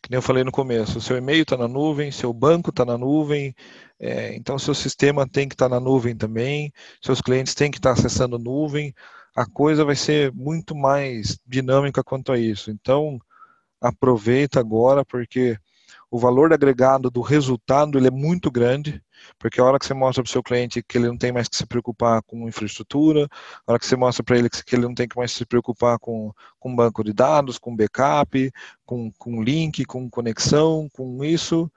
que 0.03 0.11
nem 0.11 0.17
eu 0.19 0.23
falei 0.23 0.45
no 0.45 0.53
começo, 0.53 1.01
seu 1.01 1.17
e-mail 1.17 1.43
está 1.43 1.57
na 1.57 1.69
nuvem, 1.69 2.11
seu 2.11 2.33
banco 2.33 2.71
está 2.71 2.85
na 2.85 2.97
nuvem, 2.97 3.55
é, 3.99 4.35
então 4.35 4.59
seu 4.59 4.75
sistema 4.75 5.29
tem 5.29 5.49
que 5.49 5.55
estar 5.55 5.69
tá 5.69 5.75
na 5.75 5.81
nuvem 5.81 6.17
também, 6.17 6.73
seus 7.03 7.21
clientes 7.21 7.55
têm 7.55 7.71
que 7.71 7.79
estar 7.79 7.95
tá 7.95 8.01
acessando 8.01 8.39
nuvem, 8.39 8.95
a 9.37 9.45
coisa 9.45 9.85
vai 9.85 9.97
ser 9.97 10.33
muito 10.33 10.75
mais 10.75 11.39
dinâmica 11.47 12.03
quanto 12.03 12.33
a 12.33 12.39
isso. 12.39 12.71
Então, 12.71 13.19
aproveita 13.81 14.59
agora, 14.59 15.05
porque 15.05 15.57
o 16.11 16.19
valor 16.19 16.53
agregado 16.53 17.11
do 17.11 17.21
resultado 17.21 17.99
ele 17.99 18.09
é 18.09 18.11
muito 18.11 18.51
grande, 18.51 19.03
porque 19.39 19.61
a 19.61 19.65
hora 19.65 19.79
que 19.79 19.87
você 19.87 19.95
mostra 19.95 20.23
para 20.23 20.29
o 20.29 20.33
seu 20.33 20.43
cliente 20.43 20.83
que 20.83 20.99
ele 20.99 21.09
não 21.09 21.17
tem 21.17 21.33
mais 21.33 21.49
que 21.49 21.57
se 21.57 21.67
preocupar 21.67 22.23
com 22.23 22.49
infraestrutura, 22.49 23.29
a 23.67 23.73
hora 23.73 23.79
que 23.79 23.87
você 23.87 23.97
mostra 23.97 24.23
para 24.23 24.39
ele 24.39 24.49
que 24.51 24.75
ele 24.75 24.87
não 24.87 24.95
tem 24.95 25.09
que 25.09 25.17
mais 25.17 25.33
se 25.33 25.45
preocupar 25.45 25.99
com, 25.99 26.33
com 26.59 26.75
banco 26.75 27.05
de 27.05 27.13
dados, 27.13 27.59
com 27.59 27.75
backup, 27.75 28.53
com, 28.85 29.11
com 29.19 29.43
link, 29.43 29.85
com 29.85 30.09
conexão, 30.09 30.89
com 30.93 31.25
isso, 31.25 31.71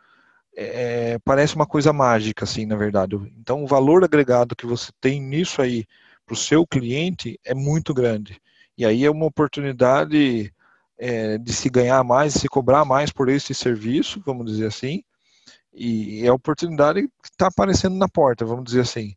é, 0.55 1.17
parece 1.25 1.55
uma 1.55 1.65
coisa 1.65 1.91
mágica, 1.91 2.45
assim, 2.45 2.65
na 2.65 2.75
verdade. 2.75 3.15
Então, 3.39 3.63
o 3.63 3.67
valor 3.67 4.03
agregado 4.03 4.55
que 4.55 4.65
você 4.65 4.91
tem 5.01 5.21
nisso 5.21 5.61
aí 5.61 5.85
para 6.25 6.33
o 6.33 6.37
seu 6.37 6.65
cliente 6.65 7.39
é 7.43 7.53
muito 7.53 7.93
grande. 7.93 8.39
E 8.77 8.85
aí 8.85 9.05
é 9.05 9.11
uma 9.11 9.25
oportunidade 9.25 10.53
é, 10.97 11.37
de 11.37 11.53
se 11.53 11.69
ganhar 11.69 12.03
mais, 12.03 12.33
de 12.33 12.39
se 12.39 12.47
cobrar 12.47 12.85
mais 12.85 13.11
por 13.11 13.29
esse 13.29 13.53
serviço, 13.53 14.21
vamos 14.25 14.51
dizer 14.51 14.67
assim, 14.67 15.03
e 15.73 16.25
é 16.25 16.29
a 16.29 16.33
oportunidade 16.33 17.01
que 17.01 17.29
está 17.29 17.47
aparecendo 17.47 17.95
na 17.95 18.07
porta, 18.07 18.45
vamos 18.45 18.65
dizer 18.65 18.81
assim. 18.81 19.15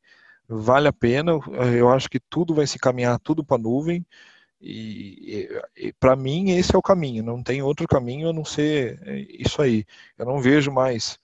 Vale 0.49 0.89
a 0.89 0.93
pena, 0.93 1.33
eu 1.77 1.89
acho 1.91 2.09
que 2.09 2.21
tudo 2.21 2.55
vai 2.55 2.67
se 2.67 2.79
caminhar 2.79 3.19
tudo 3.19 3.45
para 3.45 3.57
a 3.57 3.61
nuvem, 3.61 4.07
e, 4.61 5.49
e 5.77 5.93
para 5.95 6.17
mim 6.17 6.53
esse 6.53 6.75
é 6.75 6.79
o 6.79 6.83
caminho, 6.83 7.23
não 7.23 7.43
tem 7.43 7.63
outro 7.63 7.87
caminho 7.87 8.31
a 8.31 8.33
não 8.33 8.45
ser 8.45 9.01
é, 9.05 9.27
isso 9.31 9.61
aí. 9.61 9.85
Eu 10.19 10.25
não 10.25 10.41
vejo 10.41 10.73
mais 10.73 11.19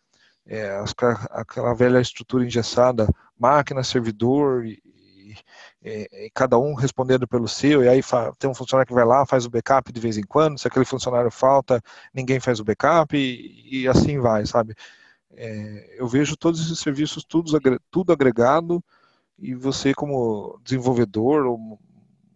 é, 0.47 0.83
aquela 1.31 1.75
velha 1.75 2.01
estrutura 2.01 2.45
engessada, 2.45 3.09
máquina, 3.39 3.83
servidor 3.83 4.67
e, 4.67 4.83
e, 5.83 6.09
e, 6.13 6.31
cada 6.35 6.59
um 6.59 6.75
respondendo 6.75 7.27
pelo 7.27 7.49
seu, 7.49 7.83
e 7.83 7.89
aí 7.89 8.01
tem 8.39 8.51
um 8.51 8.55
funcionário 8.55 8.89
que 8.89 8.95
vai 8.95 9.05
lá, 9.05 9.25
faz 9.27 9.47
o 9.47 9.51
backup 9.51 9.93
de 9.93 10.01
vez 10.01 10.19
em 10.19 10.25
quando, 10.25 10.59
se 10.59 10.67
aquele 10.69 10.85
funcionário 10.85 11.31
falta, 11.31 11.83
ninguém 12.13 12.41
faz 12.41 12.61
o 12.61 12.65
backup, 12.65 13.17
e, 13.17 13.83
e 13.83 13.89
assim 13.89 14.19
vai, 14.19 14.47
sabe? 14.47 14.75
É, 15.35 15.97
eu 15.99 16.07
vejo 16.07 16.37
todos 16.37 16.61
esses 16.61 16.79
serviços 16.79 17.25
tudo, 17.25 17.53
tudo 17.91 18.13
agregado, 18.13 18.83
e 19.39 19.55
você 19.55 19.95
como 19.95 20.61
desenvolvedor 20.63 21.47
ou 21.47 21.79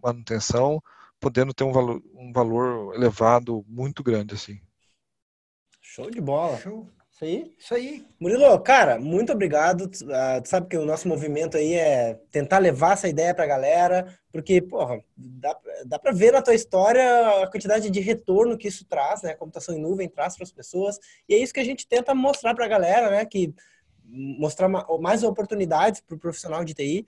manutenção, 0.03 0.83
podendo 1.21 1.53
ter 1.55 1.65
um 1.65 1.73
valor, 1.73 2.03
um 2.15 2.33
valor 2.33 2.95
elevado 2.95 3.65
muito 3.69 4.03
grande, 4.03 4.35
assim. 4.35 4.61
Show 5.81 6.11
de 6.11 6.21
bola. 6.21 6.59
Show. 6.59 6.89
Isso 7.17 7.25
aí? 7.25 7.55
Isso 7.59 7.75
aí. 7.75 8.07
Murilo, 8.21 8.61
cara, 8.61 9.01
muito 9.01 9.33
obrigado. 9.33 9.85
Uh, 9.85 10.43
tu 10.43 10.49
sabe 10.51 10.69
que 10.69 10.77
o 10.77 10.85
nosso 10.85 11.09
movimento 11.09 11.57
aí 11.57 11.73
é 11.73 12.21
tentar 12.31 12.59
levar 12.59 12.93
essa 12.93 13.09
ideia 13.09 13.35
pra 13.35 13.47
galera, 13.47 14.15
porque, 14.31 14.61
porra, 14.61 15.03
dá, 15.17 15.59
dá 15.87 15.99
pra 15.99 16.13
ver 16.13 16.33
na 16.33 16.43
tua 16.43 16.55
história 16.55 17.43
a 17.43 17.51
quantidade 17.51 17.89
de 17.89 18.01
retorno 18.01 18.59
que 18.59 18.69
isso 18.69 18.85
traz, 18.85 19.23
né? 19.23 19.31
A 19.31 19.37
computação 19.37 19.75
em 19.75 19.81
nuvem 19.81 20.11
traz 20.11 20.37
para 20.37 20.45
as 20.45 20.53
pessoas. 20.53 20.99
E 21.27 21.35
é 21.35 21.39
isso 21.39 21.55
que 21.55 21.61
a 21.61 21.65
gente 21.65 21.89
tenta 21.89 22.15
mostrar 22.15 22.55
pra 22.55 22.69
galera, 22.69 23.11
né? 23.11 23.25
Que 23.25 23.55
mostrar 24.05 24.69
mais 24.69 25.23
oportunidades 25.23 26.03
pro 26.03 26.19
profissional 26.19 26.67
de 26.67 26.75
TI. 26.75 27.07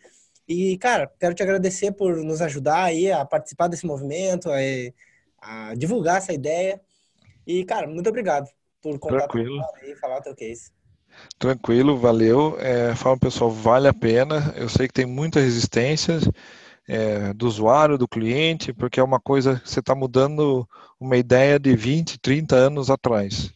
E, 0.49 0.79
cara, 0.79 1.13
quero 1.21 1.35
te 1.35 1.43
agradecer 1.43 1.93
por 1.93 2.17
nos 2.17 2.41
ajudar 2.41 2.85
aí 2.85 3.13
a 3.13 3.27
participar 3.27 3.69
desse 3.69 3.85
movimento, 3.85 4.49
a, 4.51 4.57
a 5.71 5.75
divulgar 5.75 6.17
essa 6.17 6.33
ideia. 6.33 6.81
E, 7.47 7.63
cara, 7.67 7.87
muito 7.87 8.09
obrigado 8.09 8.49
por 8.83 8.99
contar 8.99 9.19
Tranquilo. 9.19 9.61
e 9.83 9.95
falar 9.97 10.19
o 10.19 10.23
teu 10.23 10.35
case. 10.35 10.71
Tranquilo, 11.39 11.99
valeu. 11.99 12.57
É, 12.61 12.95
fala 12.95 13.19
pessoal, 13.19 13.51
vale 13.51 13.89
a 13.89 13.95
pena. 13.95 14.53
Eu 14.57 14.69
sei 14.69 14.87
que 14.87 14.95
tem 14.95 15.07
muita 15.07 15.41
resistência 15.41 16.19
é, 16.87 17.33
do 17.35 17.47
usuário, 17.47 17.99
do 17.99 18.09
cliente, 18.09 18.73
porque 18.73 19.01
é 19.01 19.03
uma 19.03 19.21
coisa 19.21 19.61
que 19.61 19.69
você 19.69 19.81
está 19.81 19.95
mudando 19.95 20.69
uma 20.99 21.17
ideia 21.17 21.59
de 21.59 21.77
20, 21.77 22.19
30 22.19 22.57
anos 22.57 22.91
atrás. 22.91 23.53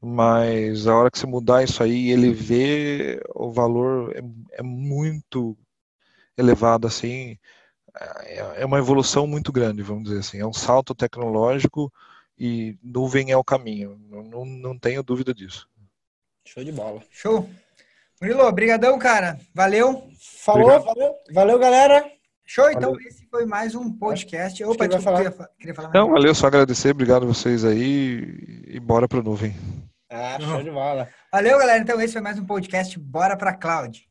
Mas 0.00 0.86
a 0.86 0.94
hora 0.94 1.10
que 1.10 1.18
você 1.18 1.26
mudar 1.26 1.64
isso 1.64 1.82
aí, 1.82 2.10
ele 2.10 2.32
vê 2.32 3.22
o 3.34 3.50
valor 3.50 4.14
é, 4.14 4.20
é 4.58 4.62
muito 4.62 5.56
elevado 6.36 6.86
assim. 6.86 7.38
É, 8.24 8.62
é 8.62 8.66
uma 8.66 8.78
evolução 8.78 9.26
muito 9.26 9.52
grande, 9.52 9.82
vamos 9.82 10.04
dizer 10.04 10.20
assim. 10.20 10.38
É 10.40 10.46
um 10.46 10.52
salto 10.52 10.94
tecnológico 10.94 11.92
e 12.38 12.76
nuvem 12.82 13.30
é 13.30 13.36
o 13.36 13.44
caminho. 13.44 13.98
Não, 14.08 14.22
não, 14.22 14.44
não 14.44 14.78
tenho 14.78 15.02
dúvida 15.02 15.34
disso. 15.34 15.68
Show 16.46 16.64
de 16.64 16.72
bola. 16.72 17.02
Show. 17.10 17.48
Murilo, 18.20 18.42
obrigadão, 18.46 18.98
cara. 18.98 19.38
Valeu. 19.54 20.08
Falou, 20.40 20.62
Obrigado. 20.70 20.84
valeu. 20.84 21.14
Valeu, 21.32 21.58
galera. 21.58 22.10
Show, 22.46 22.70
então 22.70 22.92
valeu. 22.92 23.06
esse 23.08 23.26
foi 23.30 23.46
mais 23.46 23.74
um 23.74 23.90
podcast. 23.90 24.62
Opa, 24.64 24.86
desculpa, 24.86 25.02
falar. 25.02 25.30
Queria, 25.30 25.48
queria 25.58 25.74
falar 25.74 25.90
Não, 25.94 26.10
valeu, 26.10 26.34
só 26.34 26.46
agradecer, 26.46 26.90
obrigado 26.90 27.22
a 27.22 27.26
vocês 27.26 27.64
aí 27.64 28.64
e 28.66 28.78
bora 28.78 29.08
pro 29.08 29.22
nuvem. 29.22 29.54
Ah, 30.10 30.38
show 30.38 30.62
de 30.62 30.70
bola. 30.70 31.08
Valeu, 31.32 31.58
galera. 31.58 31.78
Então 31.80 32.00
esse 32.00 32.12
foi 32.12 32.22
mais 32.22 32.38
um 32.38 32.44
podcast 32.44 32.98
Bora 32.98 33.36
pra 33.36 33.54
Cloud. 33.54 34.06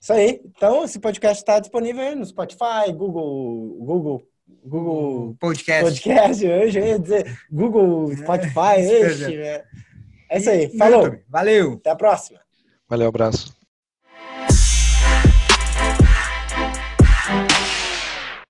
Isso 0.00 0.12
aí. 0.12 0.40
Então, 0.44 0.84
esse 0.84 1.00
podcast 1.00 1.42
está 1.42 1.58
disponível 1.58 2.14
no 2.14 2.24
Spotify, 2.24 2.92
Google, 2.94 3.76
Google, 3.80 4.22
Google 4.64 5.36
Podcast. 5.40 5.84
Podcast, 5.84 6.44
eu 6.44 6.70
já 6.70 6.80
ia 6.80 6.98
dizer 6.98 7.38
Google, 7.50 8.14
Spotify, 8.16 8.76
é, 8.76 9.00
este, 9.00 9.36
né? 9.36 9.62
É 10.30 10.38
isso 10.38 10.50
aí. 10.50 10.76
Falou. 10.76 11.16
Valeu. 11.28 11.74
Até 11.74 11.90
a 11.90 11.96
próxima. 11.96 12.40
Valeu, 12.88 13.08
abraço. 13.08 13.57